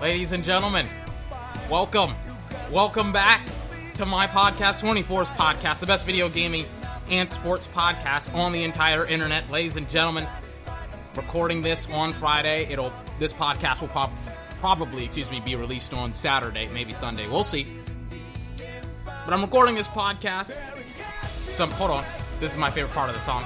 [0.00, 0.86] Ladies and gentlemen,
[1.68, 2.14] welcome.
[2.70, 3.48] Welcome back
[3.96, 6.66] to my podcast, 24's podcast, the best video gaming
[7.10, 9.50] and sports podcast on the entire internet.
[9.50, 10.24] Ladies and gentlemen,
[11.16, 12.68] recording this on Friday.
[12.70, 14.12] It'll this podcast will pop,
[14.60, 17.26] probably, excuse me, be released on Saturday, maybe Sunday.
[17.26, 17.66] We'll see.
[19.04, 20.60] But I'm recording this podcast.
[21.50, 22.04] Some hold on.
[22.38, 23.42] This is my favorite part of the song.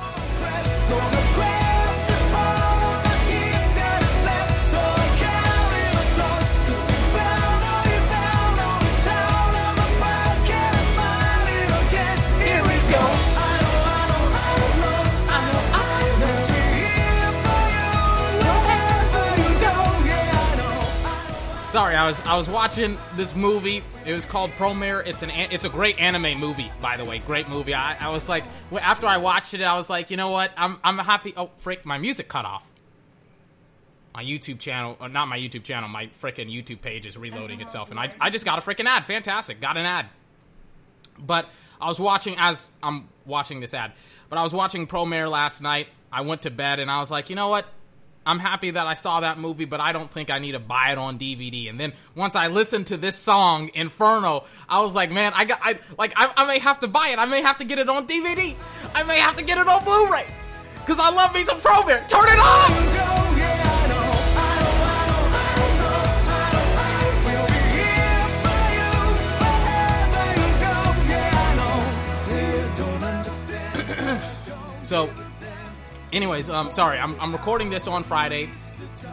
[21.72, 23.82] Sorry, I was I was watching this movie.
[24.04, 25.06] It was called Promare.
[25.06, 27.20] It's an it's a great anime movie, by the way.
[27.20, 27.72] Great movie.
[27.72, 28.44] I, I was like,
[28.78, 30.50] after I watched it, I was like, you know what?
[30.54, 31.32] I'm I'm happy.
[31.34, 32.70] Oh, frick, my music cut off.
[34.14, 37.90] My YouTube channel, or not my YouTube channel, my freaking YouTube page is reloading itself,
[37.90, 39.06] and I I just got a freaking ad.
[39.06, 40.10] Fantastic, got an ad.
[41.18, 41.48] But
[41.80, 43.92] I was watching as I'm watching this ad.
[44.28, 45.88] But I was watching Promare last night.
[46.12, 47.64] I went to bed and I was like, you know what?
[48.24, 50.92] I'm happy that I saw that movie, but I don't think I need to buy
[50.92, 51.68] it on DVD.
[51.68, 55.58] And then once I listened to this song, Inferno, I was like, man, I got,
[55.62, 57.18] I like, I, I may have to buy it.
[57.18, 58.54] I may have to get it on DVD.
[58.94, 60.26] I may have to get it on Blu-ray
[60.80, 62.06] because I love me some Promare.
[62.08, 62.38] Turn it
[74.02, 74.22] understand.
[74.82, 75.10] So,
[76.12, 78.48] anyways, um, sorry, I'm, I'm recording this on Friday.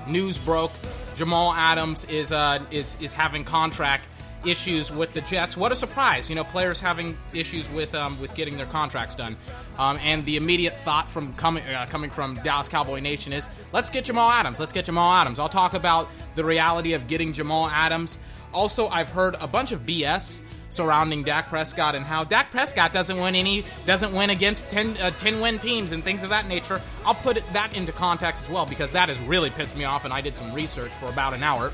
[0.08, 0.71] News broke.
[1.15, 4.08] Jamal Adams is uh is is having contract
[4.45, 5.58] issues with the Jets.
[5.58, 6.30] What a surprise!
[6.30, 9.36] You know, players having issues with um with getting their contracts done.
[9.77, 13.89] Um, and the immediate thought from coming uh, coming from Dallas Cowboy Nation is let's
[13.89, 14.61] get Jamal Adams.
[14.61, 15.39] Let's get Jamal Adams.
[15.39, 18.17] I'll talk about the reality of getting Jamal Adams.
[18.54, 23.17] Also, I've heard a bunch of BS surrounding Dak Prescott and how Dak Prescott doesn't
[23.17, 26.81] win any doesn't win against 10, uh, 10 win teams and things of that nature.
[27.05, 30.13] I'll put that into context as well because that has really pissed me off and
[30.13, 31.71] I did some research for about an hour.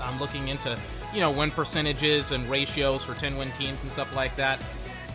[0.00, 0.78] I'm looking into
[1.12, 4.62] you know win percentages and ratios for 10 win teams and stuff like that.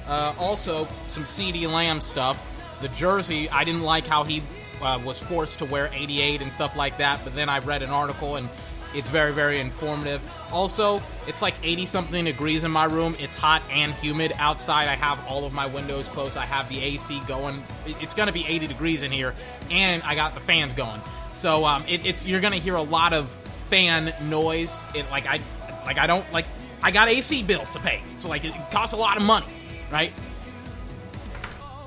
[0.07, 2.45] Uh, also, some CeeDee Lamb stuff.
[2.81, 4.43] The jersey, I didn't like how he
[4.81, 7.89] uh, was forced to wear 88 and stuff like that, but then I read an
[7.89, 8.49] article and
[8.95, 10.21] it's very, very informative.
[10.51, 13.15] Also, it's like 80 something degrees in my room.
[13.19, 14.87] It's hot and humid outside.
[14.87, 16.37] I have all of my windows closed.
[16.37, 17.63] I have the AC going.
[17.85, 19.33] It's going to be 80 degrees in here,
[19.71, 21.01] and I got the fans going.
[21.33, 23.29] So um, it, it's you're going to hear a lot of
[23.67, 24.83] fan noise.
[24.93, 25.39] It like I
[25.85, 26.45] like I don't like
[26.81, 28.01] I got AC bills to pay.
[28.17, 29.47] So like it costs a lot of money,
[29.91, 30.13] right?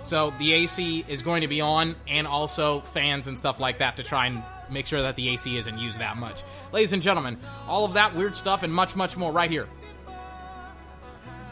[0.02, 3.96] So the AC is going to be on, and also fans and stuff like that
[3.96, 6.42] to try and make sure that the AC isn't used that much.
[6.72, 9.68] Ladies and gentlemen, all of that weird stuff and much, much more right here.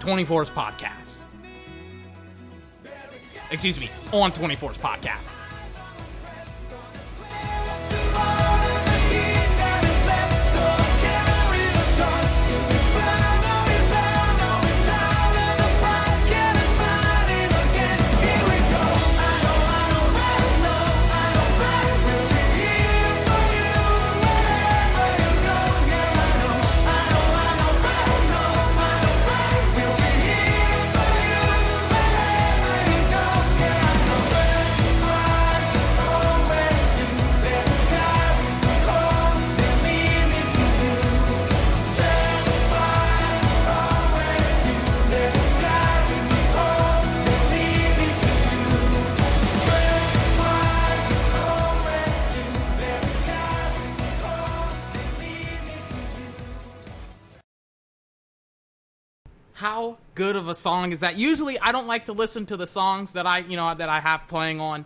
[0.00, 1.22] 24's podcast.
[3.50, 5.32] Excuse me, on 24's podcast.
[60.14, 61.16] Good of a song is that?
[61.16, 64.00] Usually, I don't like to listen to the songs that I, you know, that I
[64.00, 64.84] have playing on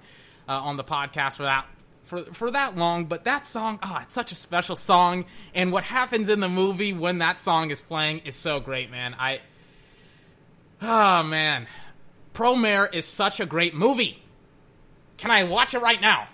[0.48, 1.66] uh, on the podcast for that
[2.02, 3.04] for for that long.
[3.06, 6.92] But that song, oh, it's such a special song, and what happens in the movie
[6.92, 9.14] when that song is playing is so great, man.
[9.18, 9.40] I,
[10.82, 11.66] oh man,
[12.34, 14.22] Promare is such a great movie.
[15.18, 16.28] Can I watch it right now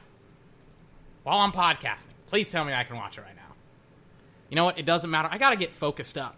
[1.23, 2.05] while I'm podcasting?
[2.29, 3.55] Please tell me I can watch it right now.
[4.50, 4.79] You know what?
[4.79, 5.29] It doesn't matter.
[5.31, 6.37] I got to get focused up.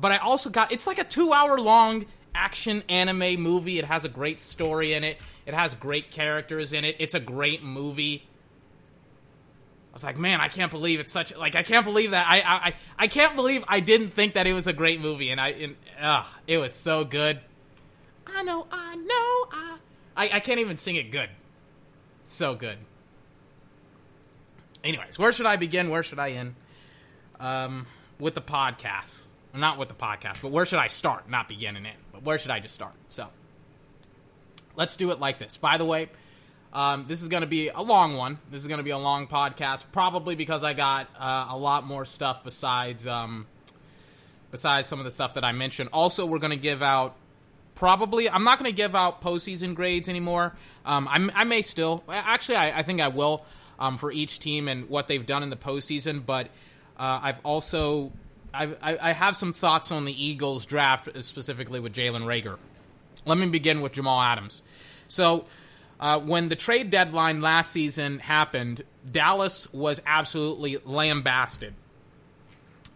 [0.00, 3.78] But I also got it's like a 2-hour long action anime movie.
[3.78, 5.20] It has a great story in it.
[5.46, 6.96] It has great characters in it.
[6.98, 8.24] It's a great movie.
[9.90, 12.40] I was like, man, I can't believe it's such like I can't believe that I
[12.40, 15.48] I I can't believe I didn't think that it was a great movie and I
[15.48, 17.40] and, ugh, it was so good.
[18.26, 19.76] I know, I know, I.
[20.16, 21.30] I, I can't even sing it good.
[22.26, 22.76] So good.
[24.84, 25.88] Anyways, where should I begin?
[25.88, 26.54] Where should I end?
[27.38, 27.86] Um,
[28.18, 29.26] with the podcast.
[29.54, 31.28] Not with the podcast, but where should I start?
[31.28, 32.92] Not begin and end, but where should I just start?
[33.08, 33.26] So,
[34.76, 35.56] let's do it like this.
[35.56, 36.08] By the way,
[36.72, 38.38] um, this is going to be a long one.
[38.50, 41.84] This is going to be a long podcast, probably because I got uh, a lot
[41.84, 43.46] more stuff besides um,
[44.52, 45.90] besides some of the stuff that I mentioned.
[45.92, 47.16] Also, we're going to give out
[47.74, 48.30] probably.
[48.30, 50.54] I'm not going to give out postseason grades anymore.
[50.84, 52.04] Um, I may still.
[52.08, 53.44] Actually, I, I think I will
[53.80, 56.24] um, for each team and what they've done in the postseason.
[56.24, 56.46] But
[56.96, 58.12] uh, I've also
[58.52, 62.58] I, I have some thoughts on the Eagles draft specifically with Jalen Reagor.
[63.24, 64.62] Let me begin with Jamal Adams.
[65.08, 65.46] So.
[66.02, 68.82] Uh, when the trade deadline last season happened,
[69.12, 71.74] Dallas was absolutely lambasted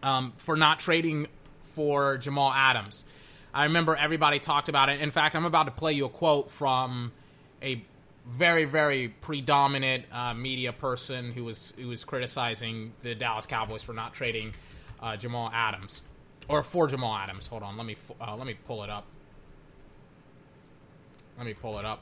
[0.01, 1.27] um, for not trading
[1.63, 3.03] for Jamal Adams.
[3.53, 5.01] I remember everybody talked about it.
[5.01, 7.11] In fact, I'm about to play you a quote from
[7.61, 7.83] a
[8.27, 13.93] very, very predominant uh, media person who was who was criticizing the Dallas Cowboys for
[13.93, 14.53] not trading
[15.05, 16.01] uh, Jamal Adams
[16.49, 17.47] or for Jamal Adams.
[17.47, 19.05] Hold on, let me uh, let me pull it up.
[21.37, 22.01] Let me pull it up.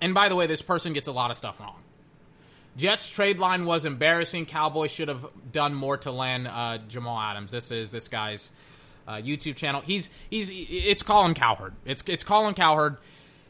[0.00, 1.82] And by the way, this person gets a lot of stuff wrong.
[2.76, 4.46] Jets trade line was embarrassing.
[4.46, 7.50] Cowboys should have done more to land uh, Jamal Adams.
[7.50, 8.52] This is this guy's
[9.08, 9.80] uh, YouTube channel.
[9.80, 11.74] He's he's it's Colin Cowherd.
[11.84, 12.98] It's it's Colin Cowherd.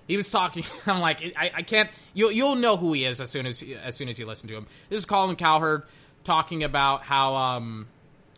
[0.07, 0.65] He was talking.
[0.87, 1.91] I'm like I, I can't.
[2.15, 4.57] You'll you'll know who he is as soon as as soon as you listen to
[4.57, 4.67] him.
[4.89, 5.85] This is Colin Cowherd
[6.25, 7.87] talking about how um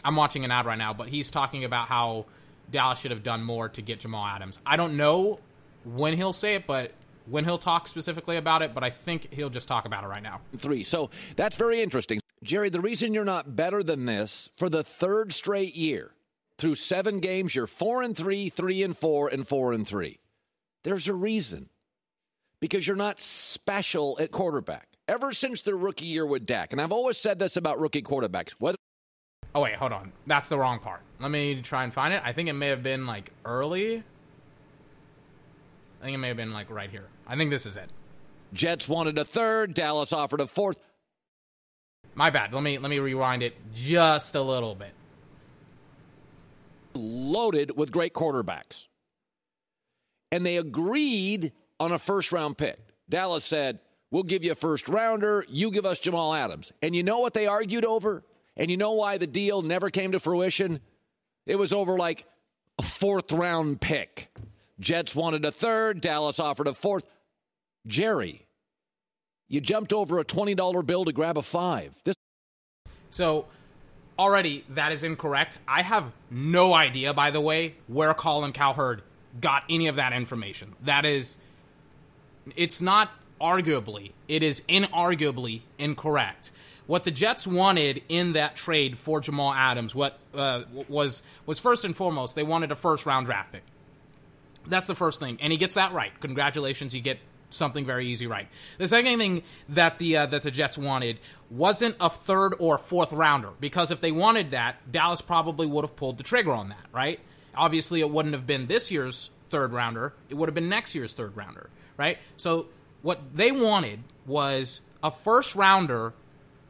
[0.05, 2.27] I'm watching an ad right now, but he's talking about how
[2.71, 4.59] Dallas should have done more to get Jamal Adams.
[4.65, 5.41] I don't know
[5.85, 6.93] when he'll say it, but
[7.27, 10.23] when he'll talk specifically about it, but I think he'll just talk about it right
[10.23, 10.41] now.
[10.57, 10.85] Three.
[10.85, 12.21] So that's very interesting.
[12.43, 16.13] Jerry, the reason you're not better than this for the third straight year,
[16.57, 20.19] through seven games, you're four and three, three and four, and four and three.
[20.89, 21.69] There's a reason.
[22.61, 24.89] Because you're not special at quarterback.
[25.07, 28.53] Ever since the rookie year with Dak, and I've always said this about rookie quarterbacks,
[28.53, 28.79] whether
[29.55, 30.13] Oh wait, hold on.
[30.27, 31.03] That's the wrong part.
[31.21, 32.23] Let me try and find it.
[32.25, 34.03] I think it may have been like early.
[36.01, 37.09] I think it may have been like right here.
[37.27, 37.91] I think this is it.
[38.55, 40.79] Jets wanted a third, Dallas offered a fourth.
[42.15, 42.55] My bad.
[42.55, 44.95] Let me let me rewind it just a little bit.
[46.95, 48.87] Loaded with great quarterbacks.
[50.31, 52.79] And they agreed on a first round pick.
[53.09, 53.81] Dallas said,
[54.11, 55.45] We'll give you a first rounder.
[55.49, 56.73] You give us Jamal Adams.
[56.81, 58.25] And you know what they argued over?
[58.57, 60.81] And you know why the deal never came to fruition?
[61.47, 62.25] It was over like
[62.79, 64.29] a fourth round pick.
[64.81, 66.01] Jets wanted a third.
[66.01, 67.05] Dallas offered a fourth.
[67.87, 68.47] Jerry,
[69.49, 72.01] you jumped over a $20 bill to grab a five.
[72.05, 72.15] This
[73.11, 73.47] So
[74.19, 75.59] already that is incorrect.
[75.67, 79.03] I have no idea, by the way, where Colin Cowherd
[79.41, 80.75] got any of that information.
[80.83, 81.39] That is,
[82.57, 86.53] it's not arguably, it is inarguably incorrect.
[86.87, 91.85] What the Jets wanted in that trade for Jamal Adams, what uh, was was first
[91.85, 93.63] and foremost, they wanted a first round draft pick.
[94.67, 96.19] That's the first thing, and he gets that right.
[96.21, 97.19] Congratulations, you get
[97.51, 98.49] something very easy right.
[98.79, 101.19] The second thing that the uh, that the Jets wanted
[101.51, 105.97] wasn't a third or fourth rounder because if they wanted that, Dallas probably would have
[105.97, 107.21] pulled the trigger on that, right?
[107.55, 111.15] Obviously, it wouldn't have been this year's third rounder; it would have been next year's
[111.15, 112.19] third rounder, right?
[112.37, 112.67] So
[113.03, 116.13] what they wanted was a first rounder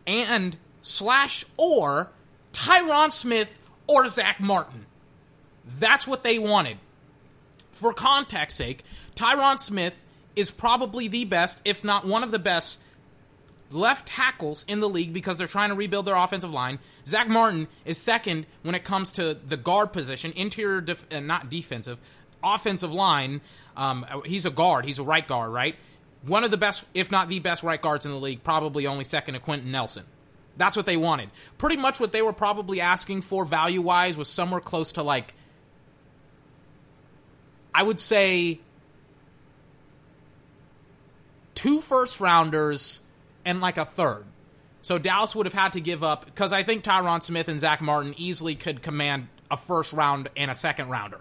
[0.07, 2.11] and slash or
[2.53, 4.87] Tyron Smith or Zack Martin.
[5.65, 6.79] That's what they wanted.
[7.73, 8.83] For context sake,
[9.15, 10.03] Tyron Smith
[10.35, 12.81] is probably the best, if not one of the best,
[13.71, 16.79] left tackles in the league because they're trying to rebuild their offensive line.
[17.07, 21.51] Zack Martin is second when it comes to the guard position, interior, def- uh, not
[21.51, 21.99] defensive,
[22.43, 23.41] offensive line.
[23.77, 24.85] Um, he's a guard.
[24.85, 25.77] He's a right guard, right?
[26.23, 28.43] One of the best, if not the best, right guards in the league.
[28.43, 30.05] Probably only second to Quenton Nelson.
[30.57, 31.31] That's what they wanted.
[31.57, 35.35] Pretty much what they were probably asking for value wise was somewhere close to like,
[37.73, 38.59] I would say,
[41.55, 43.01] two first rounders
[43.49, 44.27] and like a third.
[44.83, 47.81] So Dallas would have had to give up because I think Tyron Smith and Zack
[47.81, 51.21] Martin easily could command a first round and a second rounder,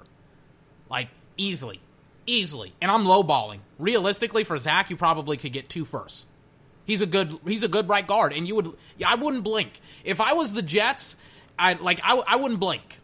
[0.90, 1.08] like
[1.38, 1.80] easily,
[2.26, 2.74] easily.
[2.82, 3.60] And I'm lowballing.
[3.80, 6.28] Realistically, for Zack, you probably could get two firsts.
[6.86, 8.74] He's a good he's a good right guard, and you would
[9.06, 11.16] I wouldn't blink if I was the Jets.
[11.58, 13.00] I like I, I wouldn't blink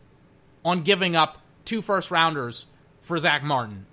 [0.65, 2.67] on giving up two first rounders
[2.99, 3.85] for Zack Martin.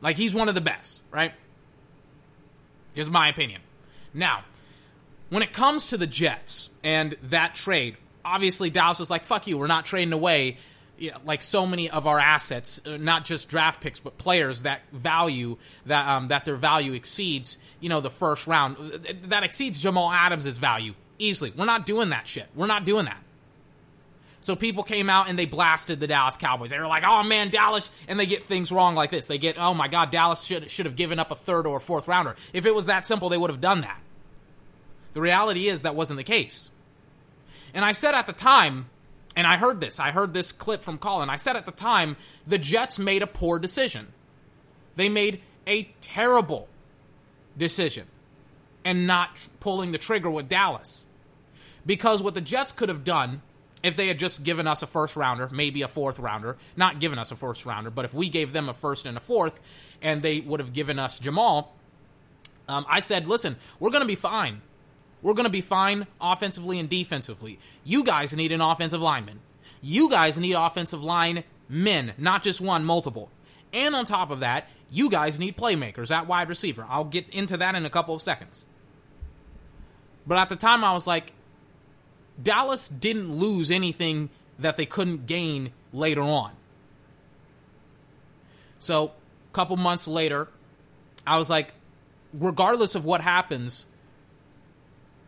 [0.00, 1.32] Like he's one of the best, right?
[2.96, 3.60] Is my opinion.
[4.14, 4.44] Now,
[5.28, 9.58] when it comes to the Jets and that trade, obviously Dallas was like, fuck you,
[9.58, 10.56] we're not trading away
[10.98, 14.82] yeah, like so many of our assets, uh, not just draft picks, but players that
[14.92, 15.56] value
[15.86, 18.76] that um, that their value exceeds, you know, the first round.
[18.78, 21.52] Uh, That exceeds Jamal Adams' value easily.
[21.56, 22.46] We're not doing that shit.
[22.54, 23.20] We're not doing that.
[24.40, 26.70] So people came out and they blasted the Dallas Cowboys.
[26.70, 29.26] They were like, "Oh man, Dallas," and they get things wrong like this.
[29.26, 31.80] They get, "Oh my God, Dallas should should have given up a third or a
[31.80, 34.00] fourth rounder." If it was that simple, they would have done that.
[35.14, 36.70] The reality is that wasn't the case.
[37.72, 38.86] And I said at the time,
[39.36, 41.30] and I heard this, I heard this clip from Colin.
[41.30, 44.08] I said at the time, the Jets made a poor decision.
[44.96, 46.68] They made a terrible
[47.56, 48.06] decision
[48.84, 51.06] and not pulling the trigger with Dallas.
[51.86, 53.42] Because what the Jets could have done
[53.82, 57.18] if they had just given us a first rounder, maybe a fourth rounder, not given
[57.18, 59.60] us a first rounder, but if we gave them a first and a fourth
[60.00, 61.74] and they would have given us Jamal,
[62.66, 64.62] um, I said, listen, we're going to be fine.
[65.24, 67.58] We're going to be fine offensively and defensively.
[67.82, 69.40] You guys need an offensive lineman.
[69.80, 73.30] You guys need offensive line men, not just one, multiple.
[73.72, 76.86] And on top of that, you guys need playmakers at wide receiver.
[76.90, 78.66] I'll get into that in a couple of seconds.
[80.26, 81.32] But at the time, I was like,
[82.40, 84.28] Dallas didn't lose anything
[84.58, 86.52] that they couldn't gain later on.
[88.78, 90.48] So, a couple months later,
[91.26, 91.72] I was like,
[92.34, 93.86] regardless of what happens,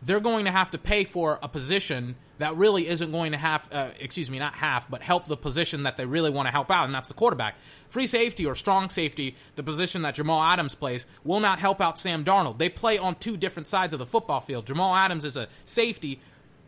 [0.01, 3.67] they're going to have to pay for a position that really isn't going to have,
[3.71, 6.69] uh, excuse me, not half, but help the position that they really want to help
[6.69, 7.55] out, and that's the quarterback.
[7.89, 11.97] Free safety or strong safety, the position that Jamal Adams plays, will not help out
[11.97, 12.57] Sam Darnold.
[12.57, 14.67] They play on two different sides of the football field.
[14.67, 16.19] Jamal Adams is a safety,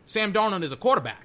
[0.06, 1.24] Sam Darnold is a quarterback.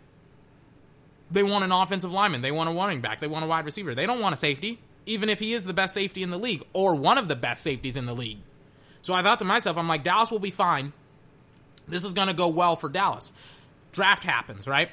[1.31, 3.95] They want an offensive lineman, they want a running back, they want a wide receiver.
[3.95, 6.63] They don't want a safety, even if he is the best safety in the league
[6.71, 8.37] or one of the best safeties in the league.
[9.01, 10.93] So I thought to myself, I'm like, Dallas will be fine.
[11.87, 13.31] This is going to go well for Dallas.
[13.91, 14.89] Draft happens, right?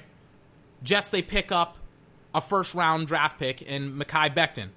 [0.82, 1.78] Jets, they pick up
[2.34, 4.68] a first round draft pick in Mekhi Becton,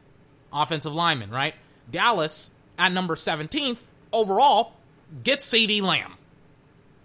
[0.51, 1.55] offensive lineman, right?
[1.89, 3.81] Dallas, at number 17th
[4.11, 4.73] overall,
[5.23, 6.13] gets CeeDee Lamb,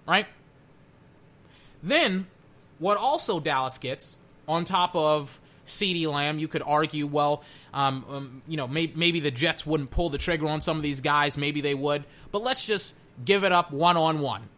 [0.07, 0.27] right?
[1.83, 2.27] Then,
[2.79, 4.17] what also Dallas gets,
[4.49, 9.21] on top of CeeDee Lamb, you could argue, well, um, um, you know, may- maybe
[9.21, 11.39] the Jets wouldn't pull the trigger on some of these guys.
[11.39, 12.05] Maybe they would.
[12.33, 14.49] But let's just give it up one on one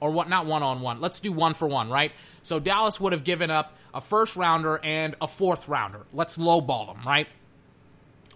[0.00, 1.00] or what not one on one.
[1.00, 2.12] Let's do one for one, right?
[2.42, 6.00] So Dallas would have given up a first rounder and a fourth rounder.
[6.12, 7.26] Let's lowball them, right?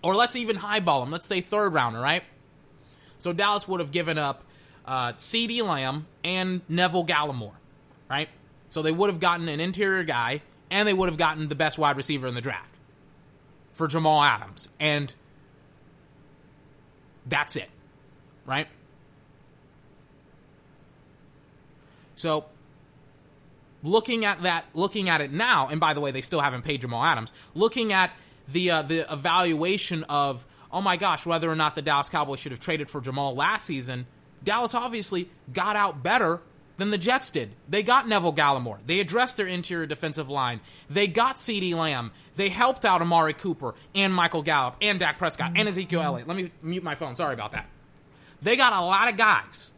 [0.03, 1.11] Or let's even highball them.
[1.11, 2.23] Let's say third rounder, right?
[3.19, 4.43] So Dallas would have given up
[4.85, 7.55] uh, CeeDee Lamb and Neville Gallimore,
[8.11, 8.29] right?
[8.71, 11.79] So they would have gotten an interior guy and they would have gotten the best
[11.79, 12.75] wide receiver in the draft
[13.75, 14.69] for Jamal Adams.
[14.81, 15.15] And
[17.27, 17.69] that's it,
[18.47, 18.67] right?
[22.23, 22.45] So
[23.83, 26.81] looking at that, looking at it now, and by the way, they still haven't paid
[26.81, 27.33] Jamal Adams.
[27.53, 28.13] Looking at
[28.47, 32.53] the uh, the evaluation of oh my gosh, whether or not the Dallas Cowboys should
[32.53, 34.07] have traded for Jamal last season,
[34.45, 36.41] Dallas obviously got out better
[36.77, 37.51] than the Jets did.
[37.69, 38.79] They got Neville Gallimore.
[38.87, 40.61] They addressed their interior defensive line.
[40.89, 42.13] They got CeeDee Lamb.
[42.37, 46.29] They helped out Amari Cooper and Michael Gallup and Dak Prescott and Ezekiel Elliott.
[46.29, 47.17] Let me mute my phone.
[47.17, 47.67] Sorry about that.
[48.41, 49.73] They got a lot of guys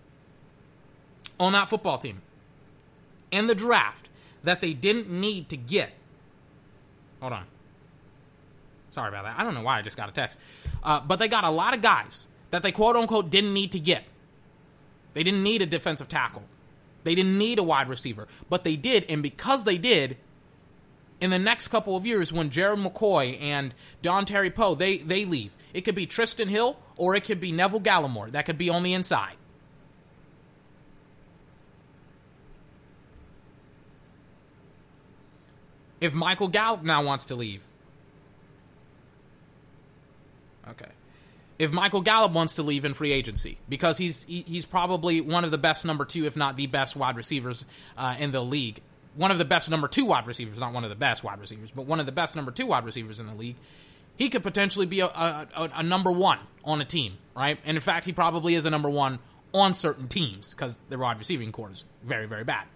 [1.41, 2.21] on that football team
[3.31, 4.09] in the draft
[4.43, 5.93] that they didn't need to get.
[7.21, 7.45] Hold on.
[8.91, 9.39] Sorry about that.
[9.39, 10.39] I don't know why I just got a text.
[10.83, 13.81] Uh, but they got a lot of guys that they quote unquote didn't need to
[13.81, 14.05] get.
[15.15, 16.45] They didn't need a defensive tackle.
[17.03, 18.29] They didn't need a wide receiver.
[18.49, 20.17] But they did, and because they did,
[21.21, 25.55] in the next couple of years, when Gerald McCoy and Dontari Poe they they leave,
[25.73, 28.31] it could be Trysten Hill or it could be Neville Gallimore.
[28.33, 29.37] That could be on the inside.
[36.05, 37.63] If Michael Gallup now wants to leave,
[40.69, 40.91] okay.
[41.59, 45.45] If Michael Gallup wants to leave in free agency because he's he, he's probably one
[45.45, 47.65] of the best number two, if not the best wide receivers
[47.97, 48.83] uh, in the league.
[49.15, 51.71] One of the best number two wide receivers, not one of the best wide receivers,
[51.71, 53.57] but one of the best number two wide receivers in the league.
[54.17, 57.59] He could potentially be a, a, a, number one on a team, right?
[57.65, 59.21] And in fact, he probably is a number one
[59.55, 62.67] on certain teams because their wide receiving corps is very, very bad.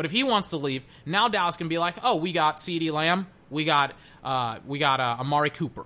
[0.00, 2.90] But if he wants to leave, now Dallas can be like, oh, we got CeeDee
[2.90, 3.92] Lamb, we got
[4.24, 5.84] uh, we got uh, Amari Cooper.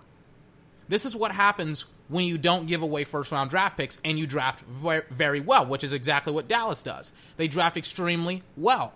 [0.89, 4.29] This is what happens when you don't give away first round draft picks and you
[4.29, 7.13] draft very, well, which is exactly what Dallas does.
[7.39, 8.93] They draft extremely well.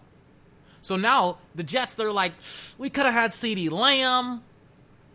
[0.83, 2.35] So now the Jets, they're like,
[2.79, 4.45] we could have had CeeDee Lamb.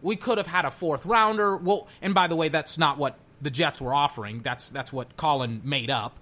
[0.02, 1.56] We could have had a fourth rounder.
[1.56, 4.42] Well, and by the way, that's not what the Jets were offering.
[4.42, 6.20] That's that's what Colin made up.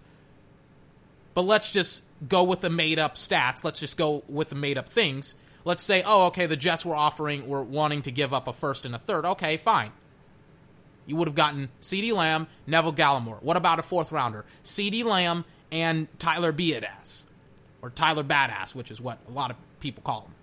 [1.34, 3.64] But let's just go with the made up stats.
[3.64, 5.36] Let's just go with the made up things.
[5.64, 8.86] Let's say, oh, okay, the Jets were offering, were wanting to give up a first
[8.86, 9.26] and a third.
[9.26, 9.92] Okay, fine.
[11.06, 13.42] You would have gotten CeeDee Lamb, Neville Gallimore.
[13.42, 14.46] What about a fourth rounder?
[14.64, 17.24] CeeDee Lamb and Tyler Biadasz.
[17.82, 20.34] Or Tyler Badass, which is what a lot of people call him.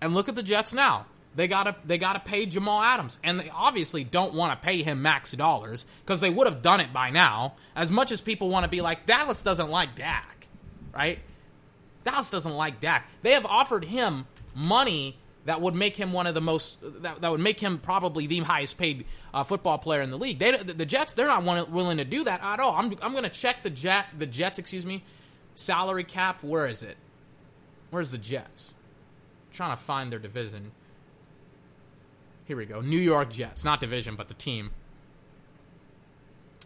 [0.00, 1.06] And look at the Jets now.
[1.34, 5.00] They gotta they gotta pay Jamal Adams, and they obviously don't want to pay him
[5.00, 7.54] max dollars because they would have done it by now.
[7.74, 10.46] As much as people want to be like Dallas doesn't like Dak,
[10.94, 11.18] right?
[12.04, 13.08] Dallas doesn't like Dak.
[13.22, 17.30] They have offered him money that would make him one of the most that, that
[17.30, 20.38] would make him probably the highest paid uh, football player in the league.
[20.38, 22.76] They, the, the Jets they're not willing to do that at all.
[22.76, 25.02] I'm I'm gonna check the Jet the Jets excuse me
[25.54, 26.42] salary cap.
[26.42, 26.98] Where is it?
[27.90, 28.74] Where's the Jets?
[29.52, 30.72] trying to find their division.
[32.52, 32.82] Here we go.
[32.82, 34.72] New York Jets, not division, but the team.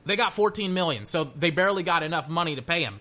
[0.04, 2.98] They got 14 million, so they barely got enough money to pay him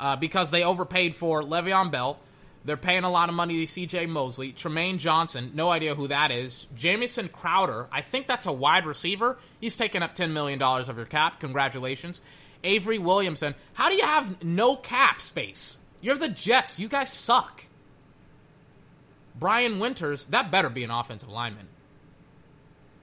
[0.00, 2.18] uh, because they overpaid for Le'Veon Bell.
[2.64, 4.06] They're paying a lot of money to C.J.
[4.06, 6.66] Mosley, Trumaine Johnson, no idea who that is.
[6.74, 9.38] Jamison Crowder, I think that's a wide receiver.
[9.60, 11.38] He's taking up 10 million dollars of your cap.
[11.38, 12.20] Congratulations,
[12.64, 13.54] Avery Williamson.
[13.74, 15.78] How do you have no cap space?
[16.00, 16.80] You're the Jets.
[16.80, 17.66] You guys suck.
[19.38, 21.68] Brian Winters, that better be an offensive lineman.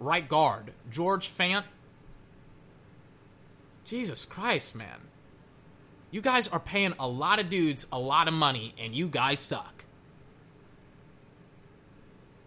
[0.01, 1.63] Right guard, George Fant.
[3.85, 4.97] Jesus Christ, man.
[6.09, 9.39] You guys are paying a lot of dudes a lot of money, and you guys
[9.39, 9.85] suck.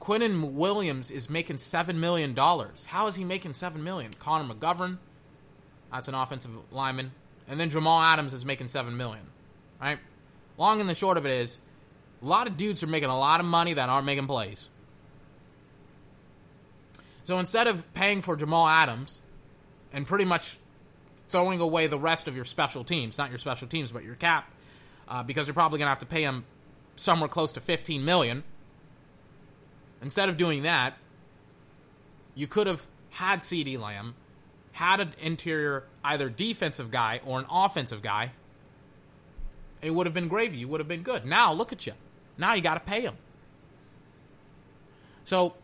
[0.01, 2.37] Quinnen Williams is making $7 million.
[2.37, 4.11] How is he making 7 million?
[4.19, 4.99] Connor McGovern,
[5.93, 7.13] that's an offensive lineman.
[7.47, 9.27] And then Jamal Adams is making 7 million.
[9.81, 10.01] Right?
[10.59, 11.61] Long and the short of it is,
[12.21, 14.71] a lot of dudes are making a lot of money that aren't making plays.
[17.25, 19.23] So instead of paying for Jamal Adams
[19.93, 20.59] and pretty much
[21.29, 24.51] throwing away the rest of your special teams, not your special teams, but your cap,
[25.09, 26.45] uh, because you're probably going to have to pay him
[26.97, 28.45] somewhere close to 15 million.
[30.03, 30.97] Instead of doing that,
[32.35, 34.15] you could have had CeeDee Lamb,
[34.73, 38.33] had an interior either defensive guy or an offensive guy.
[39.81, 40.59] It would have been gravy.
[40.59, 41.25] You would have been good.
[41.25, 41.93] Now look at you.
[42.37, 43.17] Now you got to pay him.
[45.25, 45.55] So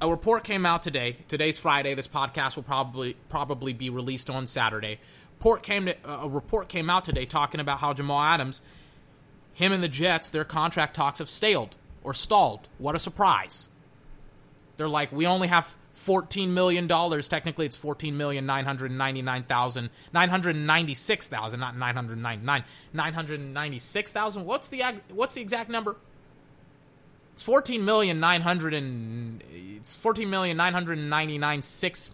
[0.00, 1.16] a report came out today.
[1.28, 1.94] Today's Friday.
[1.94, 4.98] This podcast will probably probably be released on Saturday.
[5.38, 8.62] Report came to, a report came out today talking about how Jamal Adams,
[9.54, 12.68] him and the Jets, their contract talks have stalled or stalled.
[12.78, 13.68] What a surprise!
[14.76, 17.28] They're like, we only have fourteen million dollars.
[17.28, 21.76] Technically, it's fourteen million nine hundred ninety nine thousand nine hundred ninety six thousand, not
[21.76, 24.44] nine hundred ninety nine, nine hundred ninety six thousand.
[24.46, 25.96] What's the what's the exact number?
[27.40, 32.10] It's fourteen million nine hundred and it's fourteen million nine hundred ninety nine six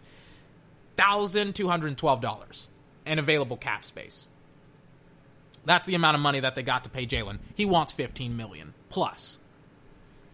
[0.96, 2.68] thousand two hundred twelve dollars
[3.04, 4.28] and available cap space.
[5.64, 7.38] That's the amount of money that they got to pay Jalen.
[7.56, 9.40] He wants fifteen million plus.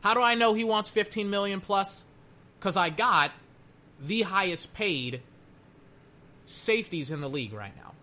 [0.03, 2.05] How do I know he wants fifteen million plus?
[2.61, 3.33] Because I got
[3.99, 5.23] the highest paid
[6.45, 7.95] safeties in the league right now.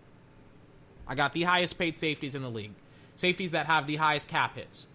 [1.06, 2.72] I got the highest paid safeties in the league.
[3.14, 4.86] Safeties that have the highest cap hits.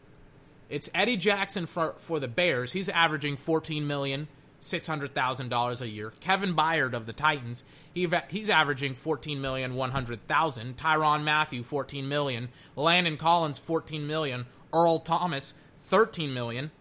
[0.69, 2.71] It's Eddie Jackson for for the Bears.
[2.71, 4.27] He's averaging fourteen million
[4.59, 6.11] six hundred thousand dollars a year.
[6.19, 10.77] Kevin Byard of the Titans, he he's averaging fourteen million one hundred thousand.
[10.77, 12.49] Tyrann Mathieu fourteen million.
[12.75, 14.45] Landon Collins fourteen million.
[14.73, 16.71] Earl Thomas thirteen million.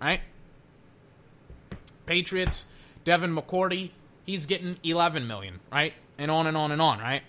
[0.00, 0.20] Right.
[2.06, 2.64] Patriots,
[3.04, 3.90] Devin McCourty,
[4.24, 5.60] he's getting eleven million.
[5.70, 6.98] Right, and on and on and on.
[6.98, 7.22] Right.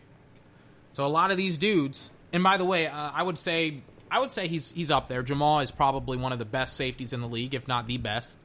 [0.93, 4.19] So a lot of these dudes, and by the way, uh, I would say I
[4.19, 5.21] would say he's he's up there.
[5.23, 8.37] Jamal is probably one of the best safeties in the league, if not the best.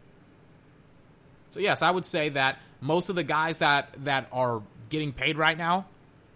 [1.52, 5.38] So yes, I would say that most of the guys that that are getting paid
[5.38, 5.86] right now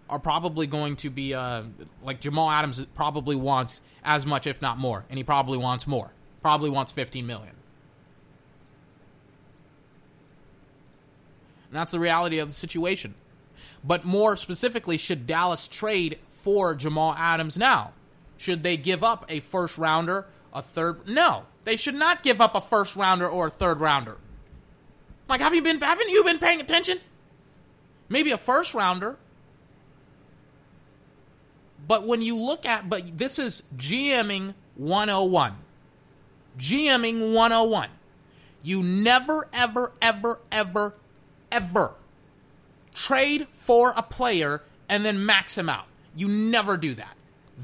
[0.09, 1.63] are probably going to be uh,
[2.03, 6.11] like Jamal Adams probably wants as much, if not more, and he probably wants more.
[6.41, 7.53] Probably wants 15 million.
[11.67, 13.13] And that's the reality of the situation.
[13.83, 17.93] But more specifically, should Dallas trade for Jamal Adams now?
[18.39, 21.07] Should they give up a first rounder, a third?
[21.07, 24.17] No, they should not give up a first rounder or a third rounder.
[25.27, 25.79] Like, have you been?
[25.79, 26.99] Haven't you been paying attention?
[28.07, 29.17] Maybe a first rounder.
[31.85, 35.55] But when you look at, but this is GMing 101.
[36.57, 37.89] GMing 101.
[38.63, 40.95] You never, ever, ever, ever,
[41.51, 41.91] ever
[42.93, 45.85] trade for a player and then max him out.
[46.15, 47.15] You never do that.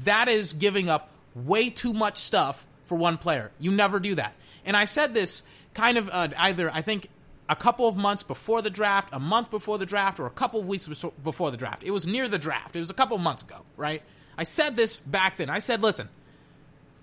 [0.04, 3.50] That is giving up way too much stuff for one player.
[3.58, 4.34] You never do that.
[4.64, 5.42] And I said this
[5.74, 7.08] kind of uh, either, I think,
[7.48, 10.60] a couple of months before the draft, a month before the draft, or a couple
[10.60, 10.88] of weeks
[11.22, 11.84] before the draft.
[11.84, 12.74] It was near the draft.
[12.74, 14.02] It was a couple of months ago, right?
[14.36, 15.48] I said this back then.
[15.48, 16.08] I said, listen,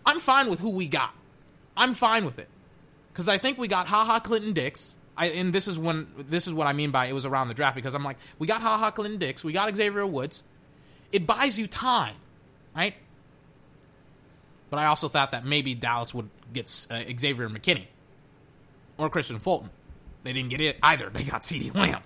[0.06, 1.14] I'm fine with who we got.
[1.76, 2.50] I'm fine with it
[3.12, 4.96] because I think we got Ha Ha Clinton-Dix.
[5.16, 7.54] I, and this is when this is what I mean by it was around the
[7.54, 10.44] draft because I'm like we got Ha Ha Clinton-Dix, we got Xavier Woods.
[11.12, 12.16] It buys you time,
[12.76, 12.96] right?
[14.70, 17.86] But I also thought that maybe Dallas would get uh, Xavier McKinney
[18.98, 19.70] or Kristian Fulton.
[20.24, 21.10] They didn't get it either.
[21.10, 22.02] They got CeeDee Lamb.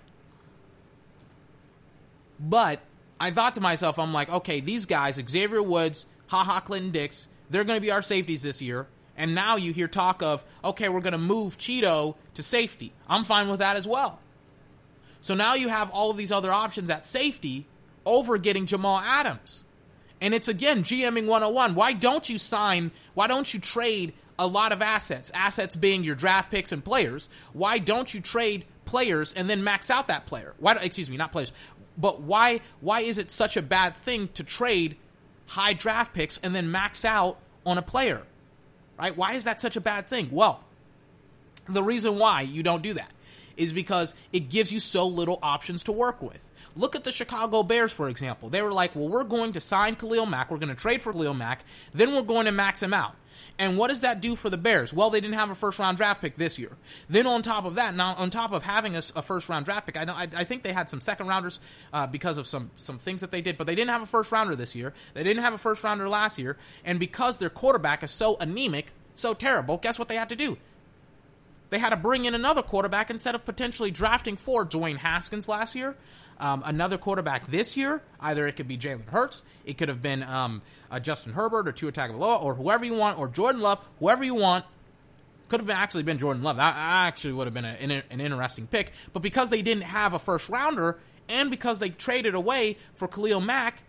[2.40, 2.82] But
[3.20, 7.64] I thought to myself, I'm like, okay, these guys, Xavier Woods, Ha Ha Clinton-Dix, they're
[7.64, 8.88] going to be our safeties this year.
[9.16, 12.94] And now you hear talk of, okay, we're going to move Chido to safety.
[13.08, 14.20] I'm fine with that as well.
[15.22, 17.66] So now you have all of these other options at safety
[18.06, 19.64] over getting Jamal Adams.
[20.22, 21.76] And it's again GMing 101.
[21.76, 25.32] Why don't you sign, why don't you trade a lot of assets?
[25.34, 27.30] Assets being your draft picks and players.
[27.54, 30.54] Why don't you trade players and then max out that player?
[30.60, 31.52] Why excuse me, not players.
[31.98, 34.98] But why why is it such a bad thing to trade
[35.48, 38.24] high draft picks and then max out on a player?
[38.98, 39.16] Right?
[39.16, 40.30] Why is that such a bad thing?
[40.32, 40.64] Well,
[41.70, 43.12] the reason why you don't do that
[43.58, 46.47] is because it gives you so little options to work with.
[46.78, 48.50] Look at the Chicago Bears, for example.
[48.50, 51.12] They were like, well, we're going to sign Khalil Mack, we're going to trade for
[51.12, 53.16] Khalil Mack, then we're going to max him out.
[53.60, 54.94] And what does that do for the Bears?
[54.94, 56.72] Well, they didn't have a first round draft pick this year.
[57.10, 59.88] Then on top of that, now on top of having a, a first round draft
[59.88, 61.60] pick, I know I, I, think they had some second rounders
[61.92, 64.32] uh, because of some some things that they did, but they didn't have a first
[64.32, 64.94] rounder this year.
[65.16, 68.92] They didn't have a first rounder last year, and because their quarterback is so anemic,
[69.16, 70.58] so terrible, guess what they had to do?
[71.70, 75.76] They had to bring in another quarterback instead of potentially drafting for Dwayne Haskins last
[75.76, 75.96] year.
[76.40, 80.24] Um, another quarterback this year, either it could be Jalen Hurts, it could have been
[80.24, 84.24] um, uh, Justin Herbert or Tua Tagovailoa or whoever you want, or Jordan Love, whoever
[84.24, 84.66] you want.
[85.48, 86.58] Could have actually been Jordan Love.
[86.58, 88.92] That actually would have been a, an, an interesting pick.
[89.14, 93.40] But because they didn't have a first rounder, and because they traded away for Khalil
[93.40, 93.84] Mack,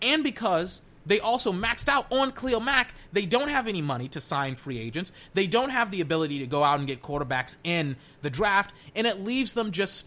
[0.00, 2.94] and because they also maxed out on Khalil Mack.
[3.12, 5.12] They don't have any money to sign free agents.
[5.34, 9.06] They don't have the ability to go out and get quarterbacks in the draft, and
[9.06, 10.06] it leaves them just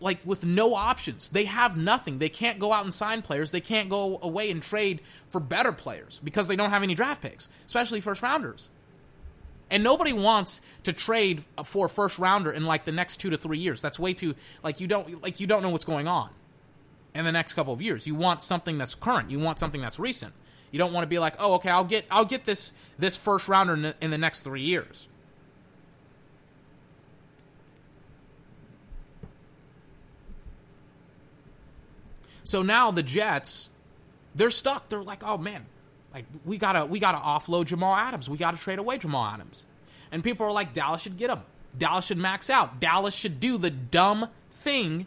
[0.00, 1.28] like with no options.
[1.30, 2.18] They have nothing.
[2.18, 3.50] They can't go out and sign players.
[3.50, 7.22] They can't go away and trade for better players because they don't have any draft
[7.22, 8.68] picks, especially first rounders.
[9.70, 13.38] And nobody wants to trade for a first rounder in like the next 2 to
[13.38, 13.82] 3 years.
[13.82, 16.30] That's way too like you don't like you don't know what's going on
[17.14, 18.06] in the next couple of years.
[18.06, 19.30] You want something that's current.
[19.30, 20.34] You want something that's recent.
[20.70, 23.48] You don't want to be like, "Oh, okay, I'll get I'll get this this first
[23.48, 25.08] rounder in the, in the next 3 years."
[32.44, 33.70] So now the Jets,
[34.34, 34.88] they're stuck.
[34.88, 35.66] They're like, oh man,
[36.14, 38.30] like we gotta we gotta offload Jamal Adams.
[38.30, 39.66] We gotta trade away Jamal Adams.
[40.12, 41.40] And people are like, Dallas should get him.
[41.76, 42.80] Dallas should max out.
[42.80, 45.06] Dallas should do the dumb thing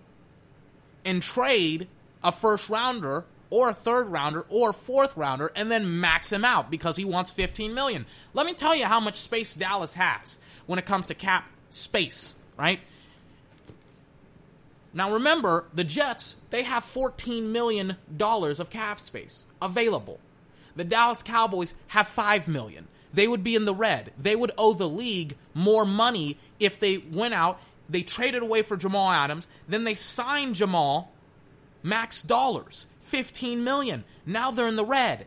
[1.06, 1.88] and trade
[2.24, 6.70] a first rounder or a third rounder or fourth rounder and then max him out
[6.70, 8.06] because he wants 15 million.
[8.34, 12.36] Let me tell you how much space Dallas has when it comes to cap space,
[12.58, 12.80] right?
[14.94, 20.20] Now remember, the Jets, they have 14 million dollars of cap space available.
[20.76, 22.88] The Dallas Cowboys have 5 million.
[23.14, 24.14] They would be in the red.
[24.18, 28.78] They would owe the league more money if they went out, they traded away for
[28.78, 31.12] Jamal Adams, then they signed Jamal
[31.82, 34.04] max dollars, 15 million.
[34.26, 35.26] Now they're in the red.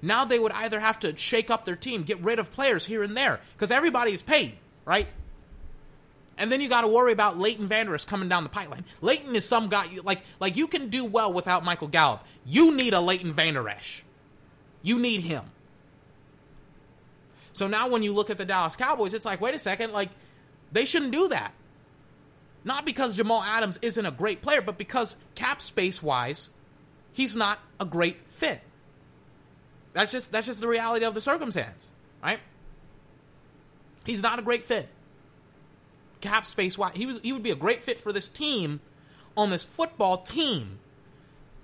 [0.00, 3.02] Now they would either have to shake up their team, get rid of players here
[3.02, 5.08] and there because everybody is paid, right?
[6.36, 8.84] And then you got to worry about Leighton Vander Esch coming down the pipeline.
[9.00, 12.24] Leighton is some guy like like you can do well without Michael Gallup.
[12.44, 14.04] You need a Leighton Vander Esch.
[14.82, 15.44] You need him.
[17.52, 20.10] So now when you look at the Dallas Cowboys, it's like, wait a second, like
[20.72, 21.54] they shouldn't do that.
[22.64, 26.50] Not because Jamal Adams isn't a great player, but because cap space wise,
[27.12, 28.60] he's not a great fit.
[29.92, 32.40] That's just that's just the reality of the circumstance, right?
[34.04, 34.88] He's not a great fit
[36.24, 36.96] cap space wise.
[36.96, 38.80] He was he would be a great fit for this team
[39.36, 40.78] on this football team.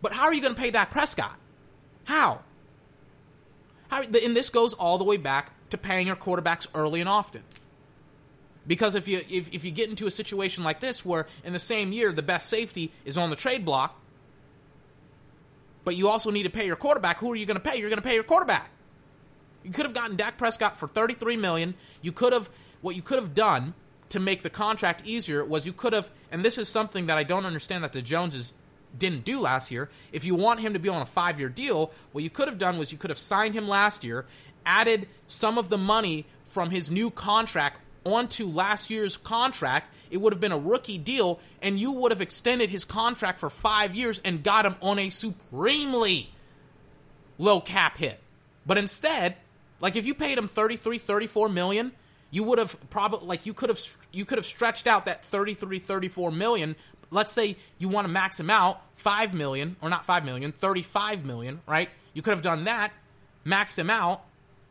[0.03, 1.39] But how are you going to pay Dak Prescott?
[2.05, 2.41] How?
[3.89, 7.43] How and this goes all the way back to paying your quarterbacks early and often.
[8.67, 11.59] Because if you if, if you get into a situation like this where in the
[11.59, 13.99] same year the best safety is on the trade block,
[15.85, 17.79] but you also need to pay your quarterback, who are you going to pay?
[17.79, 18.71] You're going to pay your quarterback.
[19.65, 21.75] You could have gotten Dak Prescott for 33 million.
[22.03, 22.51] You could have
[22.83, 23.75] what you could have done
[24.11, 27.23] to make the contract easier was you could have, and this is something that I
[27.23, 28.55] don't understand that the Joneses
[28.97, 29.89] didn't do last year.
[30.13, 32.59] If you want him to be on a five year deal, what you could have
[32.59, 34.27] done was you could have signed him last year,
[34.67, 39.91] added some of the money from his new contract onto last year's contract.
[40.11, 43.51] It would have been a rookie deal, and you would have extended his contract for
[43.51, 46.31] five years and got him on a supremely
[47.39, 48.19] low cap hit.
[48.67, 49.37] But instead,
[49.81, 51.93] Like if you paid him 33, 34 million,
[52.31, 53.81] you would have probably like you could have
[54.13, 56.77] you could have stretched out that 33, 34 million.
[57.11, 61.25] Let's say you want to max him out 5 million or not 5 million, 35
[61.25, 61.89] million, right?
[62.15, 62.93] You could have done that,
[63.45, 64.23] maxed him out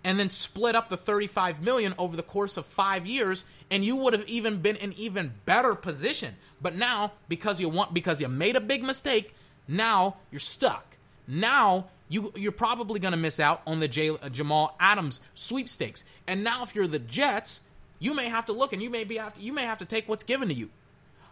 [0.04, 3.98] and then split up the 35 million over the course of 5 years and you
[3.98, 6.36] would have even been in even better position.
[6.62, 9.36] But now because you want because you made a big mistake,
[9.68, 10.98] now you're stuck.
[11.28, 16.04] Now you you're probably going to miss out on the J, uh, Jamal Adams sweepstakes.
[16.28, 17.62] And now if you're the Jets,
[18.00, 20.08] you may have to look and you may be to, you may have to take
[20.08, 20.70] what's given to you.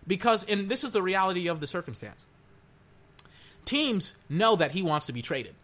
[0.06, 2.26] Because and this is the reality of the circumstance.
[3.66, 5.56] Teams know that he wants to be traded.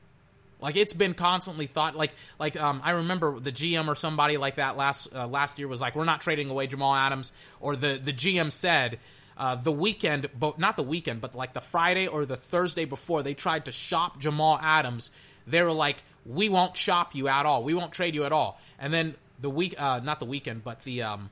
[0.59, 1.95] Like it's been constantly thought.
[1.95, 5.67] Like like um, I remember the GM or somebody like that last uh, last year
[5.67, 7.31] was like, we're not trading away Jamal Adams.
[7.59, 8.99] Or the the GM said
[9.37, 13.23] uh, the weekend, but not the weekend, but like the Friday or the Thursday before
[13.23, 15.11] they tried to shop Jamal Adams.
[15.45, 17.63] They were like, we won't shop you at all.
[17.63, 18.59] We won't trade you at all.
[18.79, 21.29] And then the week, uh, not the weekend, but the um,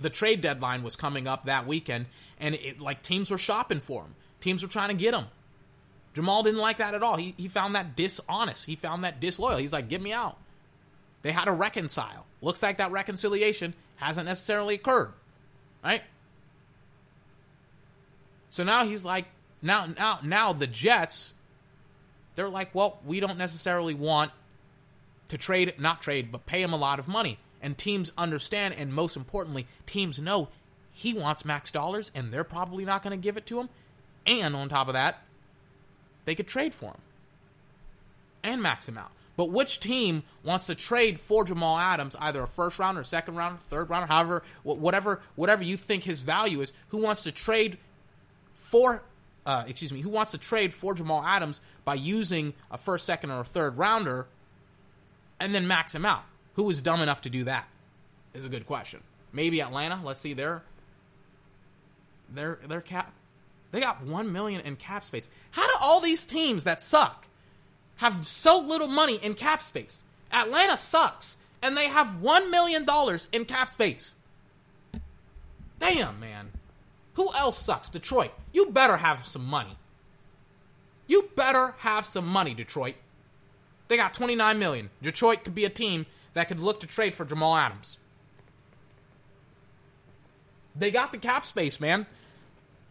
[0.00, 2.06] the trade deadline was coming up that weekend,
[2.40, 4.14] and it like teams were shopping for him.
[4.40, 5.26] Teams were trying to get him.
[6.14, 7.16] Jamal didn't like that at all.
[7.16, 8.64] He, he found that dishonest.
[8.64, 9.58] He found that disloyal.
[9.58, 10.38] He's like, get me out.
[11.22, 12.26] They had to reconcile.
[12.40, 15.12] Looks like that reconciliation hasn't necessarily occurred.
[15.84, 16.02] Right?
[18.50, 19.26] So now he's like,
[19.60, 21.34] now, now, now the Jets,
[22.34, 24.32] they're like, well, we don't necessarily want
[25.28, 27.38] to trade, not trade, but pay him a lot of money.
[27.60, 30.48] And teams understand, and most importantly, teams know
[30.92, 33.68] he wants max dollars, and they're probably not going to give it to him.
[34.26, 35.22] And on top of that,
[36.24, 37.00] they could trade for him
[38.44, 39.10] and max him out.
[39.36, 43.36] But which team wants to trade for Jamal Adams, either a first round or second
[43.36, 46.72] round, third round, however, whatever, whatever you think his value is?
[46.88, 47.78] Who wants to trade
[48.54, 49.04] for,
[49.46, 53.30] uh, excuse me, who wants to trade for Jamal Adams by using a first, second,
[53.30, 54.26] or a third rounder,
[55.40, 56.24] and then max him out?
[56.54, 57.68] Who was dumb enough to do that?
[58.34, 59.00] Is a good question.
[59.32, 60.00] Maybe Atlanta.
[60.02, 60.62] Let's see their
[62.28, 63.12] their their cap
[63.70, 65.28] they got 1 million in cap space.
[65.50, 67.26] How do all these teams that suck
[67.96, 70.04] have so little money in cap space?
[70.32, 74.16] Atlanta sucks and they have 1 million dollars in cap space.
[75.78, 76.50] Damn, man.
[77.14, 77.90] Who else sucks?
[77.90, 78.32] Detroit.
[78.52, 79.76] You better have some money.
[81.06, 82.94] You better have some money, Detroit.
[83.88, 84.90] They got 29 million.
[85.02, 87.98] Detroit could be a team that could look to trade for Jamal Adams.
[90.76, 92.06] They got the cap space, man.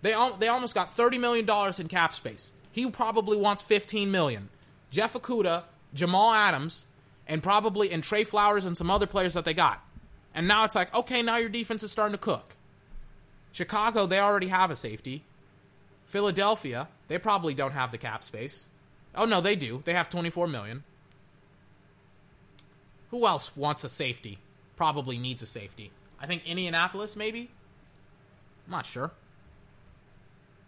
[0.02, 2.52] They al- they almost got thirty million dollars in cap space.
[2.72, 4.50] He probably wants fifteen million.
[4.92, 6.86] Jeff Okudah, Jamal Adams,
[7.28, 9.82] and probably and Trey Flowers and some other players that they got.
[10.36, 12.56] And now it's like, okay, now your defense is starting to cook.
[13.52, 15.24] Chicago, they already have a safety.
[16.06, 18.68] Philadelphia, they probably don't have the cap space.
[19.18, 19.82] Oh no, they do.
[19.84, 20.84] They have twenty four million.
[23.12, 24.40] Who else wants a safety?
[24.76, 25.92] Probably needs a safety.
[26.20, 27.50] I think Indianapolis, maybe.
[28.66, 29.12] I'm not sure.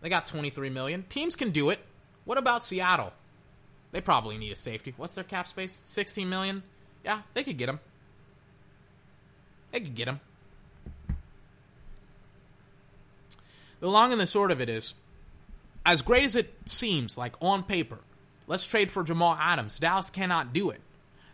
[0.01, 1.03] They got 23 million.
[1.09, 1.79] Teams can do it.
[2.25, 3.11] What about Seattle?
[3.91, 4.93] They probably need a safety.
[4.95, 5.81] What's their cap space?
[5.85, 6.63] 16 million?
[7.03, 7.79] Yeah, they could get him.
[9.71, 10.19] They could get him.
[13.79, 14.93] The long and the short of it is,
[15.85, 17.99] as great as it seems, like on paper,
[18.49, 19.79] let's trade for Jamal Adams.
[19.79, 20.81] Dallas cannot do it.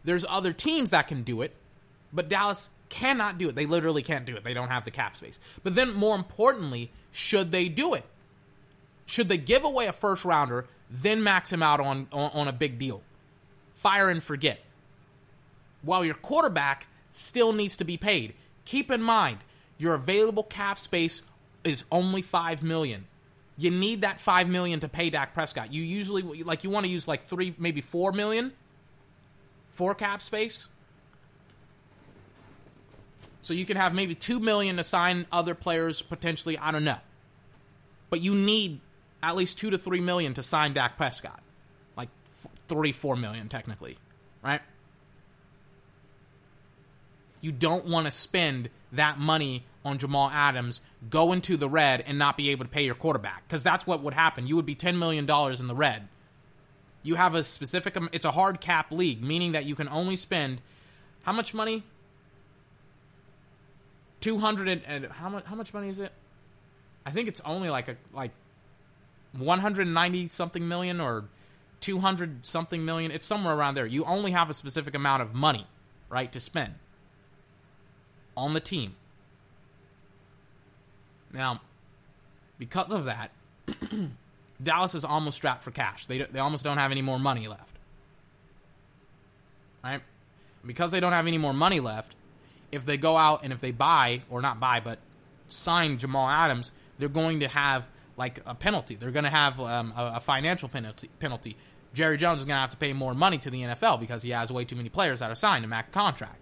[0.04, 1.56] There's other teams that can do it,
[2.14, 3.56] but Dallas cannot do it.
[3.56, 4.44] They literally can't do it.
[4.44, 5.40] They don't have the cap space.
[5.64, 8.06] But then, more importantly, should they do it?
[9.08, 12.54] Should they give away a first rounder, then max him out on, on, on a
[12.54, 13.02] big deal?
[13.74, 14.60] Fire and forget.
[15.82, 18.34] While your quarterback still needs to be paid.
[18.66, 19.40] Keep in mind,
[19.78, 21.24] your available cap space
[21.64, 23.06] is only five million.
[23.58, 25.72] You need that five million to pay Dak Prescott.
[25.72, 28.52] You usually like you want to use like three, maybe four million
[29.72, 30.68] for cap space.
[33.42, 36.58] So you can have maybe two million to sign other players potentially.
[36.58, 36.98] I don't know,
[38.10, 38.82] but you need
[39.22, 41.42] at least two to three million to sign Dak Prescott,
[41.96, 43.98] like f- three, four million technically,
[44.44, 44.62] right?
[47.40, 52.18] You don't want to spend that money on Jamal Adams, go into the red, and
[52.18, 54.48] not be able to pay your quarterback because that's what would happen.
[54.48, 56.08] You would be ten million dollars in the red.
[57.04, 57.96] You have a specific.
[57.96, 60.60] Um, it's a hard cap league, meaning that you can only spend
[61.24, 61.84] how much money?
[64.20, 65.46] Two hundred and, and how much?
[65.46, 66.12] How much money is it?
[67.06, 68.32] I think it's only like a like
[69.38, 71.26] 190 something million or
[71.82, 73.12] 200 something million.
[73.12, 73.86] It's somewhere around there.
[73.86, 75.68] You only have a specific amount of money,
[76.10, 76.74] right, to spend
[78.36, 78.96] on the team.
[81.36, 81.62] Now,
[82.58, 83.30] because of that,
[84.64, 86.08] Dallas is almost strapped for cash.
[86.08, 87.76] They, they almost don't have any more money left.
[89.84, 90.02] Right?
[90.66, 92.16] because they don't have any more money left,
[92.72, 95.00] if they go out and if they buy or not buy but
[95.48, 98.96] sign Jamal Adams, they're going to have like a penalty.
[98.96, 101.10] They're going to have um, a, a financial penalty.
[101.20, 101.56] Penalty.
[101.94, 104.32] Jerry Jones is going to have to pay more money to the NFL because he
[104.32, 106.40] has way too many players that are signed to max contract.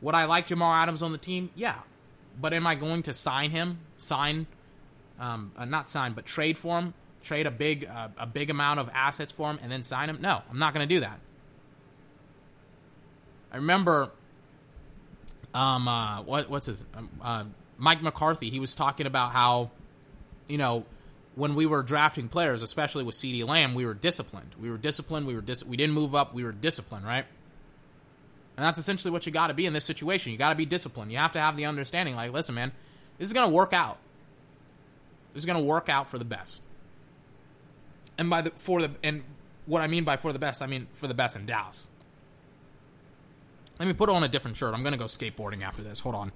[0.00, 1.50] Would I like Jamal Adams on the team?
[1.54, 1.76] Yeah,
[2.40, 3.78] but am I going to sign him?
[3.98, 4.46] Sign,
[5.18, 6.94] um, uh, not sign, but trade for him?
[7.22, 10.18] Trade a big, uh, a big amount of assets for him and then sign him?
[10.20, 11.18] No, I'm not going to do that.
[13.52, 14.10] I remember,
[15.52, 17.44] um, uh, what, what's his, um, uh,
[17.76, 18.50] Mike McCarthy.
[18.50, 19.70] He was talking about how,
[20.48, 20.84] you know,
[21.34, 24.54] when we were drafting players, especially with CeeDee Lamb, we were disciplined.
[24.60, 25.26] We were disciplined.
[25.26, 26.34] We were dis- we didn't move up.
[26.34, 27.26] We were disciplined, right?
[28.58, 30.32] And that's essentially what you got to be in this situation.
[30.32, 31.12] You got to be disciplined.
[31.12, 32.72] You have to have the understanding, like, listen, man,
[33.16, 33.98] this is going to work out.
[35.32, 36.64] This is going to work out for the best.
[38.18, 39.22] And by the for the and
[39.66, 41.88] what I mean by for the best, I mean for the best in Dallas.
[43.78, 44.74] Let me put on a different shirt.
[44.74, 46.00] I'm going to go skateboarding after this.
[46.00, 46.32] Hold on.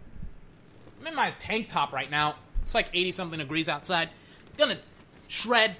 [1.01, 2.37] I'm in my tank top right now.
[2.63, 4.11] It's like 80 something degrees outside.
[4.53, 4.79] I'm Gonna
[5.27, 5.75] shred.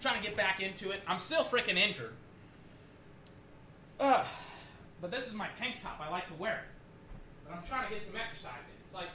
[0.00, 1.02] Trying to get back into it.
[1.06, 2.14] I'm still freaking injured.
[4.00, 4.24] Ugh.
[5.04, 6.00] But this is my tank top.
[6.00, 7.46] I like to wear it.
[7.46, 8.84] But I'm trying to get some exercise in.
[8.86, 9.08] It's like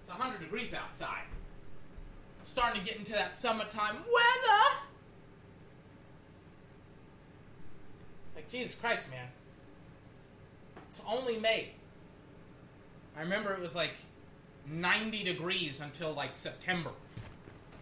[0.00, 1.24] it's 100 degrees outside.
[2.40, 4.78] I'm starting to get into that summertime weather.
[8.34, 9.26] Like Jesus Christ, man.
[10.88, 11.72] It's only May.
[13.14, 13.96] I remember it was like
[14.66, 16.92] 90 degrees until like September.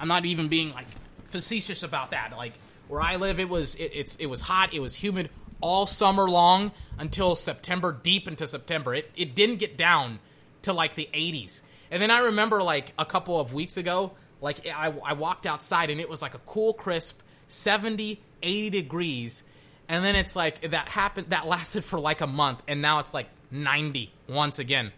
[0.00, 0.88] I'm not even being like
[1.26, 2.32] facetious about that.
[2.36, 2.54] Like
[2.88, 5.30] where I live, it was it, it's it was hot, it was humid
[5.62, 8.94] all summer long until September, deep into September.
[8.94, 10.18] It it didn't get down
[10.62, 11.62] to like the 80s.
[11.90, 15.90] And then I remember like a couple of weeks ago, like I, I walked outside
[15.90, 19.44] and it was like a cool, crisp 70, 80 degrees.
[19.88, 22.62] And then it's like that happened, that lasted for like a month.
[22.66, 24.92] And now it's like 90 once again.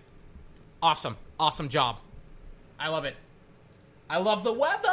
[0.82, 1.16] Awesome.
[1.38, 1.98] Awesome job.
[2.78, 3.16] I love it.
[4.08, 4.88] I love the weather.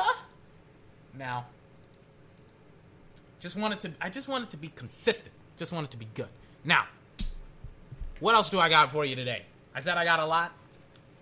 [1.17, 1.45] Now,
[3.39, 3.91] just want it to.
[3.99, 5.35] I just want it to be consistent.
[5.61, 6.27] Just want it to be good.
[6.65, 6.85] Now,
[8.19, 9.45] what else do I got for you today?
[9.75, 10.53] I said I got a lot.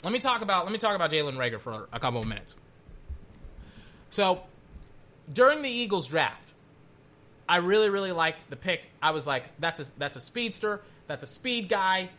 [0.01, 0.63] Let me talk about.
[0.63, 2.55] Let me talk about Jalen Reagor for a couple of minutes.
[4.09, 4.43] So,
[5.33, 6.53] during the Eagles draft,
[7.49, 8.89] I really, really liked the pick.
[9.01, 10.79] I was like, that's a that's a speedster.
[11.07, 12.09] That's a speed guy.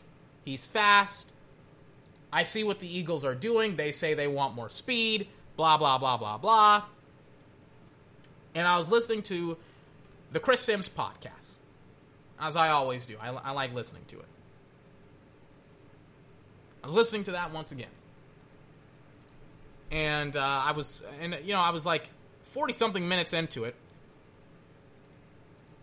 [0.45, 1.31] He's fast.
[2.31, 3.77] I see what the Eagles are doing.
[3.77, 5.27] They say they want more speed.
[5.57, 6.85] Blah blah blah blah blah.
[8.55, 9.57] And I was listening to
[10.33, 11.60] the Chris Simms podcast,
[12.41, 13.17] as I always do.
[13.21, 14.27] I, I like listening to it.
[16.83, 17.91] I was listening to that once again,
[19.91, 22.11] and uh, I was, and you know, I was like
[22.43, 23.75] forty something minutes into it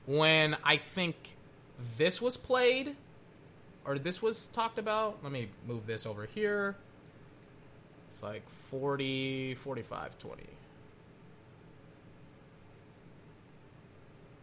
[0.07, 1.35] when I think
[1.97, 2.95] this was played
[3.85, 5.17] or this was talked about.
[5.21, 6.75] Let me move this over here.
[8.09, 10.43] It's like 40, 45, 20.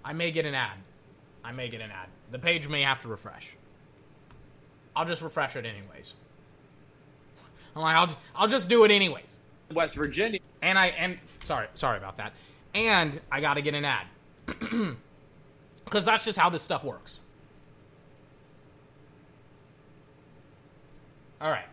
[0.05, 0.79] I may get an ad.
[1.45, 2.09] I may get an ad.
[2.31, 3.57] The page may have to refresh.
[4.97, 6.15] I'll just refresh it anyways.
[7.77, 9.41] I'm like, I'll, I'll just do it anyways.
[9.73, 10.41] West Virginia.
[10.63, 12.33] And I and sorry, sorry about that.
[12.75, 14.07] And I got to get an ad.
[15.91, 17.21] Cuz that's just how this stuff works.
[21.41, 21.67] All right.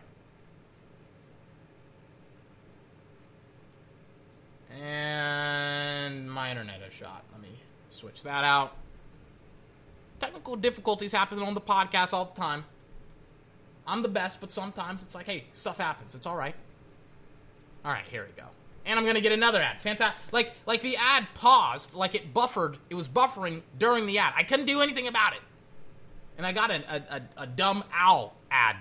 [4.70, 7.24] And my internet is shot.
[7.32, 7.50] Let me
[7.90, 8.74] switch that out.
[10.22, 12.64] Technical difficulties happen on the podcast all the time.
[13.88, 16.14] I'm the best, but sometimes it's like, hey, stuff happens.
[16.14, 16.54] It's all right.
[17.84, 18.48] All right, here we go.
[18.86, 19.82] And I'm gonna get another ad.
[19.82, 20.32] Fantastic.
[20.32, 22.78] Like, like the ad paused, like it buffered.
[22.88, 24.34] It was buffering during the ad.
[24.36, 25.40] I couldn't do anything about it.
[26.38, 28.76] And I got a, a, a, a dumb owl ad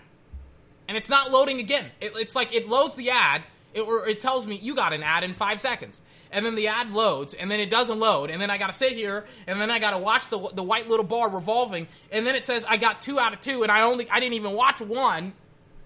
[0.91, 1.85] and it's not loading again.
[2.01, 3.43] It, it's like it loads the ad,
[3.73, 6.67] it, or it tells me you got an ad in five seconds, and then the
[6.67, 9.71] ad loads, and then it doesn't load, and then I gotta sit here, and then
[9.71, 13.01] I gotta watch the the white little bar revolving, and then it says I got
[13.01, 15.33] two out of two, and I only I didn't even watch one.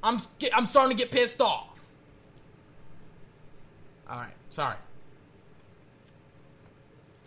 [0.03, 0.19] I'm
[0.53, 1.67] I'm starting to get pissed off.
[4.09, 4.75] All right, sorry.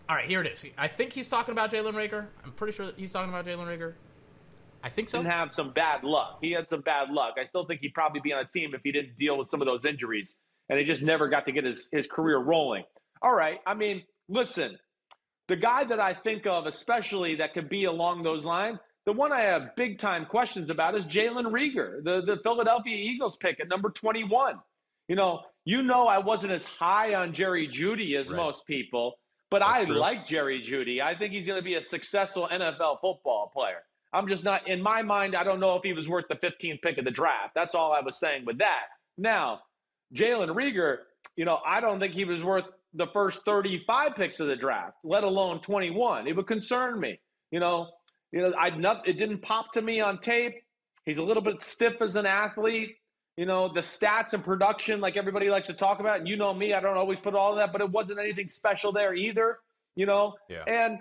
[0.08, 0.64] All right, here it is.
[0.78, 2.26] I think he's talking about Jalen Reagor.
[2.44, 3.92] I'm pretty sure he's talking about Jalen Reagor.
[4.82, 5.22] I think so.
[5.22, 6.38] Have some bad luck.
[6.40, 7.34] He had some bad luck.
[7.36, 9.60] I still think he'd probably be on a team if he didn't deal with some
[9.60, 10.32] of those injuries,
[10.68, 12.84] and he just never got to get his, his career rolling.
[13.22, 13.58] All right.
[13.66, 14.78] I mean, listen,
[15.48, 19.32] the guy that I think of, especially that could be along those lines, the one
[19.32, 23.68] I have big time questions about is Jalen Reagor, the, the Philadelphia Eagles pick at
[23.68, 24.56] number 21.
[25.08, 28.36] You know, you know, I wasn't as high on Jerry Jeudy as Right.
[28.36, 29.14] most people,
[29.50, 29.98] But That's I true.
[29.98, 31.00] like Jerry Jeudy.
[31.00, 33.78] I think he's going to be a successful NFL football player.
[34.12, 36.82] I'm just not, in my mind, I don't know if he was worth the 15th
[36.82, 37.52] pick of the draft.
[37.54, 38.84] That's all I was saying with that.
[39.16, 39.60] Now,
[40.14, 40.98] Jalen Reagor,
[41.36, 44.96] you know, I don't think he was worth the first 35 picks of the draft,
[45.04, 46.26] let alone 21.
[46.26, 47.20] It would concern me.
[47.50, 47.88] You know,
[48.32, 50.54] you know, I not, it didn't pop to me on tape.
[51.04, 52.96] He's a little bit stiff as an athlete.
[53.36, 56.52] You know, the stats and production, like everybody likes to talk about, and you know
[56.52, 59.58] me, I don't always put all of that, but it wasn't anything special there either.
[59.94, 60.64] You know, Yeah.
[60.66, 60.98] and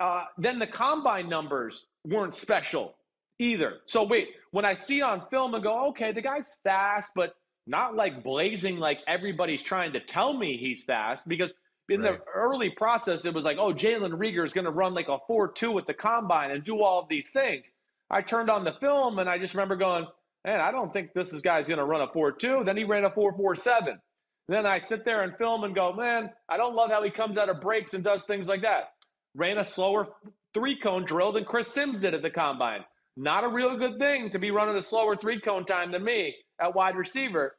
[0.00, 2.94] uh, then the combine numbers weren't special
[3.38, 3.78] either.
[3.86, 7.34] So wait, when I see on film and go, okay, the guy's fast, but
[7.68, 11.52] not like blazing like everybody's trying to tell me he's fast because
[11.90, 12.18] in Right.
[12.18, 15.18] the early process it was like, oh, Jalen Reagor is going to run like a
[15.26, 17.66] four-two at the combine and do all of these things.
[18.10, 20.06] I turned on the film and I just remember going,
[20.46, 22.62] man, I don't think this guy's going to run a four-two.
[22.66, 24.00] Then he ran a four-four-seven.
[24.48, 27.36] Then I sit there and film and go, man, I don't love how he comes
[27.36, 28.92] out of breaks and does things like that.
[29.36, 30.08] Ran a slower
[30.54, 32.80] three cone drill than Chris Simms did at the combine.
[33.16, 36.34] Not a real good thing to be running a slower three cone time than me
[36.60, 37.57] at wide receiver.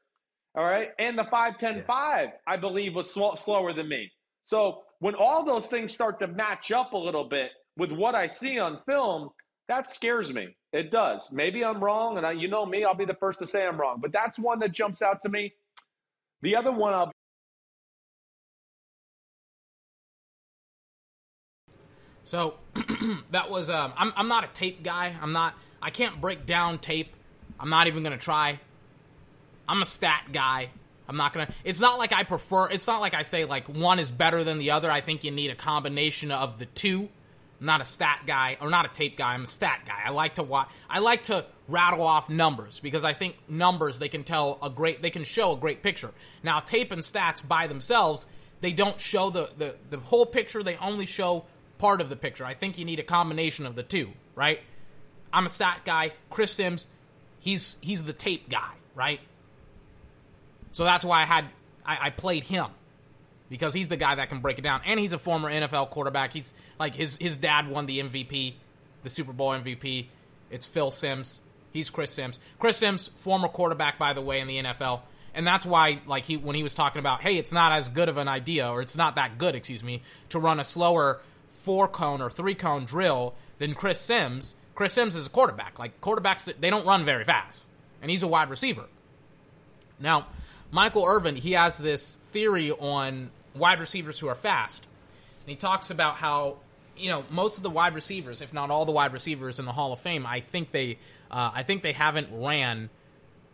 [0.55, 0.89] All right.
[0.97, 4.11] And the 5'10 5, I believe, was sl- slower than me.
[4.43, 8.27] So when all those things start to match up a little bit with what I
[8.27, 9.29] see on film,
[9.67, 10.55] that scares me.
[10.73, 11.21] It does.
[11.31, 12.17] Maybe I'm wrong.
[12.17, 13.99] And I, you know me, I'll be the first to say I'm wrong.
[14.01, 15.53] But that's one that jumps out to me.
[16.41, 17.11] The other one I'll
[22.23, 22.53] So
[23.31, 25.15] that was um, I'm I'm not a tape guy.
[25.19, 27.15] I'm not I can't break down tape.
[27.59, 28.59] I'm not even gonna try.
[29.69, 30.69] I'm a stat guy.
[31.07, 31.51] I'm not gonna.
[31.63, 32.69] It's not like I prefer.
[32.69, 34.91] It's not like I say like one is better than the other.
[34.91, 37.09] I think you need a combination of the two.
[37.59, 39.33] I'm not a stat guy or not a tape guy.
[39.33, 39.99] I'm a stat guy.
[40.05, 40.69] I like to watch.
[40.89, 45.01] I like to rattle off numbers because I think numbers they can tell a great.
[45.01, 46.11] They can show a great picture.
[46.43, 48.25] Now tape and stats by themselves
[48.61, 50.63] they don't show the the the whole picture.
[50.63, 51.45] They only show
[51.77, 52.45] part of the picture.
[52.45, 54.11] I think you need a combination of the two.
[54.35, 54.59] Right.
[55.31, 56.11] I'm a stat guy.
[56.29, 56.87] Chris Simms,
[57.39, 58.71] he's he's the tape guy.
[58.95, 59.21] Right.
[60.71, 61.45] So that's why I had
[61.85, 62.67] I, I played him
[63.49, 66.33] because he's the guy that can break it down, and he's a former NFL quarterback.
[66.33, 68.53] He's like his his dad won the MVP,
[69.03, 70.07] the Super Bowl MVP.
[70.51, 71.41] It's Phil Simms.
[71.71, 72.39] He's Chris Simms.
[72.57, 75.01] Chris Simms, former quarterback by the way in the NFL,
[75.33, 78.09] and that's why like he when he was talking about hey, it's not as good
[78.09, 81.87] of an idea or it's not that good, excuse me, to run a slower four
[81.87, 84.55] cone or three cone drill than Chris Simms.
[84.75, 85.77] Chris Simms is a quarterback.
[85.77, 87.67] Like quarterbacks, they don't run very fast,
[88.01, 88.85] and he's a wide receiver.
[89.99, 90.27] Now,
[90.71, 94.87] Michael Irvin, he has this theory on wide receivers who are fast.
[95.43, 96.57] And he talks about how,
[96.97, 99.71] you know, most of the wide receivers, if not all the wide receivers in the
[99.71, 100.99] Hall of Fame, I think they
[101.31, 102.89] uh, I think they haven't ran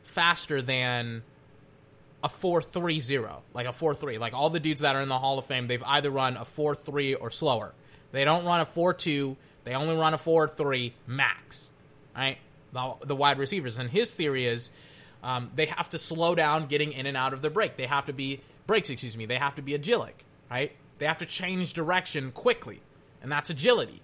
[0.03, 1.23] faster than
[2.23, 4.19] a 4-3-0, like a 4-3.
[4.19, 6.45] Like all the dudes that are in the Hall of Fame, they've either run a
[6.45, 7.73] 4-3 or slower.
[8.11, 11.71] They don't run a 4-2, they only run a 4-3 max.
[12.15, 12.37] Right?
[12.71, 13.77] The, the wide receivers.
[13.77, 14.71] And his theory is
[15.25, 17.77] um, they have to slow down getting in and out of their break.
[17.77, 19.25] They have to be breaks, excuse me.
[19.25, 20.13] They have to be agilic,
[20.51, 20.71] right?
[20.99, 22.79] They have to change direction quickly,
[23.23, 24.03] and that's agility.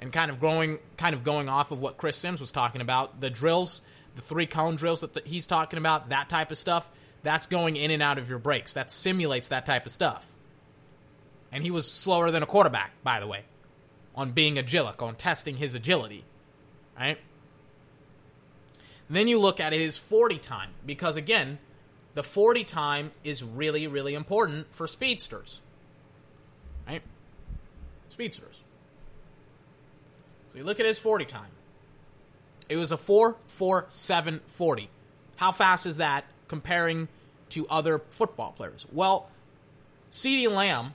[0.00, 3.20] And kind of growing, kind of going off of what Chris Simms was talking about,
[3.20, 3.80] the drills,
[4.16, 6.90] the three cone drills that the, he's talking about, that type of stuff.
[7.22, 8.74] That's going in and out of your breaks.
[8.74, 10.34] That simulates that type of stuff.
[11.52, 13.44] And he was slower than a quarterback, by the way,
[14.16, 16.24] on being agilic, on testing his agility,
[16.98, 17.18] right?
[19.10, 21.58] Then you look at his 40 time because again,
[22.14, 25.60] the 40 time is really really important for speedsters.
[26.86, 27.02] Right?
[28.08, 28.60] Speedsters.
[30.52, 31.50] So you look at his 40 time.
[32.68, 34.90] It was a 4.47 40.
[35.36, 37.08] How fast is that comparing
[37.50, 38.86] to other football players?
[38.92, 39.30] Well,
[40.10, 40.92] CeeDee Lamb,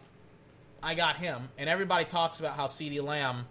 [0.82, 3.46] I got him, and everybody talks about how CeeDee Lamb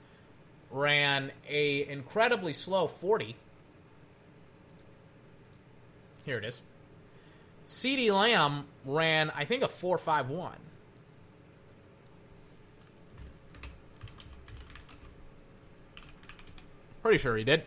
[0.71, 3.37] ran a incredibly slow 40
[6.25, 6.63] here it is.
[7.67, 10.53] CeeDee Lamb ran, I think, a 4.51.
[17.03, 17.65] Pretty sure he did.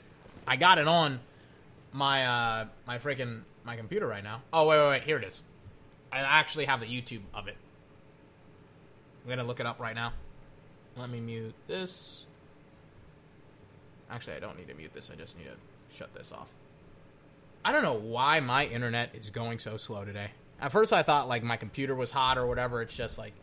[0.47, 1.19] I got it on
[1.91, 4.41] my uh my freaking my computer right now.
[4.53, 5.43] Oh wait wait wait here it is.
[6.11, 7.57] I actually have the YouTube of it.
[9.23, 10.13] I'm gonna look it up right now.
[10.95, 12.23] Let me mute this.
[14.09, 15.09] Actually, I don't need to mute this.
[15.11, 16.47] I just need to shut this off.
[17.65, 20.29] I don't know why my internet is going so slow today.
[20.61, 22.83] At first, I thought like my computer was hot or whatever.
[22.83, 23.33] It's just like,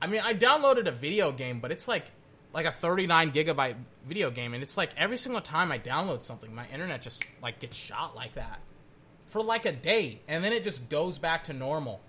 [0.00, 2.04] I mean, I downloaded a video game, but it's like
[2.52, 6.54] like a 39 gigabyte video game, and it's like every single time I download something,
[6.54, 8.60] my internet just like gets shot like that
[9.26, 12.02] for like a day, and then it just goes back to normal.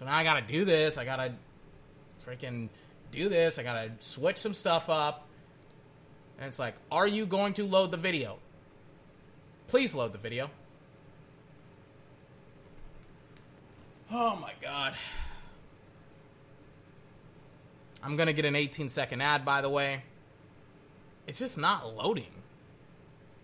[0.00, 0.98] So now I got to do this.
[0.98, 1.32] I got to
[2.26, 2.68] freaking
[3.12, 3.60] do this.
[3.60, 5.28] I got to switch some stuff up.
[6.38, 8.38] And it's like, are you going to load the video?
[9.72, 10.50] Please load the video.
[14.10, 14.92] Oh my god.
[18.02, 20.02] I'm going to get an 18 second ad, by the way.
[21.26, 22.34] It's just not loading.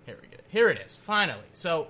[0.04, 0.36] Here we go.
[0.48, 1.46] Here it is, finally.
[1.54, 1.86] So,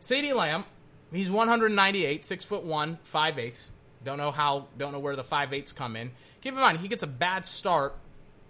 [0.00, 0.64] CeeDee Lamb,
[1.12, 3.70] he's 198, six foot one, five eighths.
[4.02, 6.12] Don't know how, don't know where the five eighths come in.
[6.40, 7.96] Keep in mind, he gets a bad start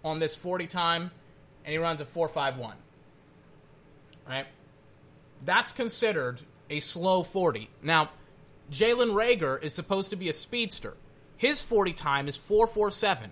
[0.05, 1.11] on this 40 time,
[1.65, 2.75] and he runs a 4.51.
[4.29, 4.47] Right?
[5.45, 6.41] That's considered
[6.71, 7.69] a slow 40.
[7.83, 8.11] Now,
[8.71, 10.95] Jalen Reagor is supposed to be a speedster.
[11.37, 13.31] His 40 time is 4.47.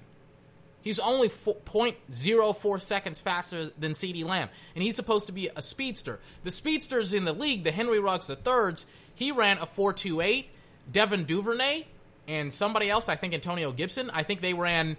[0.82, 6.20] He's only 0.04 seconds faster than CeeDee Lamb, and he's supposed to be a speedster.
[6.42, 10.46] The speedsters in the league, the Henry Ruggs the thirds, he ran a 4.28.
[10.90, 11.84] Devin Duvernay
[12.26, 14.96] and somebody else, I think Antonio Gibson, I think they ran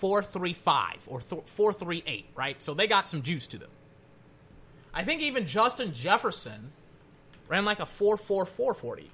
[0.00, 2.62] 4.35 or 4.38, right?
[2.62, 3.70] So they got some juice to them.
[4.94, 6.72] I think even Justin Jefferson
[7.48, 9.10] ran like a 4.44 40.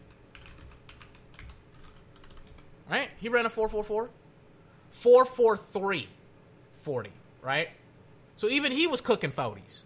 [2.88, 3.08] Right?
[3.18, 4.08] He ran a 4.44.
[4.90, 6.08] 443
[6.72, 7.10] 40,
[7.42, 7.68] right?
[8.36, 9.82] So even he was cooking 40s.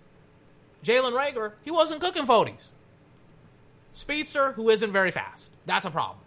[0.82, 2.70] Jalen Reagor, he wasn't cooking 40s.
[3.92, 5.52] Speedster, who isn't very fast.
[5.66, 6.18] That's a problem.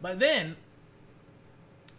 [0.00, 0.56] But then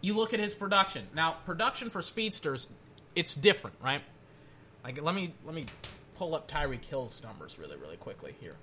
[0.01, 1.07] you look at his production.
[1.13, 2.67] Now, production for speedsters,
[3.15, 4.01] it's different, right?
[4.83, 5.65] Like let me let me
[6.15, 8.55] pull up Tyreek Hill's numbers really, really quickly here.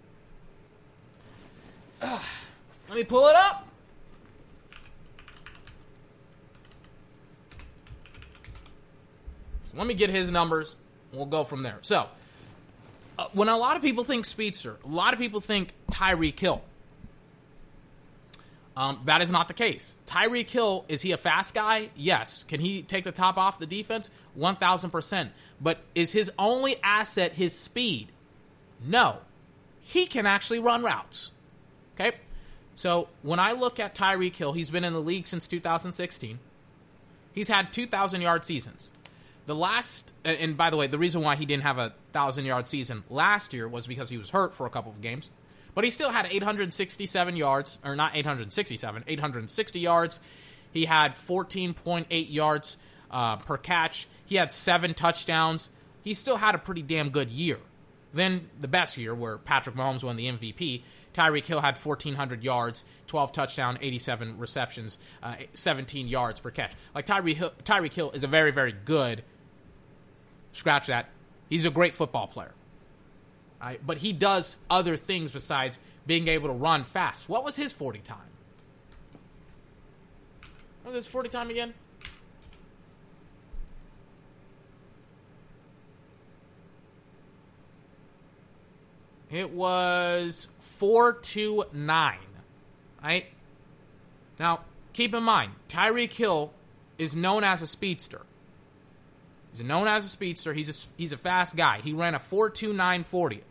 [2.00, 3.66] Let me pull it up.
[9.70, 10.76] So let me get his numbers.
[11.12, 11.78] We'll go from there.
[11.82, 12.06] So,
[13.18, 16.62] uh, when a lot of people think speedster, a lot of people think Tyreek Hill.
[18.76, 19.96] Um, that is not the case.
[20.06, 21.90] Tyreek Hill, is he a fast guy?
[21.96, 22.44] Yes.
[22.44, 24.08] Can he take the top off the defense?
[24.38, 25.30] 1000%.
[25.60, 28.08] But is his only asset his speed?
[28.84, 29.18] No.
[29.80, 31.32] He can actually run routes.
[31.94, 32.16] Okay?
[32.76, 36.38] So when I look at Tyreek Hill, he's been in the league since 2016.
[37.32, 38.92] He's had 2,000 yard seasons.
[39.46, 42.68] The last, and by the way, the reason why he didn't have a 1,000 yard
[42.68, 45.30] season last year was because he was hurt for a couple of games.
[45.74, 50.20] But he still had 867 yards, or not 867, 860 yards.
[50.72, 52.76] He had 14.8 yards
[53.10, 54.08] uh, per catch.
[54.26, 55.70] He had seven touchdowns.
[56.02, 57.58] He still had a pretty damn good year.
[58.12, 60.82] Then the best year, where Patrick Mahomes won the MVP,
[61.12, 66.72] Tyreek Hill had 1,400 yards, 12 touchdown, 87 receptions, uh, 17 yards per catch.
[66.94, 69.24] Like Tyreek Hill, Tyreek Hill is a very, very good.
[70.52, 71.08] Scratch that.
[71.50, 72.54] He's a great football player.
[73.60, 73.80] Right?
[73.84, 77.28] But he does other things besides being able to run fast.
[77.28, 78.18] What was his 40 time?
[80.82, 81.74] What was his 40 time again?
[89.30, 92.18] It was 429.
[93.02, 93.26] Right?
[94.38, 94.60] Now,
[94.92, 96.52] keep in mind, Tyreek Hill
[96.96, 98.22] is known as a speedster.
[99.52, 100.52] He's known as a speedster.
[100.52, 101.80] He's a, he's a fast guy.
[101.80, 103.42] He ran a 4.2940.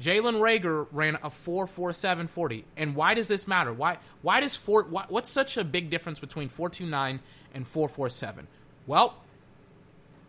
[0.00, 2.64] Jalen Reagor ran a 4.4740.
[2.76, 3.72] And why does this matter?
[3.72, 7.18] Why why does four why, what's such a big difference between 4.29
[7.54, 8.46] and 4.47?
[8.86, 9.16] Well,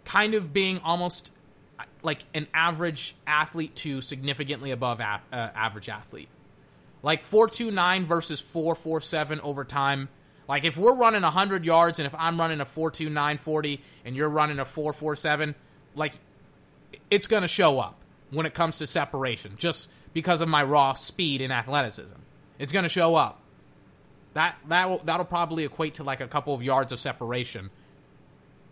[0.06, 1.32] kind of being almost
[2.02, 6.30] like an average athlete to significantly above a, uh, average athlete.
[7.04, 10.10] Like 4.29 versus 4.47 over time
[10.50, 14.58] like if we're running 100 yards and if I'm running a 4.2940 and you're running
[14.58, 15.54] a 4.47,
[15.96, 16.14] like
[17.12, 17.96] it's going to show up
[18.32, 22.16] when it comes to separation just because of my raw speed and athleticism.
[22.58, 23.40] It's going to show up.
[24.34, 27.70] That that will, that'll probably equate to like a couple of yards of separation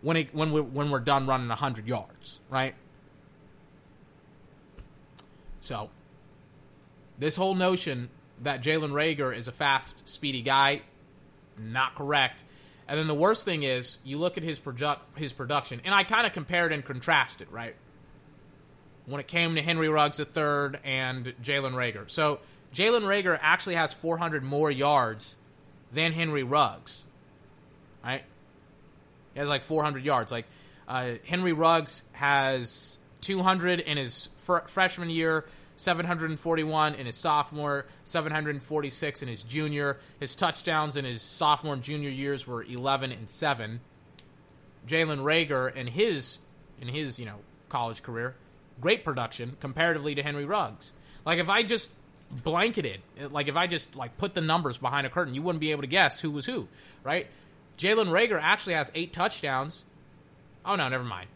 [0.02, 2.74] when it when we when we're done running 100 yards, right?
[5.68, 5.90] So,
[7.18, 8.08] this whole notion
[8.40, 10.80] that Jalen Reagor is a fast, speedy guy
[11.58, 12.42] not correct.
[12.88, 16.04] And then the worst thing is, you look at his produ- his production, and I
[16.04, 17.76] kind of compared and contrasted, right?
[19.04, 22.08] When it came to Henry Ruggs III and Jalen Reagor.
[22.08, 22.40] So
[22.74, 25.36] Jalen Reagor actually has 400 more yards
[25.92, 27.04] than Henry Ruggs,
[28.02, 28.24] right?
[29.34, 30.32] He has like 400 yards.
[30.32, 30.46] Like
[30.88, 35.44] uh, Henry Ruggs has 200 in his fr- freshman year,
[35.78, 39.98] 741 in his sophomore, 746 in his junior.
[40.20, 43.80] His touchdowns in his sophomore and junior years were 11 and 7.
[44.86, 46.40] Jalen Reagor in his
[46.80, 47.36] in his, you know,
[47.68, 48.34] college career,
[48.80, 50.92] great production comparatively to Henry Ruggs.
[51.24, 51.90] Like if I just
[52.30, 53.00] blanketed.
[53.30, 55.82] Like if I just like put the numbers behind a curtain, you wouldn't be able
[55.82, 56.68] to guess who was who,
[57.02, 57.26] right?
[57.78, 59.84] Jalen Reagor actually has eight touchdowns.
[60.64, 61.28] Oh no, never mind.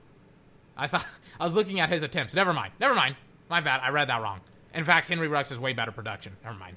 [0.76, 1.07] I thought
[1.40, 2.34] I was looking at his attempts.
[2.34, 2.72] Never mind.
[2.80, 3.16] Never mind.
[3.49, 3.80] My bad.
[3.82, 4.40] I read that wrong.
[4.74, 6.36] In fact, Henry Ruggs has way better production.
[6.45, 6.76] Never mind.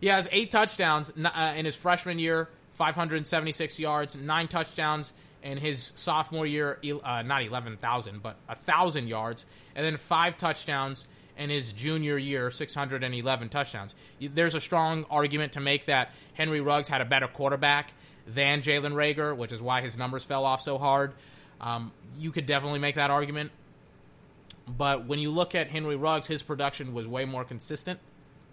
[0.00, 5.12] he has eight touchdowns uh, in his freshman year, 576 yards, nine touchdowns
[5.42, 9.44] in his sophomore year, uh, not 11,000, but 1,000 yards,
[9.76, 11.06] and then five touchdowns
[11.36, 13.94] in his junior year, 611 touchdowns.
[14.20, 17.92] There's a strong argument to make that Henry Ruggs had a better quarterback
[18.26, 21.12] than Jalen Reagor, which is why his numbers fell off so hard.
[21.60, 23.50] Um, you could definitely make that argument.
[24.66, 28.00] But when you look at Henry Ruggs, his production was way more consistent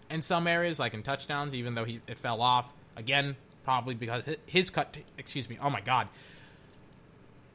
[0.10, 4.24] in some areas, like in touchdowns, even though he it fell off again, probably because
[4.46, 4.98] his cut.
[5.18, 5.58] Excuse me.
[5.62, 6.10] Oh my God.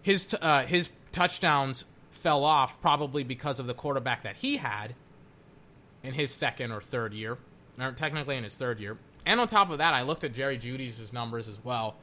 [0.03, 4.95] His uh, his touchdowns fell off probably because of the quarterback that he had
[6.03, 7.37] in his second or third year,
[7.81, 8.97] or technically in his third year.
[9.27, 11.97] And on top of that, I looked at Jerry Jeudy's numbers as well.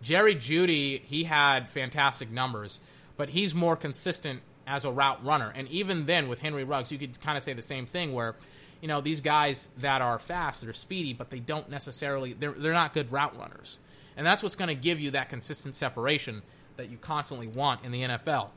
[0.00, 2.78] Jerry Jeudy, he had fantastic numbers,
[3.16, 5.52] but he's more consistent as a route runner.
[5.54, 8.36] And even then, with Henry Ruggs, you could kind of say the same thing where,
[8.80, 12.72] you know, these guys that are fast, they're speedy, but they don't necessarily, they're, they're
[12.72, 13.78] not good route runners.
[14.16, 16.42] And that's what's going to give you that consistent separation
[16.76, 18.50] that you constantly want in the NFL.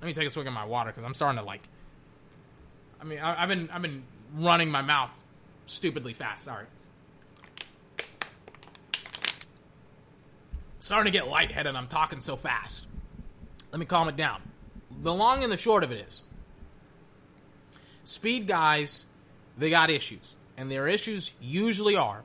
[0.00, 1.62] Let me take a swig of my water because I'm starting to like.
[3.00, 4.02] I mean, I, I've been I've been
[4.34, 5.16] running my mouth
[5.66, 6.44] stupidly fast.
[6.44, 6.66] Sorry.
[10.80, 11.76] Starting to get lightheaded.
[11.76, 12.88] I'm talking so fast.
[13.70, 14.42] Let me calm it down.
[15.02, 16.22] The long and the short of it is
[18.04, 19.04] speed guys,
[19.58, 20.36] they got issues.
[20.56, 22.22] And their issues usually are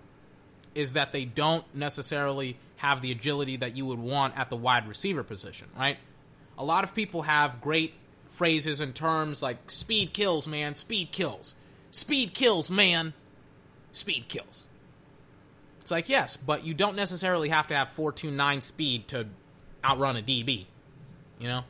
[0.75, 4.88] is that they don't necessarily have the agility that you would want at the wide
[4.88, 5.97] receiver position, right?
[6.57, 7.93] A lot of people have great
[8.30, 11.55] phrases and terms like speed kills, man, speed kills.
[11.89, 13.13] Speed kills, man.
[13.91, 14.67] Speed kills.
[15.80, 19.28] It's like, yes, but you don't necessarily have to have 429 speed to
[19.84, 20.65] outrun a DB.
[21.39, 21.63] You know?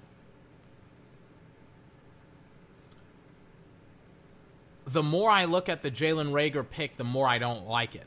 [4.88, 8.06] The more I look at the Jalen Reagor pick, the more I don't like it.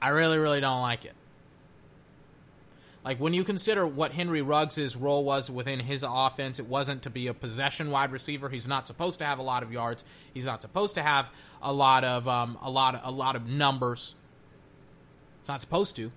[0.00, 1.14] I really, really don't like it.
[3.04, 7.10] Like when you consider what Henry Ruggs' role was within his offense, it wasn't to
[7.10, 8.48] be a possession wide receiver.
[8.48, 10.04] He's not supposed to have a lot of yards.
[10.34, 11.30] He's not supposed to have
[11.62, 14.14] a lot of um, a lot of, a lot of numbers.
[15.40, 16.12] He's not supposed to.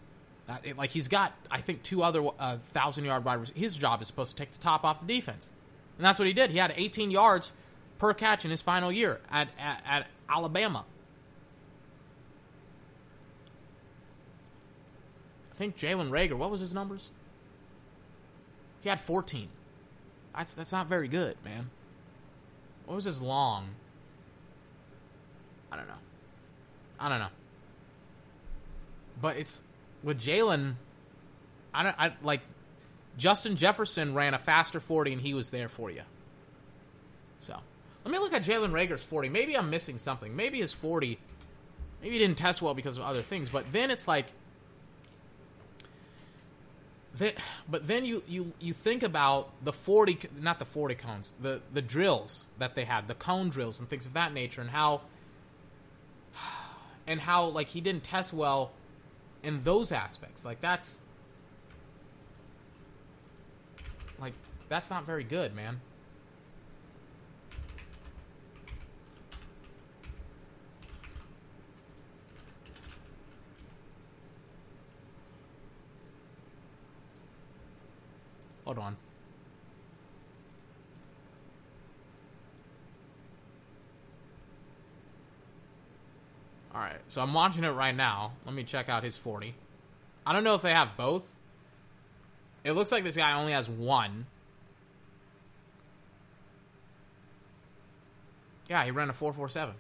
[0.78, 3.40] Like he's got, I think, two other uh, thousand yard wide.
[3.40, 3.62] receivers.
[3.62, 5.50] His job is supposed to take the top off the defense,
[5.98, 6.52] and that's what he did.
[6.52, 7.54] He had 18 yards
[8.04, 10.84] per catch in his final year at, at, at Alabama.
[15.50, 17.12] I think Jalen Reagor, what was his numbers?
[18.82, 19.48] He had 14.
[20.36, 21.70] That's that's not very good, man.
[22.88, 23.70] What was his long?
[25.72, 25.94] I don't know.
[27.00, 27.30] I don't know.
[29.22, 29.62] But it's
[30.04, 30.74] with Jalen.
[31.74, 31.96] I don't.
[31.98, 32.42] I like
[33.18, 36.02] Justin Jefferson ran a faster 40 and he was there for you.
[37.40, 37.62] So
[38.04, 39.30] let me look at Jalen Reagor's 40.
[39.30, 40.36] Maybe I'm missing something.
[40.36, 41.18] Maybe his 40.
[42.02, 43.50] Maybe he didn't test well because of other things.
[43.50, 44.26] But then it's like
[47.16, 47.34] then,
[47.70, 51.82] but then you, you, you think about the 40 not the 40 cones the, the
[51.82, 55.02] drills that they had the cone drills and things of that nature and how
[57.08, 58.72] and how like he didn't test well
[59.44, 60.98] in those aspects like that's
[64.20, 64.34] like
[64.68, 65.80] that's not very good man
[78.74, 78.98] Hold on.
[86.74, 88.32] Alright, so I'm watching it right now.
[88.48, 89.54] Let me check out his 40.
[90.26, 91.22] I don't know if they have both.
[92.64, 94.26] It looks like this guy only has one.
[98.70, 99.76] Yeah, he ran a 447.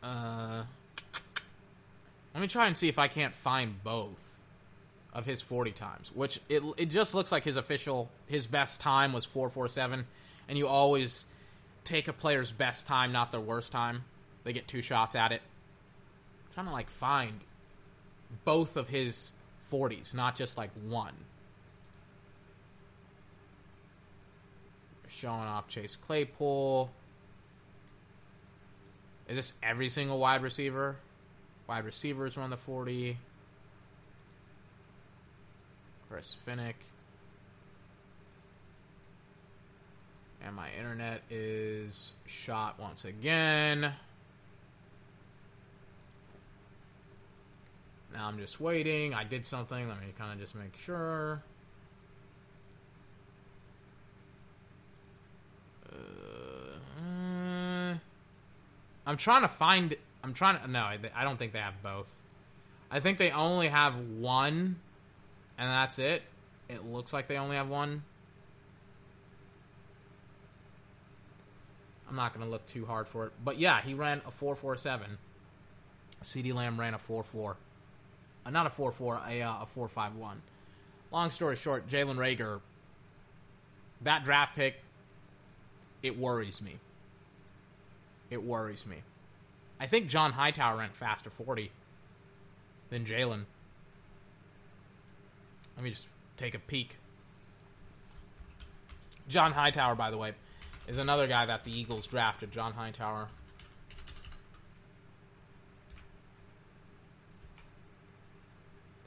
[0.00, 0.62] Uh,
[2.34, 4.40] let me try and see if I can't find both
[5.12, 9.12] of his 40 times, which it, it just looks like his official, his best time
[9.12, 10.06] was 447,
[10.48, 11.26] and you always
[11.84, 14.04] take a player's best time, not their worst time.
[14.44, 15.42] They get two shots at it.
[16.46, 17.40] I'm trying to like find
[18.44, 19.32] both of his
[19.72, 21.14] 40s, not just like one.
[25.08, 26.90] Showing off Chase Claypool.
[29.28, 30.96] Is this every single wide receiver?
[31.68, 33.18] Wide receivers run the 40.
[36.08, 36.74] Chris Finnick.
[40.42, 43.92] And my internet is shot once again.
[48.14, 49.12] Now I'm just waiting.
[49.12, 49.88] I did something.
[49.88, 51.42] Let me kind of just make sure.
[55.92, 55.98] Uh,
[59.06, 59.94] I'm trying to find.
[60.22, 60.68] I'm trying to.
[60.68, 62.10] No, I I don't think they have both.
[62.90, 64.76] I think they only have one,
[65.58, 66.22] and that's it.
[66.68, 68.02] It looks like they only have one.
[72.08, 73.32] I'm not going to look too hard for it.
[73.44, 75.18] But yeah, he ran a 447.
[76.24, 77.56] CeeDee Lamb ran a 4-4.
[78.46, 80.10] Uh, not a 4-4, a, uh, a 4-5-1.
[81.12, 82.60] Long story short, Jalen Reagor,
[84.02, 84.76] that draft pick,
[86.02, 86.78] it worries me.
[88.30, 88.98] It worries me.
[89.80, 91.70] I think John Hightower ran faster 40
[92.90, 93.44] than Jalen.
[95.76, 96.96] Let me just take a peek.
[99.28, 100.32] John Hightower, by the way,
[100.88, 102.50] is another guy that the Eagles drafted.
[102.50, 103.28] John Hightower.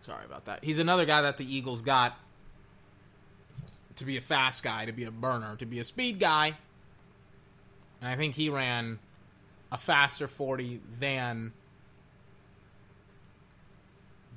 [0.02, 0.64] Sorry about that.
[0.64, 2.18] He's another guy that the Eagles got
[3.96, 6.56] to be a fast guy, to be a burner, to be a speed guy.
[8.00, 9.00] And I think he ran
[9.72, 11.54] a faster 40 than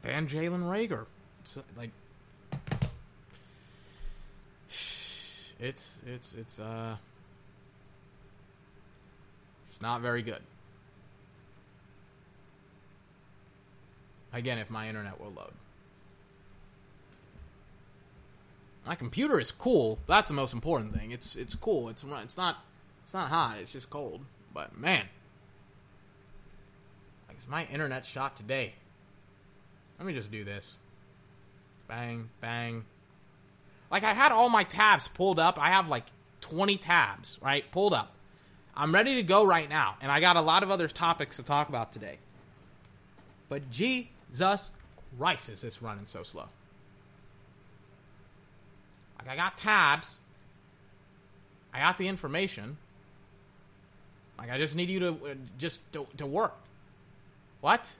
[0.02, 1.06] than Jalen Reagor.
[1.44, 1.90] So, like
[5.58, 6.96] it's it's it's uh
[9.66, 10.40] it's not very good.
[14.32, 15.52] Again, if my internet will load.
[18.86, 19.98] My computer is cool.
[20.06, 21.12] That's the most important thing.
[21.12, 21.88] It's it's cool.
[21.88, 22.58] It's it's not
[23.04, 23.56] it's not hot.
[23.60, 24.20] It's just cold.
[24.52, 25.06] But man,
[27.44, 28.72] is my internet shot today?
[29.98, 30.76] Let me just do this.
[31.86, 32.84] Bang, bang.
[33.90, 35.60] Like I had all my tabs pulled up.
[35.60, 36.04] I have like
[36.40, 37.70] 20 tabs, right?
[37.70, 38.12] Pulled up.
[38.76, 41.44] I'm ready to go right now, and I got a lot of other topics to
[41.44, 42.18] talk about today.
[43.48, 44.70] But Jesus
[45.16, 46.46] Christ, is this running so slow?
[49.18, 50.18] Like I got tabs.
[51.72, 52.78] I got the information.
[54.38, 56.54] Like I just need you to uh, just to, to work.
[57.64, 57.94] What?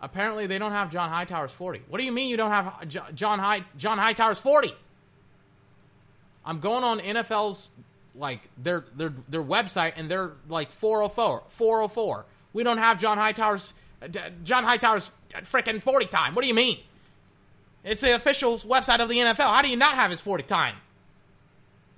[0.00, 1.82] Apparently they don't have John Hightower's 40.
[1.88, 2.86] What do you mean you don't have
[3.16, 4.72] John High John Hightower's 40?
[6.46, 7.70] I'm going on NFL's
[8.14, 12.26] like their their their website and they're like 404 404.
[12.52, 14.06] We don't have John Hightower's uh,
[14.44, 16.36] John Hightower's freaking 40 time.
[16.36, 16.78] What do you mean?
[17.82, 19.52] It's the official website of the NFL.
[19.52, 20.76] How do you not have his 40 time?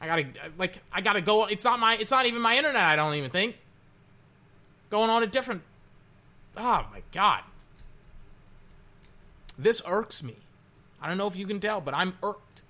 [0.01, 1.45] I gotta like I gotta go.
[1.45, 1.99] It's not my.
[1.99, 2.83] It's not even my internet.
[2.83, 3.59] I don't even think.
[4.91, 5.63] Going on a different.
[6.57, 7.43] Oh my god.
[9.59, 10.35] This irks me.
[11.01, 12.63] I don't know if you can tell, but I'm irked.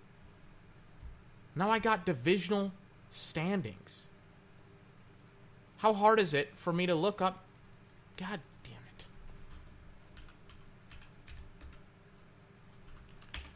[1.57, 2.73] Now I got divisional
[3.11, 4.07] standings.
[5.79, 7.43] How hard is it for me to look up?
[8.17, 9.07] God damn it.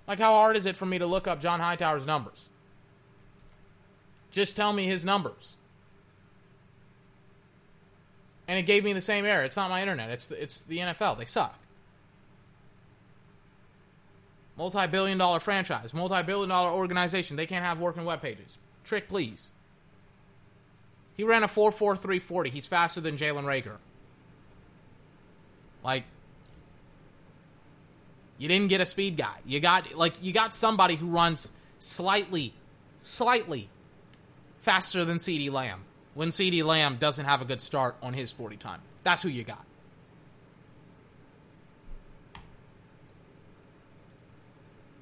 [0.09, 2.49] Like, how hard is it for me to look up John Hightower's numbers?
[4.31, 5.57] Just tell me his numbers.
[8.47, 9.43] And it gave me the same error.
[9.43, 10.11] It's not my internet.
[10.11, 11.19] It's the, it's the NFL.
[11.19, 11.59] They suck.
[14.57, 17.37] Multi-billion dollar franchise, multi-billion dollar organization.
[17.37, 18.59] They can't have working web pages.
[18.85, 19.51] Trick, please.
[21.17, 22.49] He ran a 4.4340.
[22.49, 23.77] He's faster than Jalen Reagor.
[25.83, 26.05] Like,
[28.39, 29.37] you didn't get a speed guy.
[29.45, 32.53] You got like you got somebody who runs slightly,
[33.01, 33.69] slightly
[34.59, 35.83] faster than CeeDee Lamb.
[36.15, 38.81] When CeeDee Lamb doesn't have a good start on his 40 time.
[39.03, 39.65] That's who you got.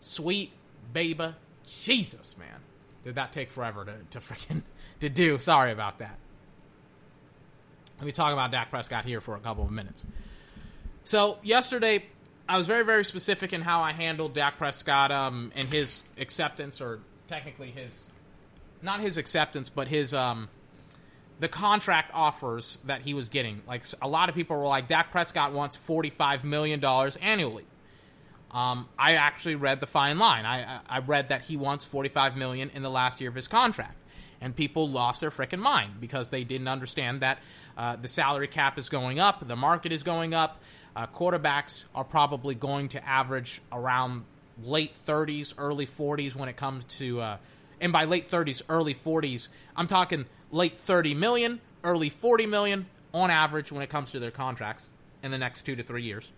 [0.00, 0.52] Sweet
[0.92, 1.34] baby
[1.80, 2.60] Jesus, man.
[3.04, 4.62] Did that take forever to, to freaking
[5.00, 5.38] to do?
[5.38, 6.18] Sorry about that.
[7.98, 10.04] Let me talk about Dak Prescott here for a couple of minutes.
[11.04, 12.04] So yesterday,
[12.48, 16.80] I was very, very specific in how I handled Dak Prescott um, and his acceptance,
[16.80, 18.04] or technically his,
[18.82, 20.48] not his acceptance, but his um,
[21.42, 23.62] the contract offers that he was getting.
[23.66, 27.64] Like a lot of people were like, Dak Prescott wants forty five million dollars annually.
[28.52, 30.46] Um, I actually read the fine line.
[30.46, 33.48] I, I read that he wants forty five million in the last year of his
[33.48, 33.96] contract,
[34.40, 37.40] and people lost their freaking mind because they didn't understand that
[37.76, 40.62] uh, the salary cap is going up, the market is going up.
[40.94, 44.22] Uh, quarterbacks are probably going to average around
[44.62, 47.36] late 30s, early 40s when it comes to, uh,
[47.80, 53.30] and by late 30s, early 40s, I'm talking late 30 million, early 40 million on
[53.30, 54.92] average when it comes to their contracts
[55.22, 56.30] in the next two to three years.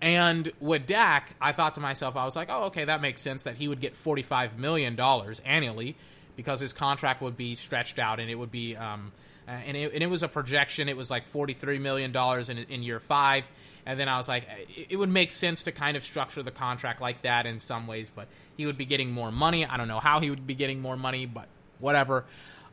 [0.00, 3.44] And with Dak, I thought to myself, I was like, oh, okay, that makes sense
[3.44, 4.98] that he would get $45 million
[5.44, 5.96] annually
[6.36, 9.10] because his contract would be stretched out and it would be, um,
[9.48, 10.88] uh, and, it, and it was a projection.
[10.88, 13.50] It was like $43 million in, in year five.
[13.86, 14.46] And then I was like,
[14.76, 17.88] it, it would make sense to kind of structure the contract like that in some
[17.88, 19.66] ways, but he would be getting more money.
[19.66, 21.48] I don't know how he would be getting more money, but
[21.78, 22.24] whatever.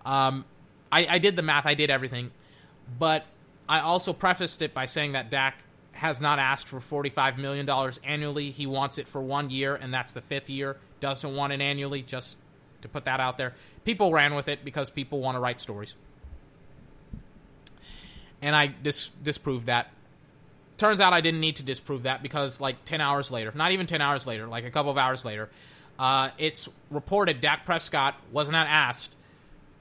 [0.05, 0.45] Um,
[0.91, 2.31] I, I did the math, I did everything.
[2.99, 3.25] But
[3.67, 5.57] I also prefaced it by saying that Dak
[5.93, 7.69] has not asked for $45 million
[8.03, 8.51] annually.
[8.51, 10.77] He wants it for one year, and that's the fifth year.
[10.99, 12.37] Doesn't want it annually, just
[12.81, 13.53] to put that out there.
[13.85, 15.95] People ran with it because people want to write stories.
[18.41, 19.89] And I dis- disproved that.
[20.77, 23.87] Turns out I didn't need to disprove that because, like, 10 hours later, not even
[23.87, 25.49] 10 hours later, like a couple of hours later,
[25.97, 29.15] uh, it's reported Dak Prescott was not asked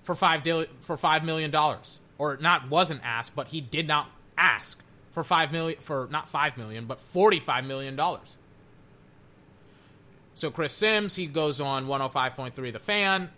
[0.02, 4.10] for five dil- for five million dollars, or not wasn't asked, but he did not
[4.36, 8.36] ask for five million for not five million, but forty five million dollars.
[10.34, 13.30] So Chris Simms he goes on one hundred five point three The Fan,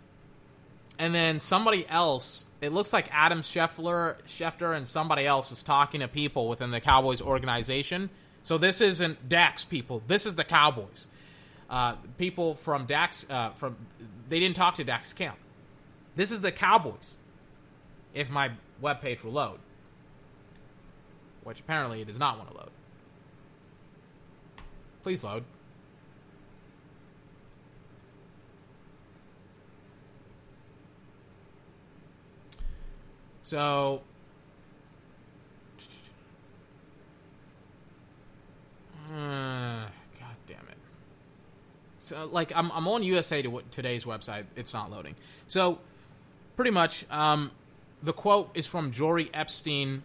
[0.99, 2.45] and then somebody else.
[2.59, 6.81] It looks like Adam Scheffler, Schefter, and somebody else was talking to people within the
[6.81, 8.09] Cowboys organization.
[8.41, 10.01] So this isn't Dak's people.
[10.07, 11.07] This is the Cowboys.
[11.69, 13.75] Uh, people from Dax uh, from
[14.29, 15.37] they didn't talk to Dax camp.
[16.15, 17.17] This is the Cowboys.
[18.13, 18.51] If my
[18.81, 19.59] webpage will load,
[21.43, 22.69] which apparently it does not want to load.
[25.03, 25.43] Please load.
[33.43, 34.01] So
[39.13, 39.87] Uh.
[42.07, 44.45] So, like, I'm, I'm on USA to today's website.
[44.55, 45.15] It's not loading.
[45.47, 45.79] So,
[46.55, 47.51] pretty much, um,
[48.01, 50.03] the quote is from Jori Epstein.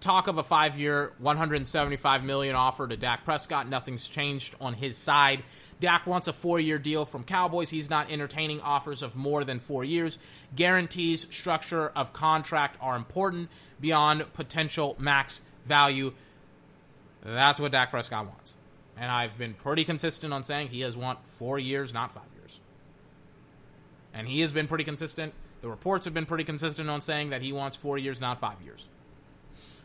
[0.00, 3.68] Talk of a five-year, 175 million offer to Dak Prescott.
[3.68, 5.44] Nothing's changed on his side.
[5.78, 7.70] Dak wants a four-year deal from Cowboys.
[7.70, 10.18] He's not entertaining offers of more than four years.
[10.56, 13.48] Guarantees, structure of contract are important
[13.80, 16.12] beyond potential max value.
[17.24, 18.56] That's what Dak Prescott wants.
[18.96, 22.60] And I've been pretty consistent on saying he has want four years, not five years.
[24.14, 25.32] And he has been pretty consistent.
[25.62, 28.60] The reports have been pretty consistent on saying that he wants four years, not five
[28.62, 28.88] years.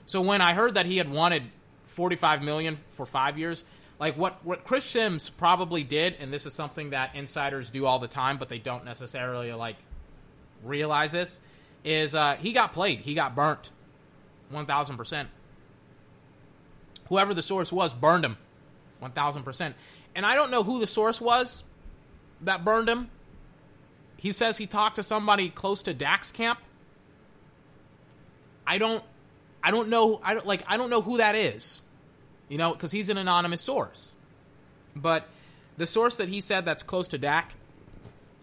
[0.05, 1.43] So when I heard that he had wanted
[1.85, 3.63] 45 million for five years,
[3.99, 7.99] like what, what Chris Simms probably did, and this is something that insiders do all
[7.99, 9.77] the time, but they don't necessarily like
[10.63, 11.39] realize this,
[11.83, 12.99] is uh, he got played.
[12.99, 13.71] He got burnt.
[14.51, 15.27] 1000%
[17.09, 18.37] whoever the source was burned him
[19.01, 19.73] 1000%
[20.15, 21.63] and i don't know who the source was
[22.41, 23.09] that burned him.
[24.17, 26.59] He says he talked to somebody close to dax camp.
[28.65, 29.03] I don't
[29.63, 31.81] i don't know i don't like i don't know who that is
[32.47, 34.13] you know because he's an anonymous source.
[34.95, 35.27] But
[35.77, 37.55] the source that he said that's close to dak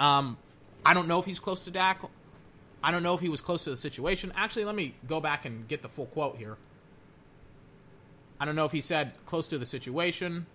[0.01, 0.37] um
[0.85, 2.01] i don't know if he's close to dak.
[2.83, 4.33] I don't know if he was close to the situation.
[4.35, 6.57] Actually let me go back and get the full quote here
[8.41, 10.47] I don't know if he said close to the situation.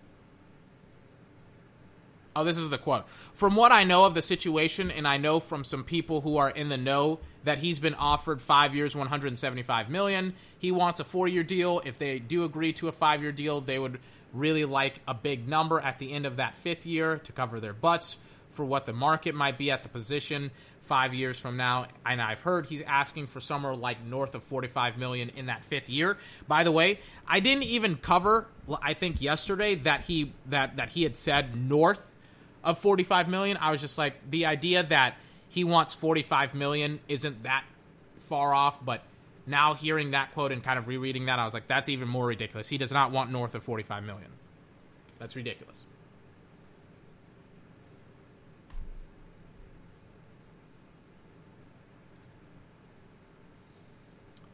[2.36, 3.10] Oh, this is the quote.
[3.10, 6.50] From what I know of the situation, and I know from some people who are
[6.50, 10.34] in the know that he's been offered five years, 175 million.
[10.58, 11.82] He wants a four-year deal.
[11.84, 14.00] If they do agree to a five-year deal, they would
[14.34, 17.74] really like a big number at the end of that fifth year to cover their
[17.74, 18.18] butts
[18.50, 20.52] for what the market might be at the position
[20.90, 21.86] five years from now.
[22.04, 25.88] And I've heard he's asking for somewhere like north of 45 million in that fifth
[25.88, 26.18] year.
[26.48, 28.48] By the way, I didn't even cover.
[28.82, 32.16] I think yesterday that he that that he had said north
[32.64, 33.58] of 45 million.
[33.62, 35.16] I was just like the idea that
[35.48, 37.64] he wants 45 million isn't that
[38.18, 39.04] far off, but.
[39.48, 42.28] Now hearing that quote and kind of rereading that, I was like, that's even more
[42.28, 42.70] ridiculous.
[42.70, 44.30] He does not want north of 45 million.
[45.18, 45.86] That's ridiculous.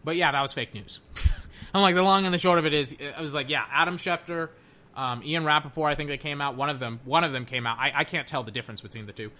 [0.06, 1.02] But yeah, that was fake news.
[1.74, 3.98] I'm like, the long and the short of it is, I was like, yeah, Adam
[3.98, 4.50] Schefter,
[4.96, 6.56] um, Ian Rapoport, I think they came out.
[6.56, 7.80] One of them, one of them came out.
[7.80, 9.32] I, I can't tell the difference between the two.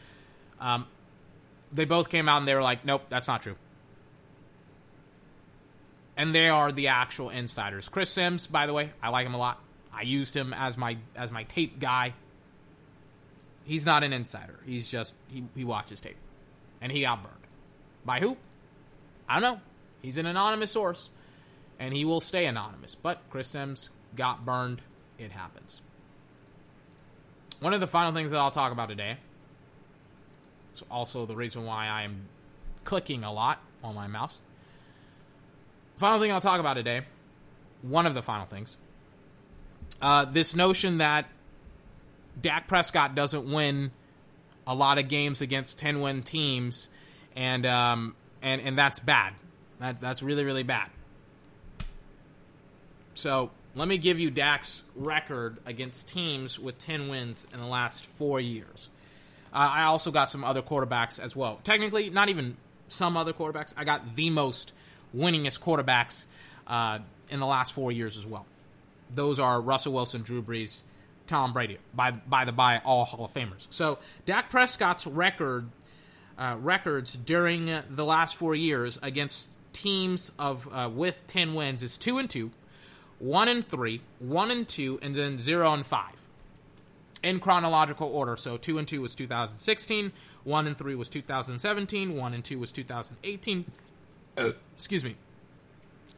[0.60, 0.88] Um,
[1.72, 3.56] they both came out and they were like, nope, that's not true.
[6.18, 7.90] And they are the actual insiders.
[7.90, 9.60] Chris Simms, by the way, I like him a lot.
[9.94, 12.14] I used him as my as my tape guy.
[13.66, 14.60] He's not an insider.
[14.66, 16.18] He's just he, he watches tape.
[16.82, 17.36] And he got burned.
[18.06, 18.38] By who?
[19.28, 19.62] I don't know.
[20.06, 21.10] He's an anonymous source,
[21.80, 22.94] and he will stay anonymous.
[22.94, 24.84] But Chris Simms got burned.
[25.18, 25.82] It happens.
[27.60, 29.18] One of the final things that I'll talk about today.
[30.72, 32.28] It's also the reason why I am
[32.84, 34.38] clicking a lot on my mouse.
[35.98, 37.02] Final thing I'll talk about today.
[37.82, 38.78] One of the final things.
[40.04, 41.26] uh, this notion that
[42.40, 43.90] Dak Prescott doesn't win
[44.68, 46.90] a lot of games against 10 win teams,
[47.36, 49.34] and, um, and, and that's bad.
[49.80, 50.90] That, that's really, really bad.
[53.14, 58.06] So let me give you Dak's record against teams with 10 wins in the last
[58.06, 58.90] four years.
[59.54, 61.60] Uh, I also got some other quarterbacks as well.
[61.64, 62.58] Technically, not even
[62.88, 63.74] some other quarterbacks.
[63.78, 64.74] I got the most
[65.16, 66.28] winningest quarterbacks
[66.68, 67.00] uh,
[67.30, 68.46] in the last four years as well.
[69.14, 70.82] Those are Russell Wilson, Drew Brees,
[71.28, 71.78] Tom Brady.
[71.94, 73.68] By by the by, all Hall of Famers.
[73.70, 75.70] So Dak Prescott's record
[76.38, 81.98] uh, records during the last four years against teams of uh, with ten wins is
[81.98, 82.50] two and two,
[83.20, 86.16] one and three, one and two, and then zero and five
[87.22, 88.38] in chronological order.
[88.38, 90.12] So two and two was 2016,
[90.44, 93.66] one and three was 2017, one and two was 2018.
[94.76, 95.16] Excuse me.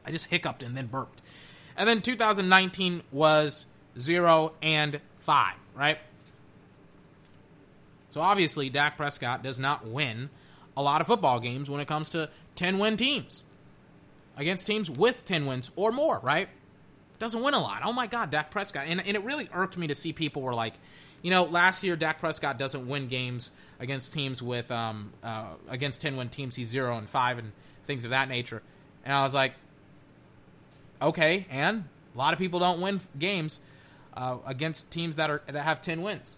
[0.05, 1.21] I just hiccuped and then burped.
[1.75, 3.65] And then 2019 was
[3.99, 5.97] zero and five, right?
[8.11, 10.29] So obviously, Dak Prescott does not win
[10.75, 13.43] a lot of football games when it comes to 10 win teams
[14.37, 16.47] against teams with 10 wins or more, right?
[17.19, 17.81] Doesn't win a lot.
[17.83, 18.85] Oh my God, Dak Prescott.
[18.87, 20.75] And, and it really irked me to see people were like,
[21.23, 25.99] you know, last year Dak Prescott doesn't win games against teams with um uh, against
[26.01, 26.55] 10 win teams.
[26.55, 27.51] He's 0 and 5 and
[27.85, 28.61] things of that nature.
[29.03, 29.53] And I was like,
[31.01, 33.59] okay, and a lot of people don't win games
[34.13, 36.37] uh, against teams that are that have 10 wins.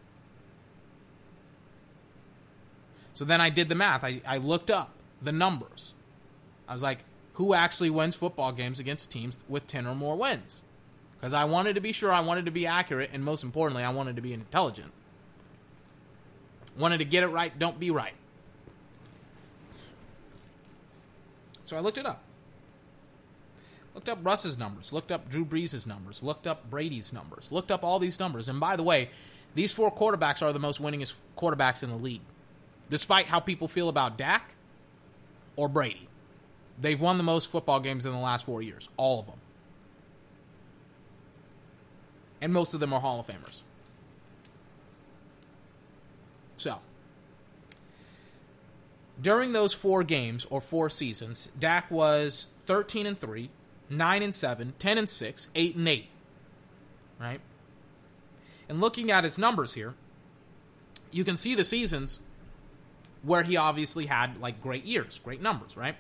[3.14, 4.06] So then I did the math.
[4.06, 4.92] I, I looked up
[5.22, 5.94] the numbers.
[6.70, 7.00] I was like,
[7.40, 10.62] who actually wins football games against teams with 10 or more wins?
[11.16, 13.90] Because I wanted to be sure, I wanted to be accurate, and most importantly, I
[13.92, 14.92] wanted to be intelligent.
[16.78, 18.14] Wanted to get it right, don't be right.
[21.64, 22.24] So I looked it up.
[23.96, 27.86] Looked up Russ's numbers, looked up Drew Brees' numbers, looked up Brady's numbers, looked up
[27.86, 28.50] all these numbers.
[28.50, 29.12] And by the way,
[29.56, 32.22] these four quarterbacks are the most winningest quarterbacks in the league.
[32.90, 34.56] Despite how people feel about Dak
[35.56, 36.09] or Brady,
[36.82, 38.90] they've won the most football games in the last four years.
[38.98, 39.40] All of them.
[42.42, 43.64] And most of them are Hall of Famers.
[46.58, 46.80] So,
[49.22, 53.50] during those four games or four seasons, Dak was 13 and 3,
[53.90, 56.08] 9 and 7, 10 and 6, 8 and 8.
[57.20, 57.42] Right?
[58.70, 59.96] And looking at his numbers here,
[61.12, 62.20] you can see the seasons
[63.24, 65.96] where he obviously had like great years, great numbers, right?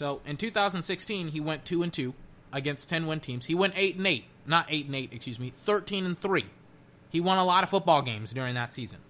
[0.00, 2.14] So in 2016, he went 2 and 2
[2.54, 3.44] against 10 win teams.
[3.44, 6.46] He went 8 and 8, not 8 and 8, excuse me, 13 and 3.
[7.10, 9.00] He won a lot of football games during that season.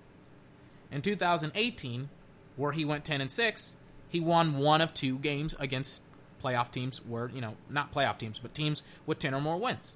[0.91, 2.09] In 2018,
[2.57, 3.77] where he went 10 and 6,
[4.09, 6.03] he won one of two games against
[6.43, 9.95] playoff teams where, you know, not playoff teams, but teams with 10 or more wins.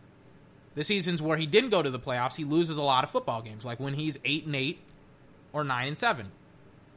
[0.77, 3.43] The seasons where he didn't go to the playoffs, he loses a lot of football
[3.43, 4.79] games, like when he's 8 and 8
[5.53, 6.31] or 9 and 7.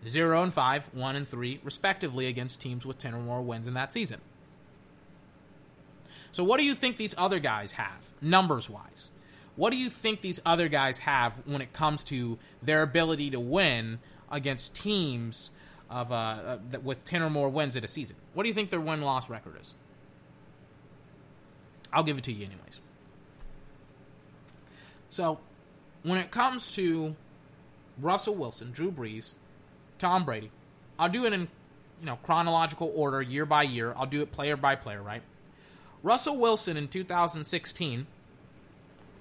[0.08, 3.74] 0 and 5, 1 and 3, respectively, against teams with 10 or more wins in
[3.74, 4.22] that season.
[6.32, 9.12] So, what do you think these other guys have, numbers wise?
[9.56, 13.40] What do you think these other guys have when it comes to their ability to
[13.40, 14.00] win
[14.32, 15.50] against teams
[15.90, 18.16] of uh, uh, with 10 or more wins in a season?
[18.34, 19.74] What do you think their win loss record is?
[21.92, 22.80] I'll give it to you, anyways.
[25.10, 25.40] So,
[26.04, 27.16] when it comes to
[28.00, 29.34] Russell Wilson, Drew Brees,
[30.00, 30.52] Tom Brady,
[31.00, 31.48] I'll do it in
[32.00, 33.94] you know chronological order, year by year.
[33.98, 35.22] I'll do it player by player, right?
[36.04, 38.08] Russell Wilson in 2016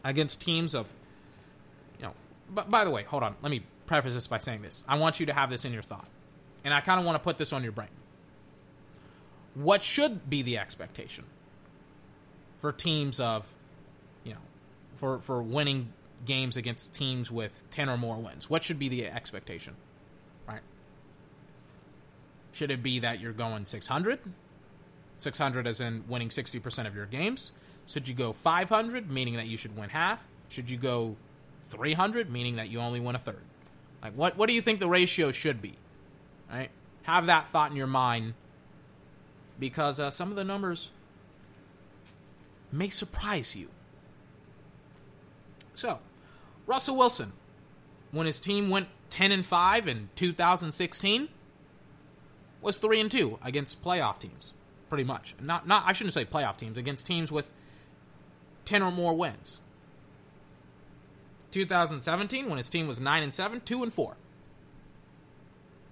[0.05, 0.93] against teams of
[1.99, 2.13] you know.
[2.55, 3.35] But by the way, hold on.
[3.43, 4.85] Let me preface this by saying this.
[4.87, 6.09] I want you to have this in your thought,
[6.65, 7.89] and I kind of want to put this on your brain.
[9.55, 11.25] What should be the expectation
[12.59, 13.53] for teams of
[14.25, 14.41] you know
[14.95, 15.93] for for winning
[16.25, 18.51] games against teams with 10 or more wins?
[18.51, 19.77] What should be the expectation?
[22.57, 24.19] Should it be that you're going 600?
[25.19, 27.53] 600 as in winning 60% of your games?
[27.87, 30.27] Should you go 500, meaning that you should win half?
[30.49, 31.17] Should you go
[31.61, 33.43] 300, meaning that you only win a third?
[34.03, 35.75] Like what what do you think the ratio should be?
[36.51, 36.71] Right?
[37.03, 38.33] Have that thought in your mind
[39.61, 40.93] because uh, some of the numbers
[42.73, 43.69] may surprise you.
[45.75, 45.99] So,
[46.67, 47.35] Russell Wilson,
[48.13, 51.29] when his team went 10 and 5 in 2016,
[52.61, 54.53] was 3 and 2 against playoff teams,
[54.89, 55.35] pretty much.
[55.41, 57.51] Not not I shouldn't say playoff teams, against teams with
[58.65, 59.61] 10 or more wins.
[61.53, 64.17] 2017 when his team was 9 and 7, 2 and 4.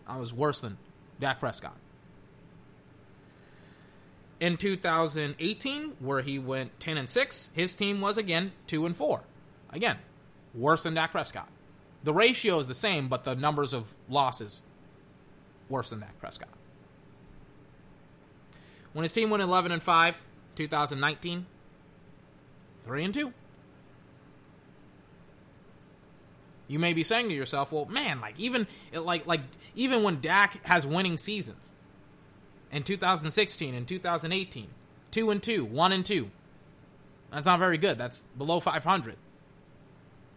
[0.06, 0.76] I was worse than
[1.18, 1.76] Dak Prescott.
[4.40, 9.22] In 2018 where he went 10 and 6, his team was again 2 and 4
[9.70, 9.98] Again,
[10.54, 11.48] worse than Dak Prescott.
[12.04, 14.62] The ratio is the same, but the numbers of losses
[15.68, 16.48] worse than Dak Prescott.
[18.92, 20.22] When his team went 11 and 5,
[20.54, 21.46] 2019,
[22.82, 23.32] 3 and 2.
[26.66, 29.42] You may be saying to yourself, "Well, man, like even like like
[29.74, 31.74] even when Dak has winning seasons
[32.72, 34.68] in 2016 and 2018,
[35.10, 36.30] 2 and 2, 1 and 2.
[37.30, 37.98] That's not very good.
[37.98, 39.16] That's below 500.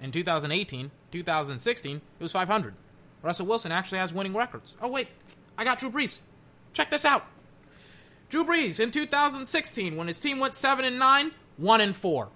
[0.02, 2.76] In 2018, 2016, it was 500.
[3.22, 4.74] Russell Wilson actually has winning records.
[4.82, 5.08] Oh wait,
[5.58, 6.22] I got Drew Brees.
[6.74, 7.26] Check this out.
[8.30, 12.30] Drew Brees in 2016 when his team went 7 and 9, 1 and 4.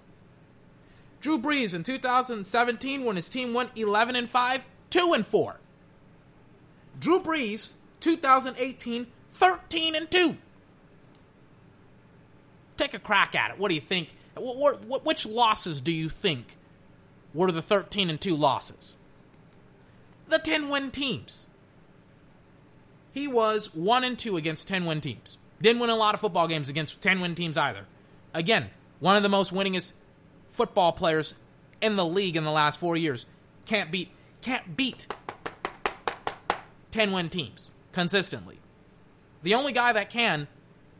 [1.20, 5.60] Drew Brees in 2017 when his team went 11 and 5, 2 and 4.
[6.98, 10.36] Drew Brees 2018 13 and 2.
[12.76, 13.58] Take a crack at it.
[13.58, 14.14] What do you think?
[14.36, 16.56] Which losses do you think
[17.32, 18.94] were the 13 and 2 losses?
[20.28, 21.46] The 10 win teams.
[23.12, 25.36] He was 1 and 2 against 10 win teams.
[25.60, 27.84] Didn't win a lot of football games against 10 win teams either.
[28.34, 28.70] Again,
[29.00, 29.92] one of the most winningest
[30.48, 31.34] football players
[31.80, 33.26] in the league in the last 4 years.
[33.66, 34.08] Can't beat
[34.40, 35.06] can't beat
[36.90, 38.58] 10 win teams consistently.
[39.42, 40.48] The only guy that can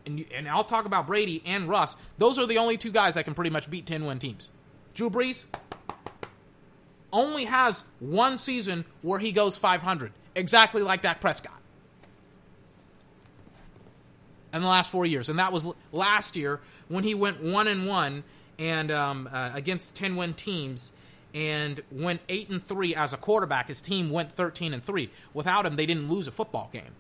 [0.06, 1.96] and, and I'll talk about Brady and Russ.
[2.18, 4.50] Those are the only two guys that can pretty much beat 10 win teams.
[4.94, 5.46] Drew Brees
[7.12, 11.60] only has one season where he goes 500, exactly like Dak Prescott.
[14.52, 17.86] In the last four years, and that was last year when he went one and
[17.86, 18.22] one
[18.58, 20.92] and um, uh, against 10 win teams
[21.34, 23.68] and went 8 and 3 as a quarterback.
[23.68, 26.92] His team went 13 and 3 without him they didn't lose a football game.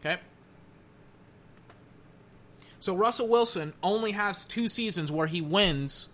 [0.00, 0.18] Okay.
[2.82, 6.08] So Russell Wilson only has two seasons where he wins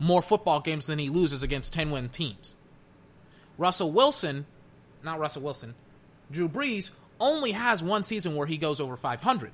[0.00, 2.56] more football games than he loses against 10 win teams.
[3.56, 4.46] Russell Wilson,
[5.04, 5.76] not Russell Wilson,
[6.32, 6.90] Drew Brees
[7.20, 9.52] only has one season where he goes over 500.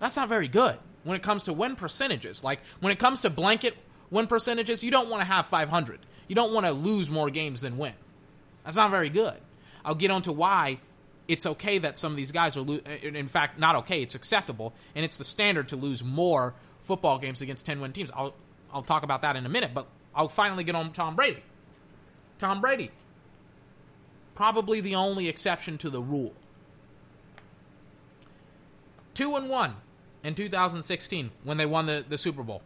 [0.00, 2.44] That's not very good when it comes to win percentages.
[2.44, 3.74] Like when it comes to blanket
[4.10, 6.00] win percentages, you don't want to have 500.
[6.28, 7.94] You don't want to lose more games than win.
[8.66, 9.38] That's not very good.
[9.82, 10.80] I'll get on to why
[11.28, 14.02] it's okay that some of these guys are, lo- in fact, not okay.
[14.02, 18.10] It's acceptable, and it's the standard to lose more football games against ten win teams.
[18.16, 18.34] I'll
[18.72, 21.42] I'll talk about that in a minute, but I'll finally get on Tom Brady.
[22.38, 22.90] Tom Brady,
[24.34, 26.32] probably the only exception to the rule.
[29.14, 29.74] Two and one
[30.22, 32.62] in 2016 when they won the, the Super Bowl.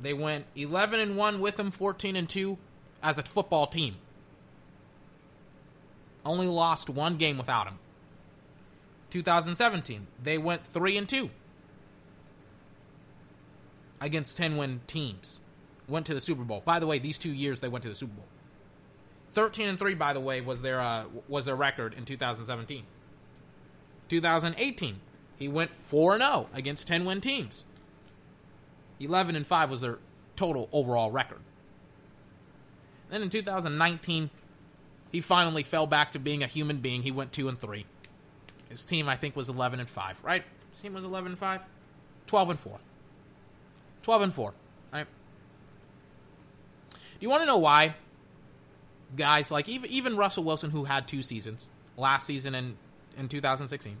[0.00, 2.58] They went 11 and one with him, 14 and two
[3.02, 3.96] as a football team.
[6.24, 7.78] Only lost one game without him.
[9.10, 11.30] 2017, they went 3 and 2
[14.00, 15.40] against 10 win teams.
[15.88, 16.62] Went to the Super Bowl.
[16.64, 18.26] By the way, these two years they went to the Super Bowl.
[19.32, 22.84] 13 and 3 by the way was their uh, was their record in 2017.
[24.08, 25.00] 2018,
[25.36, 27.64] he went 4 and 0 against 10 win teams.
[28.98, 29.98] 11 and 5 was their
[30.36, 31.40] total overall record.
[33.10, 34.30] Then in 2019,
[35.12, 37.02] he finally fell back to being a human being.
[37.02, 37.84] He went 2 and 3.
[38.68, 40.44] His team, I think, was 11 and 5, right?
[40.72, 41.60] His team was 11 and 5?
[42.26, 42.78] 12 and 4.
[44.02, 44.54] 12 and 4,
[44.92, 45.06] right?
[46.90, 47.94] Do you want to know why
[49.14, 52.76] guys like even even Russell Wilson who had two seasons, last season and
[53.16, 53.96] in 2016.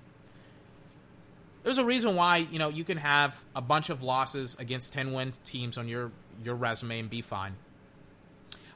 [1.62, 5.12] There's a reason why, you know, you can have a bunch of losses against 10
[5.12, 6.12] win teams on your
[6.44, 7.56] your resume and be fine.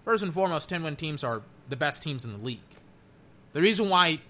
[0.04, 2.60] First and foremost, 10 win teams are the best teams in the league.
[3.52, 4.20] The reason why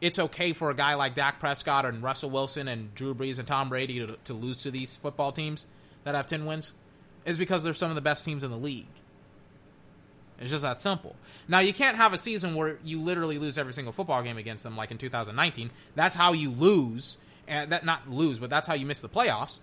[0.00, 3.48] it's okay for a guy like Dak Prescott and Russell Wilson and Drew Brees and
[3.48, 5.66] Tom Brady to, to lose to these football teams
[6.04, 6.74] that have 10 wins
[7.24, 8.86] is because they're some of the best teams in the league.
[10.40, 11.16] It's just that simple.
[11.48, 14.62] Now, you can't have a season where you literally lose every single football game against
[14.62, 15.70] them, like in 2019.
[15.96, 17.18] That's how you lose,
[17.48, 19.58] and that not lose, but that's how you miss the playoffs.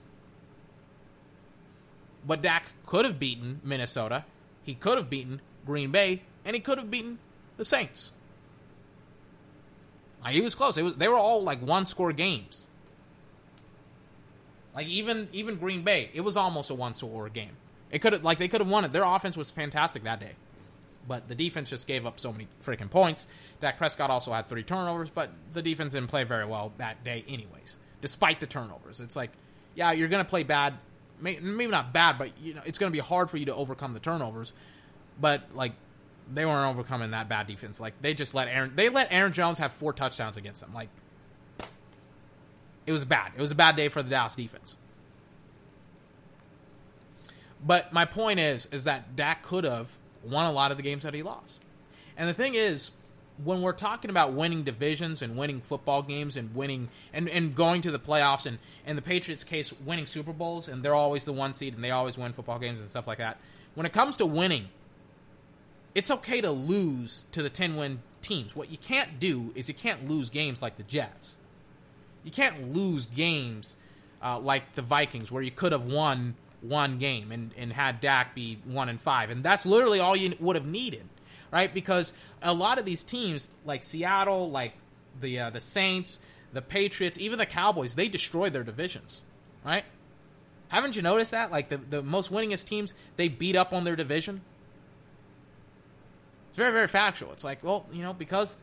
[2.27, 4.25] But Dak could have beaten Minnesota,
[4.63, 7.19] he could have beaten Green Bay, and he could have beaten
[7.55, 8.11] the Saints.
[10.25, 10.77] Like, he was close.
[10.77, 12.67] It was they were all like one score games.
[14.75, 17.55] Like even even Green Bay, it was almost a one score game.
[17.91, 18.91] It could have like they could have won it.
[18.91, 20.33] Their offense was fantastic that day.
[21.07, 23.27] But the defense just gave up so many freaking points.
[23.61, 27.23] Dak Prescott also had three turnovers, but the defense didn't play very well that day
[27.27, 27.77] anyways.
[28.01, 28.99] Despite the turnovers.
[29.01, 29.29] It's like,
[29.75, 30.79] yeah, you're going to play bad
[31.21, 33.93] maybe not bad, but you know, it's going to be hard for you to overcome
[33.93, 34.53] the turnovers.
[35.19, 35.73] But like
[36.33, 37.79] they weren't overcoming that bad defense.
[37.79, 40.73] Like they just let Aaron they let Aaron Jones have four touchdowns against them.
[40.73, 40.89] Like
[42.85, 43.31] It was bad.
[43.35, 44.77] It was a bad day for the Dallas defense.
[47.65, 51.03] But my point is, is that Dak could have won a lot of the games
[51.03, 51.63] that he lost.
[52.15, 52.91] And the thing is,
[53.43, 57.81] when we're talking about winning divisions and winning football games and winning and, and going
[57.81, 61.33] to the playoffs and in the Patriots case winning Super Bowls and they're always the
[61.33, 63.37] one seed and they always win football games and stuff like that.
[63.73, 64.69] When it comes to winning,
[65.95, 68.55] it's okay to lose to the 10 win teams.
[68.55, 71.39] What you can't do is you can't lose games like the Jets.
[72.23, 73.77] You can't lose games
[74.21, 78.35] uh, like the Vikings where you could have won one game and, and had Dak
[78.35, 79.29] be one and five.
[79.29, 81.07] And that's literally all you would have needed,
[81.51, 81.73] right?
[81.73, 84.73] Because a lot of these teams, like Seattle, like
[85.21, 86.19] the uh, the Saints,
[86.51, 89.21] the Patriots, even the Cowboys, they destroy their divisions,
[89.63, 89.85] right?
[90.69, 91.51] Haven't you noticed that?
[91.51, 94.41] Like the, the most winningest teams, they beat up on their division.
[96.55, 97.33] It's very, very factual.
[97.33, 98.55] It's like, well, you know, because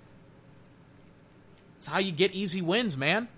[1.77, 3.29] it's how you get easy wins, man.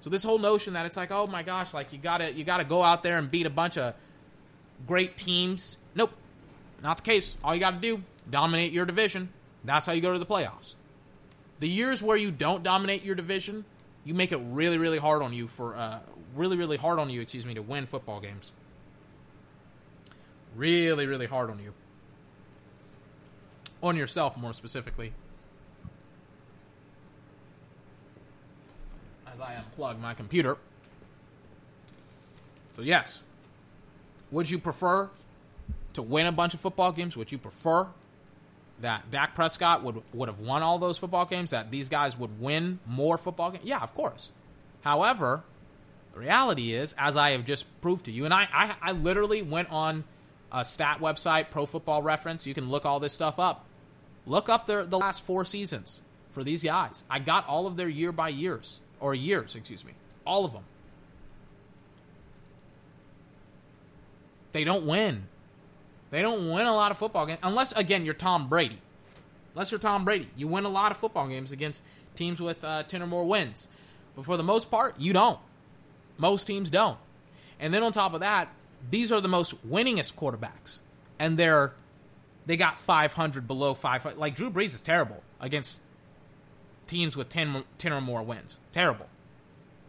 [0.00, 2.64] So this whole notion that it's like, oh my gosh, like you gotta you gotta
[2.64, 3.92] go out there and beat a bunch of
[4.86, 5.76] great teams.
[5.94, 6.12] Nope.
[6.82, 7.36] Not the case.
[7.44, 9.28] All you gotta do, dominate your division.
[9.62, 10.74] That's how you go to the playoffs.
[11.60, 13.66] The years where you don't dominate your division,
[14.04, 15.98] you make it really, really hard on you for uh
[16.34, 18.52] really, really hard on you, excuse me, to win football games.
[20.56, 21.74] Really, really hard on you.
[23.84, 25.12] On yourself more specifically.
[29.34, 30.56] as I unplug my computer.
[32.76, 33.24] So, yes.
[34.30, 35.10] Would you prefer
[35.92, 37.16] to win a bunch of football games?
[37.16, 37.86] Would you prefer
[38.80, 41.50] that Dak Prescott would, would have won all those football games?
[41.50, 43.64] That these guys would win more football games?
[43.64, 44.30] Yeah, of course.
[44.82, 45.44] However,
[46.12, 49.42] the reality is, as I have just proved to you, and I, I, I literally
[49.42, 50.04] went on
[50.50, 52.46] a stat website, Pro Football Reference.
[52.46, 53.66] You can look all this stuff up.
[54.26, 57.04] Look up their, the last four seasons for these guys.
[57.10, 59.92] I got all of their year by years or years, excuse me.
[60.26, 60.64] All of them.
[64.52, 65.24] They don't win.
[66.10, 68.78] They don't win a lot of football games unless again you're Tom Brady.
[69.54, 71.82] Unless you're Tom Brady, you win a lot of football games against
[72.14, 73.68] teams with uh, ten or more wins.
[74.14, 75.40] But for the most part, you don't.
[76.16, 76.98] Most teams don't.
[77.58, 78.48] And then on top of that,
[78.90, 80.82] these are the most winningest quarterbacks,
[81.18, 81.74] and they're
[82.46, 84.18] they got 500 below 500.
[84.18, 85.80] Like Drew Brees is terrible against
[86.86, 88.60] teams with 10, 10 or more wins.
[88.72, 89.06] Terrible.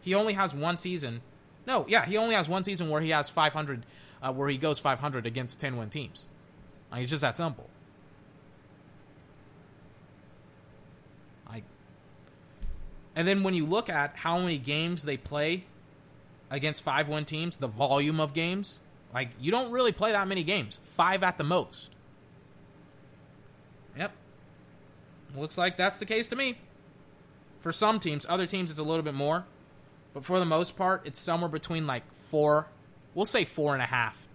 [0.00, 1.20] He only has one season.
[1.66, 3.84] No, yeah, he only has one season where he has 500,
[4.22, 6.26] uh, where he goes 500 against 10 win teams.
[6.92, 7.68] Like, it's just that simple.
[13.16, 15.64] And then when you look at how many games they play
[16.50, 20.42] against five win teams, the volume of games, like, you don't really play that many
[20.42, 20.78] games.
[20.84, 21.94] Five at the most.
[23.96, 24.12] Yep.
[25.36, 26.58] Looks like that's the case to me.
[27.60, 29.44] For some teams, other teams it's a little bit more,
[30.14, 32.68] but for the most part, it's somewhere between like four,
[33.14, 34.28] we'll say four and a half,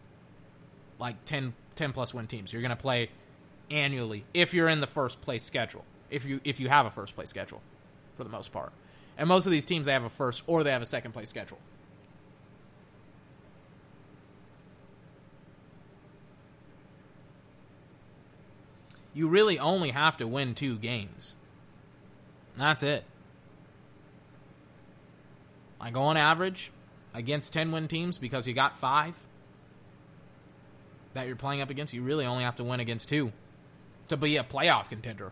[0.99, 2.51] like 10, 10 plus win teams.
[2.53, 3.09] You're gonna play
[3.69, 5.85] annually if you're in the first place schedule.
[6.09, 7.61] If you if you have a first place schedule,
[8.17, 8.73] for the most part,
[9.17, 11.29] and most of these teams they have a first or they have a second place
[11.29, 11.57] schedule.
[19.13, 21.35] You really only have to win two games.
[22.57, 23.03] That's it.
[25.79, 26.71] Like on average,
[27.13, 29.25] against 10 win teams, because you got five
[31.13, 33.33] that you're playing up against, you really only have to win against two
[34.07, 35.31] to be a playoff contender.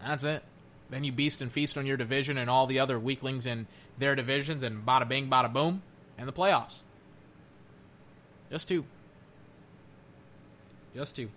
[0.00, 0.42] That's it.
[0.90, 3.66] Then you beast and feast on your division and all the other weaklings in
[3.98, 5.82] their divisions, and bada bing, bada boom,
[6.16, 6.82] and the playoffs.
[8.50, 8.84] Just two.
[10.94, 11.28] Just two.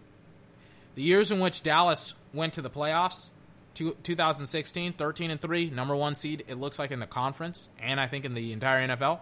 [0.96, 3.30] The years in which Dallas went to the playoffs,
[3.74, 8.00] two, 2016, 13 and 3, number 1 seed it looks like in the conference and
[8.00, 9.20] I think in the entire NFL.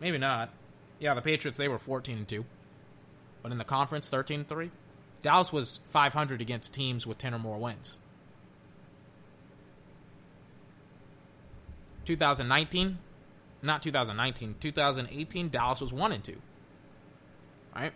[0.00, 0.50] Maybe not.
[1.00, 2.44] Yeah, the Patriots they were 14 and 2.
[3.42, 4.70] But in the conference 13 and 3,
[5.22, 7.98] Dallas was 500 against teams with 10 or more wins.
[12.04, 12.98] 2019,
[13.62, 16.36] not 2019, 2018 Dallas was 1 and 2.
[17.74, 17.92] Right?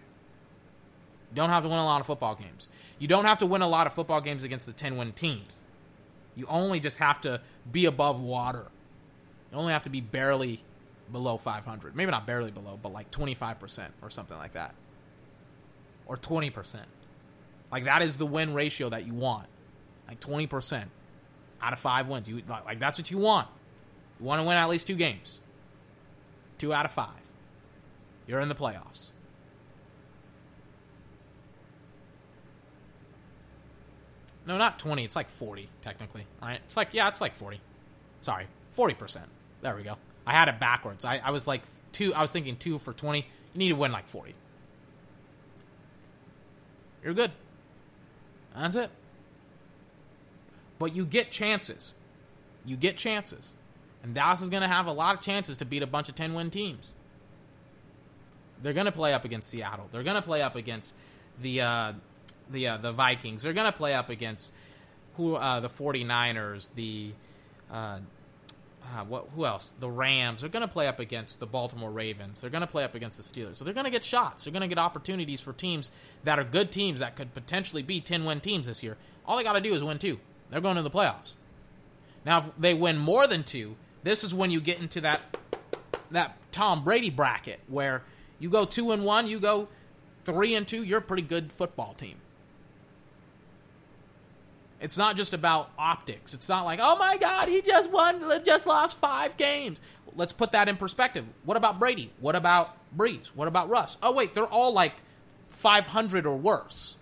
[1.33, 2.69] You don't have to win a lot of football games.
[2.99, 5.63] You don't have to win a lot of football games against the 10 win teams.
[6.37, 7.41] You only just have to
[7.71, 8.67] be above water.
[9.51, 10.63] You only have to be barely
[11.11, 11.97] below 500.
[11.97, 14.75] Maybe not barely below, but like 25% or something like that.
[16.05, 16.81] Or 20%.
[17.71, 19.47] Like that is the win ratio that you want.
[20.07, 20.85] Like 20%
[21.63, 22.29] out of 5 wins.
[22.29, 23.49] You like that's what you want.
[24.21, 25.39] You want to win at least 2 games.
[26.59, 27.09] 2 out of 5.
[28.27, 29.13] You're in the playoffs.
[34.47, 35.05] No, not 20.
[35.05, 36.27] It's like 40, technically.
[36.41, 36.61] All right?
[36.65, 37.61] It's like, yeah, it's like 40.
[38.21, 38.47] Sorry,
[38.77, 39.19] 40%.
[39.61, 39.97] There we go.
[40.27, 41.05] I had it backwards.
[41.05, 41.63] I, I was like
[41.93, 42.15] two.
[42.15, 43.19] I was thinking two for 20.
[43.19, 43.25] You
[43.59, 44.35] need to win like 40.
[47.03, 47.33] You're good.
[48.57, 48.91] That's it.
[50.79, 51.95] But you get chances.
[52.65, 53.55] You get chances.
[54.03, 56.15] And Dallas is going to have a lot of chances to beat a bunch of
[56.15, 56.95] 10 win teams.
[58.63, 59.89] They're going to play up against Seattle.
[59.91, 60.95] They're going to play up against
[61.41, 61.93] the uh,
[62.51, 63.43] the uh, the Vikings.
[63.43, 64.55] They're going to play up against
[65.17, 67.13] who uh, the 49ers, the
[67.71, 67.99] uh,
[68.85, 69.75] uh, what who else?
[69.79, 70.41] The Rams.
[70.41, 72.41] They're going to play up against the Baltimore Ravens.
[72.41, 73.57] They're going to play up against the Steelers.
[73.57, 74.45] So they're going to get shots.
[74.45, 75.91] They're going to get opportunities for teams
[76.25, 78.97] that are good teams that could potentially be 10 win teams this year.
[79.25, 80.19] All they got to do is win two.
[80.51, 81.35] They're going to the playoffs.
[82.25, 85.21] Now, if they win more than two, this is when you get into that
[86.11, 88.03] that Tom Brady bracket where
[88.39, 89.69] you go two and one, you go
[90.25, 90.83] three and two.
[90.83, 92.17] You're a pretty good football team.
[94.83, 96.35] It's not just about optics.
[96.35, 99.81] It's not like, oh my God, he just won, just lost five games.
[100.17, 101.25] Let's put that in perspective.
[101.45, 102.11] What about Brady?
[102.21, 103.29] What about Brees?
[103.29, 103.97] What about Russ?
[104.03, 104.95] Oh wait, they're all like
[105.51, 106.97] 500 or worse,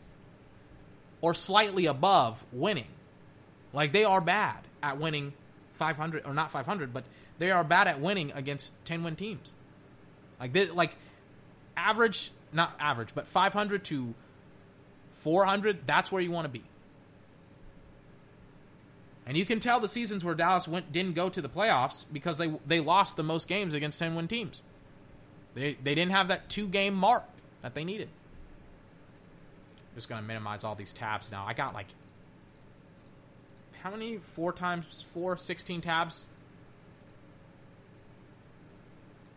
[1.23, 2.89] or slightly above winning.
[3.73, 5.33] Like they are bad at winning
[5.73, 7.05] 500 or not 500, but
[7.39, 9.55] they are bad at winning against 10 win teams.
[10.39, 10.95] Like they, like
[11.79, 14.15] average, not average, but 500 to
[15.13, 16.63] 400, that's where you want to be.
[19.27, 22.39] And you can tell the seasons where Dallas went didn't go to the playoffs because
[22.39, 24.63] they they lost the most games against 10 win teams.
[25.55, 27.25] They they didn't have that two game mark
[27.61, 28.09] that they needed.
[29.91, 31.45] I'm Just going to minimize all these tabs now.
[31.47, 31.87] I got like
[33.83, 34.19] how many?
[34.19, 36.27] 4 times 4 16 tabs.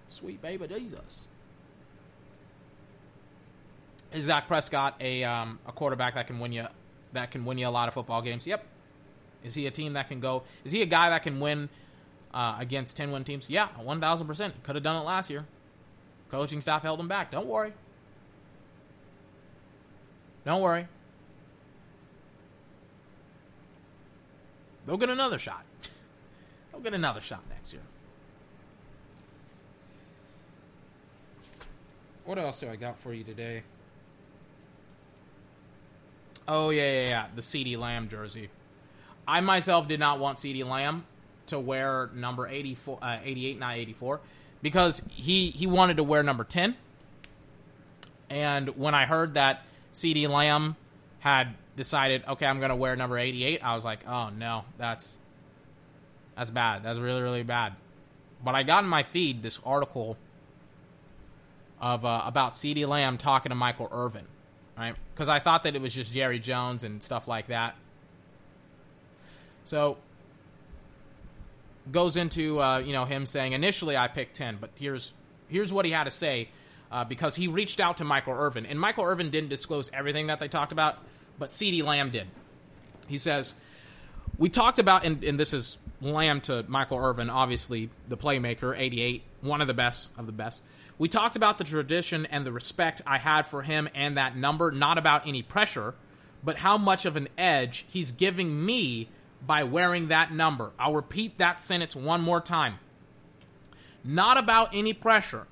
[0.07, 1.25] Sweet baby Jesus.
[4.13, 6.67] Is Zach Prescott a um, a quarterback that can win you
[7.13, 8.45] that can win you a lot of football games?
[8.45, 8.63] Yep.
[9.43, 10.43] Is he a team that can go?
[10.63, 11.69] Is he a guy that can win
[12.33, 13.49] uh, against ten win teams?
[13.49, 14.53] Yeah, one thousand percent.
[14.55, 15.45] He could have done it last year.
[16.29, 17.31] Coaching staff held him back.
[17.31, 17.73] Don't worry.
[20.45, 20.87] Don't worry.
[24.85, 25.63] They'll get another shot.
[26.71, 27.83] They'll get another shot next year.
[32.25, 33.63] What else do I got for you today?
[36.47, 37.27] Oh yeah, yeah, yeah.
[37.35, 38.49] The CeeDee Lamb jersey.
[39.27, 41.05] I myself did not want CeeDee Lamb
[41.47, 44.19] to wear number 84, uh, 88, not 84,
[44.61, 46.75] because he he wanted to wear number 10.
[48.29, 49.63] And when I heard that
[49.93, 50.75] CeeDee Lamb
[51.19, 55.17] had decided, okay, I'm going to wear number 88, I was like, oh no, that's
[56.35, 56.83] that's bad.
[56.83, 57.73] That's really really bad.
[58.43, 60.17] But I got in my feed this article
[61.79, 64.25] of uh, about CeeDee Lamb talking to Michael Irvin,
[64.77, 64.95] right?
[65.13, 67.75] Because I thought that it was just Jerry Jones and stuff like that.
[69.63, 69.97] So
[71.91, 75.13] goes into uh, you know him saying initially I picked ten, but here's
[75.47, 76.49] here's what he had to say
[76.91, 80.39] uh, because he reached out to Michael Irvin, and Michael Irvin didn't disclose everything that
[80.39, 80.97] they talked about,
[81.39, 82.27] but CeeDee Lamb did.
[83.07, 83.53] He says
[84.37, 89.23] we talked about, and, and this is Lamb to Michael Irvin, obviously the playmaker, 88,
[89.41, 90.61] one of the best of the best.
[90.97, 94.71] We talked about the tradition and the respect I had for him and that number,
[94.71, 95.95] not about any pressure,
[96.43, 99.07] but how much of an edge he's giving me
[99.45, 100.71] by wearing that number.
[100.79, 102.79] I'll repeat that sentence one more time.
[104.03, 105.47] Not about any pressure,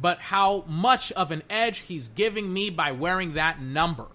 [0.00, 4.06] but how much of an edge he's giving me by wearing that number.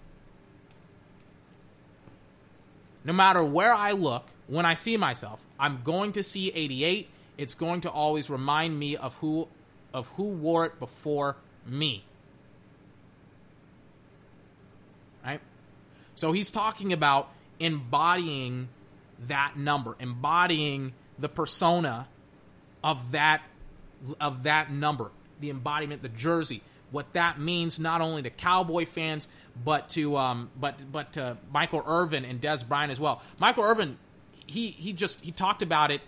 [3.04, 7.08] No matter where I look, when I see myself, I'm going to see 88.
[7.38, 9.48] It's going to always remind me of who
[9.92, 11.36] of who wore it before
[11.66, 12.04] me.
[15.24, 15.40] Right?
[16.14, 18.68] So he's talking about embodying
[19.26, 22.08] that number, embodying the persona
[22.82, 23.42] of that
[24.18, 25.10] of that number,
[25.40, 29.28] the embodiment, the jersey, what that means not only to Cowboy fans
[29.64, 33.22] but to um, but but to Michael Irvin and Dez Bryant as well.
[33.40, 33.98] Michael Irvin,
[34.46, 36.00] he he just he talked about it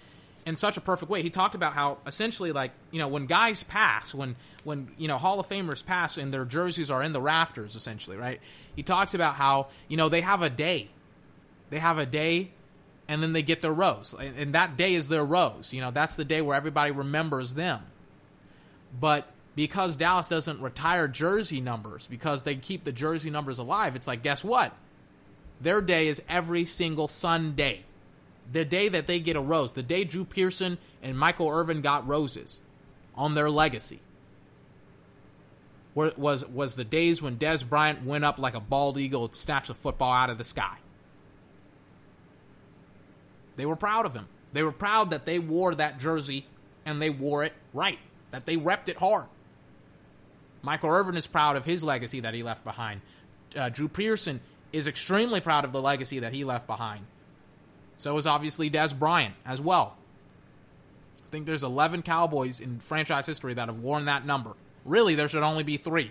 [0.47, 1.23] in such a perfect way.
[1.23, 5.19] He talked about how essentially like you know when guys pass, when when you know
[5.19, 8.41] Hall of Famers pass and their jerseys are in the rafters, essentially, right?
[8.75, 10.91] He talks about how you know they have a day,
[11.71, 12.51] they have a day
[13.09, 14.15] and then they get their rose.
[14.19, 15.73] And that day is their rose.
[15.73, 17.81] You know, that's the day where everybody remembers them.
[18.99, 24.07] But because Dallas doesn't retire jersey numbers, because they keep the jersey numbers alive, it's
[24.07, 24.75] like, guess what?
[25.61, 27.85] Their day is every single Sunday.
[28.51, 32.07] The day that they get a rose, the day Drew Pearson and Michael Irvin got
[32.07, 32.61] roses
[33.15, 34.01] on their legacy,
[35.95, 39.69] was was the days when Dez Bryant went up like a bald eagle and snatched
[39.69, 40.77] the football out of the sky.
[43.57, 44.29] They were proud of him.
[44.53, 46.47] They were proud that they wore that jersey
[46.85, 47.99] and they wore it right,
[48.31, 49.27] that they repped it hard.
[50.63, 53.01] Michael Irvin is proud of his legacy that he left behind.
[53.57, 54.41] Uh, Drew Pearson
[54.73, 57.05] is extremely proud of the legacy that he left behind.
[57.99, 59.97] So is obviously Dez Bryant as well.
[61.21, 64.53] I think there's 11 Cowboys in franchise history that have worn that number.
[64.85, 66.11] Really, there should only be three,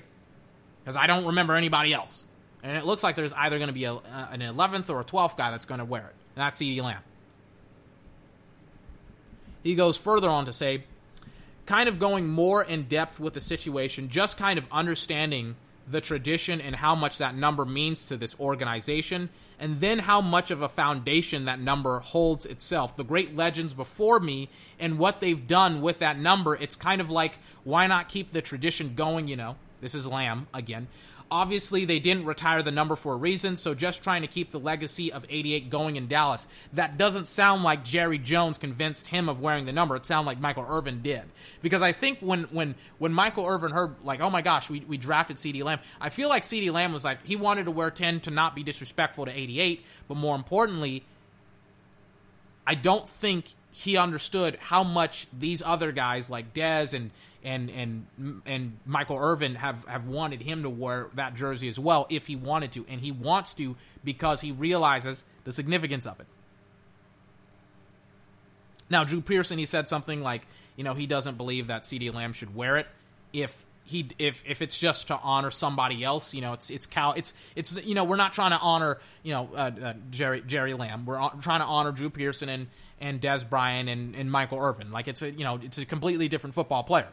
[0.84, 2.26] because I don't remember anybody else.
[2.64, 4.00] And it looks like there's either going to be a, uh,
[4.32, 7.02] an 11th or a 12th guy that's going to wear it, and that's CeeDee Lamb.
[9.64, 10.84] He goes further on to say,
[11.66, 15.56] kind of going more in depth with the situation, just kind of understanding
[15.90, 19.30] the tradition and how much that number means to this organization,
[19.60, 22.96] and then how much of a foundation that number holds itself.
[22.96, 27.10] The great legends before me and what they've done with that number, it's kind of
[27.10, 29.56] like, why not keep the tradition going, you know?
[29.82, 30.88] This is Lamb again.
[31.32, 34.60] Obviously, they didn't retire the number for a reason, so just trying to keep the
[34.60, 36.46] legacy of 88 going in Dallas.
[36.74, 39.96] That doesn't sound like Jerry Jones convinced him of wearing the number.
[39.96, 41.24] It sounded like Michael Irvin did.
[41.62, 44.98] Because I think when when when Michael Irvin heard, like, oh my gosh, we, we
[44.98, 48.20] drafted CeeDee Lamb, I feel like CeeDee Lamb was like, he wanted to wear 10
[48.22, 51.04] to not be disrespectful to 88, but more importantly,
[52.68, 53.54] I don't think
[53.84, 57.10] he understood how much these other guys like Dez and
[57.44, 62.06] and and and Michael Irvin have have wanted him to wear that jersey as well
[62.10, 66.28] if he wanted to, and he wants to because he realizes the significance of it.
[68.88, 70.46] Now, Drew Pearson, he said something like,
[70.76, 72.86] you know, he doesn't believe that CeeDee Lamb should wear it
[73.34, 76.36] if he if if it's just to honor somebody else.
[76.36, 77.14] You know, it's it's Cal.
[77.14, 80.76] It's it's you know we're not trying to honor you know uh, uh, Jerry Jerry
[80.76, 81.08] Lamb.
[81.08, 82.68] We're on, trying to honor Drew Pearson and
[83.02, 84.92] and Dez Bryant and, and Michael Irvin.
[84.92, 87.10] Like it's a you know it's a completely different football player.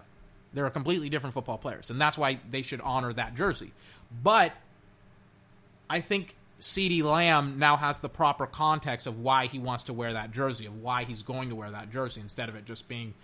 [0.53, 3.73] They're completely different football players, and that's why they should honor that jersey.
[4.23, 4.53] But
[5.91, 10.15] I think CeeDee Lamb now has the proper context of why he wants to wear
[10.15, 13.15] that jersey, of why he's going to wear that jersey, instead of it just being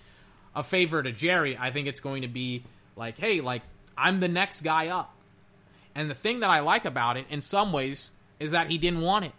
[0.55, 1.57] a favor to Jerry.
[1.59, 2.65] I think it's going to be
[2.97, 3.63] like, hey, like
[3.97, 5.15] I'm the next guy up.
[5.95, 8.11] And the thing that I like about it, in some ways,
[8.41, 9.33] is that he didn't want it.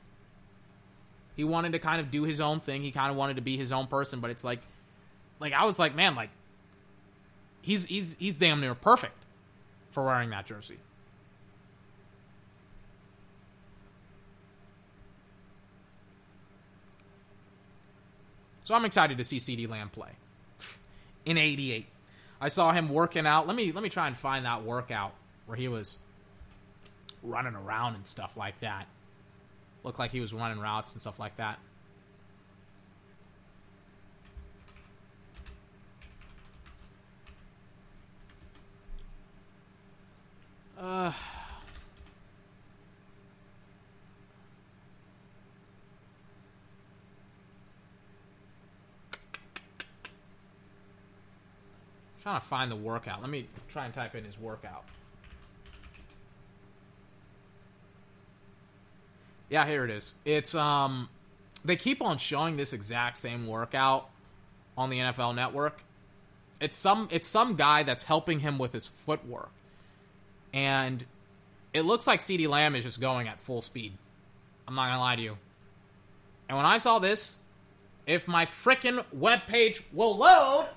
[1.36, 2.82] He wanted to kind of do his own thing.
[2.82, 4.60] He kind of wanted to be his own person, but it's like,
[5.40, 6.30] like I was like, man, like
[7.62, 9.18] he's he's he's damn near perfect
[9.91, 10.78] for wearing that jersey.
[18.64, 20.10] So I'm excited to see CeeDee Lamb play
[21.26, 21.86] in 88.
[22.41, 23.45] I saw him working out.
[23.48, 25.14] Let me let me try and find that workout
[25.45, 25.98] where he was
[27.24, 28.88] running around and stuff like that.
[29.86, 31.60] Looked like he was running routes and stuff like that.
[40.76, 41.12] Uh
[52.24, 53.22] trying to find the workout.
[53.22, 54.84] Let me try and type in his workout.
[59.50, 60.16] Yeah, here it is.
[60.26, 61.10] It's um
[61.64, 64.10] they keep on showing this exact same workout
[64.78, 65.84] on the NFL network.
[66.60, 69.52] It's some it's some guy that's helping him with his footwork.
[70.54, 71.04] And
[71.74, 73.94] it looks like CeeDee Lamb is just going at full speed.
[74.68, 75.38] I'm not going to lie to you.
[76.48, 77.38] And when I saw this,
[78.08, 80.68] if my frickin' webpage will load,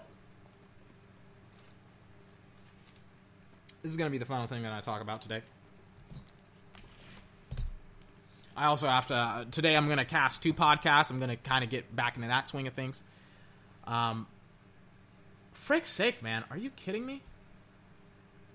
[3.82, 5.42] this is going to be the final thing that I talk about today.
[8.58, 9.76] I also have to uh, today.
[9.76, 11.10] I'm going to cast two podcasts.
[11.10, 13.02] I'm going to kind of get back into that swing of things.
[13.86, 14.26] Um,
[15.52, 17.22] frick's sake, man, are you kidding me?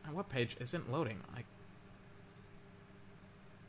[0.06, 1.22] My webpage isn't loading.
[1.34, 1.46] Like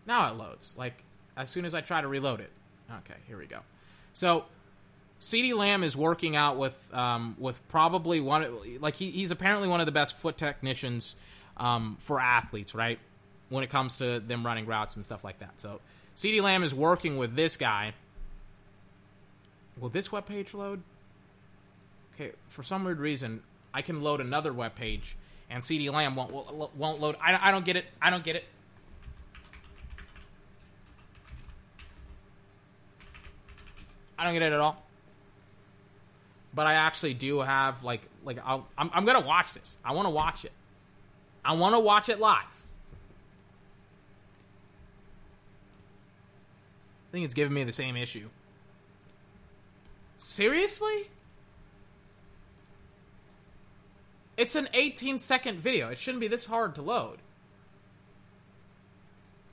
[0.06, 0.74] now it loads.
[0.76, 1.04] Like
[1.36, 2.50] as soon as I try to reload it.
[2.90, 3.60] Okay, here we go.
[4.12, 4.44] So
[5.20, 9.80] CeeDee Lamb is working out with um, with probably one like he, he's apparently one
[9.80, 11.14] of the best foot technicians
[11.56, 12.98] um, for athletes, right?
[13.50, 15.52] When it comes to them running routes and stuff like that.
[15.58, 15.80] So
[16.16, 17.94] CeeDee Lamb is working with this guy.
[19.78, 20.82] Will this web page load?
[22.14, 23.42] Okay, for some weird reason,
[23.72, 25.16] I can load another web page,
[25.50, 26.32] and CeeDee Lamb won't
[26.76, 27.16] won't load.
[27.20, 27.86] I, I don't get it.
[28.00, 28.44] I don't get it.
[34.16, 34.80] I don't get it at all.
[36.54, 39.76] But I actually do have like like I'll, I'm I'm gonna watch this.
[39.84, 40.52] I want to watch it.
[41.44, 42.63] I want to watch it live.
[47.14, 48.28] Think it's giving me the same issue.
[50.16, 51.08] Seriously?
[54.36, 55.90] It's an 18 second video.
[55.90, 57.18] It shouldn't be this hard to load.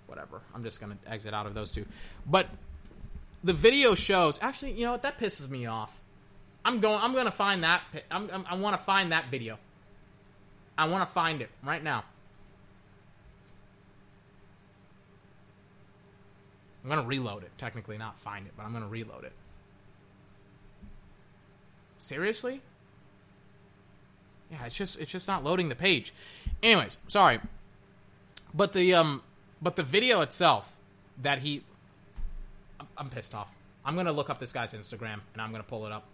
[0.07, 0.41] Whatever.
[0.55, 1.85] I'm just going to exit out of those two.
[2.25, 2.47] But
[3.43, 4.39] the video shows.
[4.41, 5.03] Actually, you know what?
[5.03, 6.01] That pisses me off.
[6.65, 6.99] I'm going.
[7.01, 7.83] I'm going to find that.
[8.09, 9.57] I'm, I'm, I want to find that video.
[10.77, 12.03] I want to find it right now.
[16.83, 17.51] I'm going to reload it.
[17.57, 19.33] Technically, not find it, but I'm going to reload it.
[21.97, 22.61] Seriously?
[24.49, 26.13] Yeah, it's just it's just not loading the page.
[26.61, 27.39] Anyways, sorry.
[28.53, 29.21] But the um
[29.61, 30.75] but the video itself
[31.21, 31.63] that he
[32.79, 33.55] I'm, I'm pissed off.
[33.85, 36.05] I'm going to look up this guy's Instagram and I'm going to pull it up.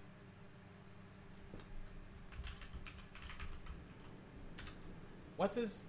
[5.37, 5.83] What's his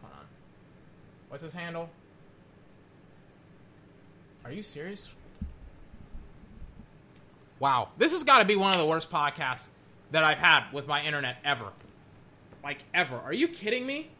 [0.00, 0.26] Hold on.
[1.28, 1.88] What's his handle?
[4.44, 5.12] Are you serious?
[7.58, 7.90] Wow.
[7.96, 9.68] This has got to be one of the worst podcasts
[10.10, 11.68] that I've had with my internet ever.
[12.62, 13.16] Like, ever.
[13.16, 14.10] Are you kidding me?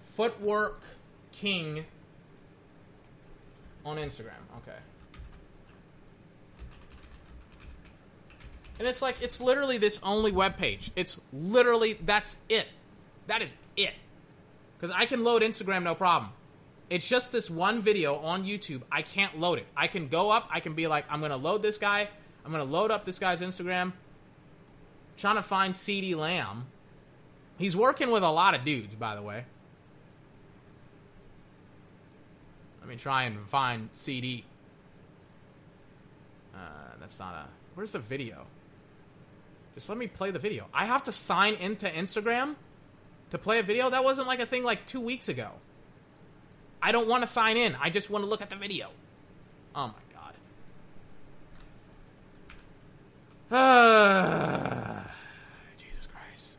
[0.00, 0.82] Footwork
[1.32, 1.84] King
[3.84, 4.32] on Instagram.
[4.58, 4.78] Okay.
[8.78, 10.90] And it's like, it's literally this only web page.
[10.96, 12.66] It's literally, that's it.
[13.28, 13.94] That is it.
[14.76, 16.32] Because I can load Instagram no problem.
[16.90, 18.82] It's just this one video on YouTube.
[18.92, 19.66] I can't load it.
[19.76, 22.08] I can go up, I can be like, I'm going to load this guy.
[22.44, 23.92] I'm going to load up this guy's Instagram.
[25.16, 26.66] Trying to find CeeDee Lamb.
[27.56, 29.44] He's working with a lot of dudes, by the way.
[32.80, 34.42] Let me try and find CeeDee.
[36.54, 36.58] Uh,
[37.00, 37.44] that's not a.
[37.74, 38.46] Where's the video?
[39.74, 40.66] Just let me play the video.
[40.74, 42.56] I have to sign into Instagram
[43.30, 43.90] to play a video?
[43.90, 45.50] That wasn't like a thing like two weeks ago.
[46.84, 47.74] I don't want to sign in.
[47.80, 48.90] I just want to look at the video.
[49.74, 49.94] Oh my
[53.50, 55.00] god.
[55.78, 56.56] Jesus Christ.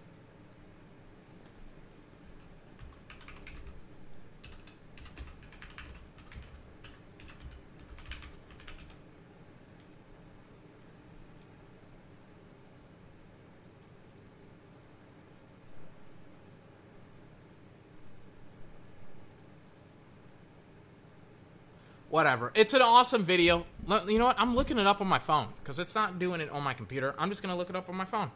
[22.16, 22.54] Whatever.
[22.56, 23.66] It's an awesome video.
[24.08, 24.40] You know what?
[24.40, 27.14] I'm looking it up on my phone because it's not doing it on my computer.
[27.20, 28.32] I'm just going to look it up on my phone.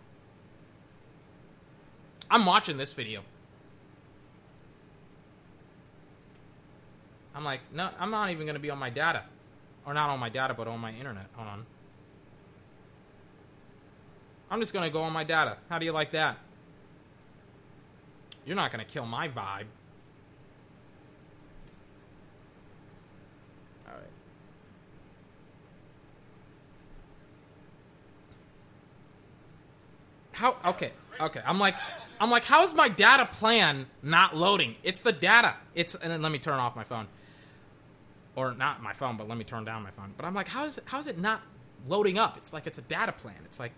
[2.30, 3.22] I'm watching this video.
[7.34, 9.24] I'm like, no, I'm not even going to be on my data.
[9.86, 11.28] Or not on my data, but on my internet.
[11.36, 11.66] Hold on.
[14.52, 15.56] I'm just going to go on my data.
[15.70, 16.38] How do you like that?
[18.46, 19.68] You're not going to kill my vibe.
[23.88, 24.04] All right.
[30.40, 30.56] How?
[30.64, 30.92] Okay.
[31.20, 31.42] Okay.
[31.46, 31.76] I'm like,
[32.18, 34.76] I'm like, how's my data plan not loading?
[34.84, 35.56] It's the data.
[35.76, 37.08] It's and let me turn off my phone,
[38.38, 40.14] or not my phone, but let me turn down my phone.
[40.16, 40.86] But I'm like, how is it?
[40.88, 41.42] How is it not
[41.90, 42.38] loading up?
[42.38, 43.36] It's like it's a data plan.
[43.44, 43.74] It's like.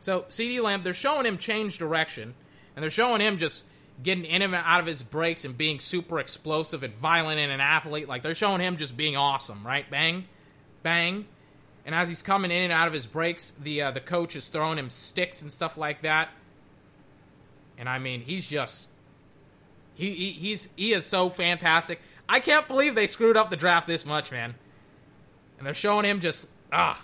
[0.00, 2.34] So CeeDee Lamb, they're showing him change direction,
[2.74, 3.64] and they're showing him just
[4.02, 7.60] getting in and out of his breaks and being super explosive and violent and an
[7.60, 8.08] athlete.
[8.08, 9.88] Like they're showing him just being awesome, right?
[9.88, 10.24] Bang,
[10.82, 11.26] bang.
[11.88, 14.48] And as he's coming in and out of his breaks, the uh, the coach is
[14.48, 16.28] throwing him sticks and stuff like that.
[17.78, 18.90] And I mean, he's just
[19.94, 22.02] he, he he's he is so fantastic.
[22.28, 24.54] I can't believe they screwed up the draft this much, man.
[25.56, 27.02] And they're showing him just ah,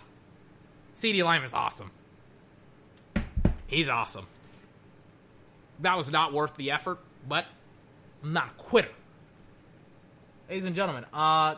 [0.97, 1.91] CeeDee Lamb is awesome.
[3.67, 4.27] He's awesome.
[5.81, 7.47] That was not worth the effort, but
[8.23, 8.93] I'm not a quitter.
[10.51, 11.55] Ladies and gentlemen, uh,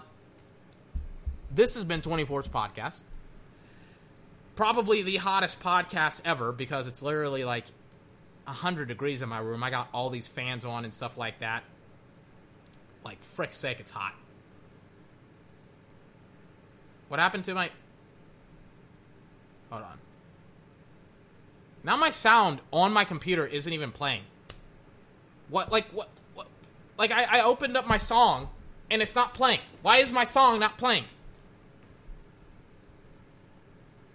[1.52, 3.00] this has been 24's podcast.
[4.56, 7.66] Probably the hottest podcast ever because it's literally like
[8.44, 9.62] 100 degrees in my room.
[9.62, 11.62] I got all these fans on and stuff like that.
[13.04, 14.14] Like, frick's sake, it's hot.
[17.08, 17.70] What happened to my.
[19.70, 19.98] Hold on.
[21.84, 24.22] Now my sound on my computer isn't even playing.
[25.48, 26.48] What, like, what, what?
[26.98, 28.48] Like, I, I opened up my song
[28.90, 29.60] and it's not playing.
[29.82, 31.04] Why is my song not playing?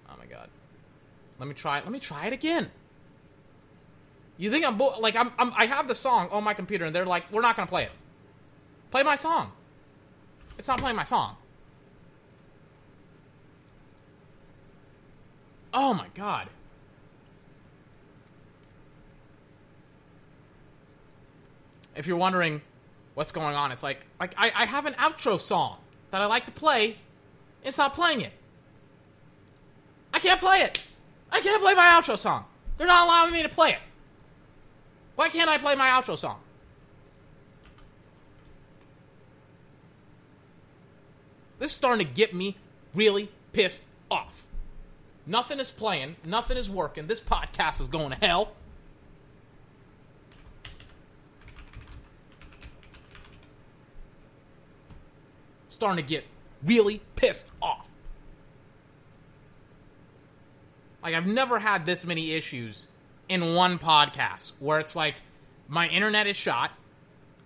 [0.09, 0.49] Oh my god.
[1.41, 1.80] Let me try.
[1.80, 2.69] Let me try it again.
[4.38, 6.95] You think I'm bull- like I'm, I'm I have the song on my computer and
[6.95, 7.91] they're like we're not to play it.
[8.91, 9.51] Play my song.
[10.59, 11.38] It's not playing my song.
[15.73, 16.47] Oh my god.
[21.95, 22.61] If you're wondering
[23.15, 25.77] what's going on, it's like like I, I have an outro song
[26.11, 26.97] that I like to play.
[27.63, 28.34] It's not playing it.
[30.13, 30.85] I can't play it.
[31.32, 32.45] I can't play my outro song.
[32.78, 33.80] They're not allowing me to play it.
[35.16, 36.40] Why can't I play my outro song?
[41.60, 42.58] This is starting to get me
[42.95, 44.48] really pissed off.
[45.28, 46.16] Nothing is playing.
[46.26, 47.06] Nothing is working.
[47.06, 48.53] This podcast is going to hell.
[55.70, 56.26] Starting to get
[56.64, 57.90] really pissed off.
[61.03, 62.88] Like, I've never had this many issues
[63.28, 65.15] in one podcast where it's like
[65.68, 66.72] my internet is shot.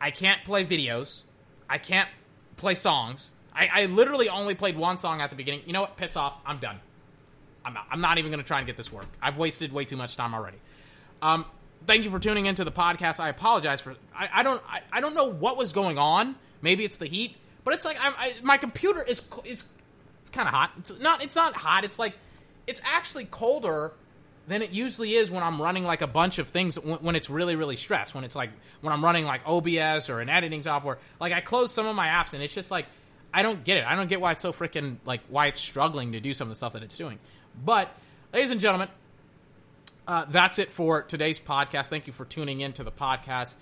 [0.02, 1.24] I can't play videos.
[1.70, 2.10] I can't
[2.58, 3.32] play songs.
[3.54, 5.62] I, I literally only played one song at the beginning.
[5.66, 5.96] You know what?
[5.96, 6.38] Piss off.
[6.46, 6.80] I'm done.
[7.64, 9.08] I'm not, I'm not even going to try and get this work.
[9.22, 10.58] I've wasted way too much time already.
[11.22, 11.46] Um,
[11.88, 13.20] thank you for tuning into the podcast.
[13.20, 16.36] I apologize for I, I don't I, I don't know what was going on.
[16.62, 19.66] Maybe it's the heat, but it's like I, my computer is is
[20.22, 20.72] it's kind of hot.
[20.78, 21.84] It's not it's not hot.
[21.84, 22.14] It's like
[22.68, 23.94] it's actually colder
[24.48, 27.56] than it usually is when I'm running like a bunch of things when, it's really
[27.56, 28.14] really stressed.
[28.14, 28.52] When it's like
[28.82, 30.98] when I'm running like OBS or an editing software.
[31.20, 32.86] Like I close some of my apps and it's just like
[33.34, 33.86] I don't get it.
[33.86, 36.52] I don't get why it's so freaking like why it's struggling to do some of
[36.52, 37.20] the stuff that it's doing.
[37.64, 37.90] But
[38.34, 38.90] ladies and gentlemen,
[40.08, 41.88] uh, that's it for today's podcast.
[41.90, 43.56] Thank you for tuning in to the podcast.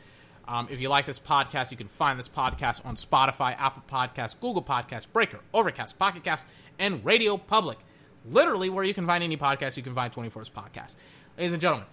[0.46, 4.38] Um, if you like this podcast, you can find this podcast on Spotify, Apple Podcasts,
[4.38, 6.46] Google Podcasts, Breaker, Overcast, Pocket Cast,
[6.78, 7.78] and Radio Public.
[8.30, 10.96] Literally, where you can find any podcast, you can find 24's podcast.
[11.38, 11.88] Ladies and gentlemen,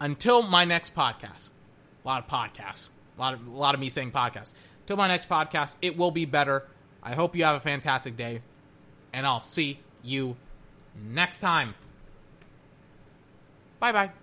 [0.00, 1.50] until my next podcast,
[2.04, 4.54] a lot of podcasts, a lot of, a lot of me saying podcasts.
[4.86, 6.66] Till my next podcast, it will be better.
[7.02, 8.42] I hope you have a fantastic day,
[9.12, 10.36] and I'll see you
[10.94, 11.74] next time.
[13.80, 14.21] Bye bye.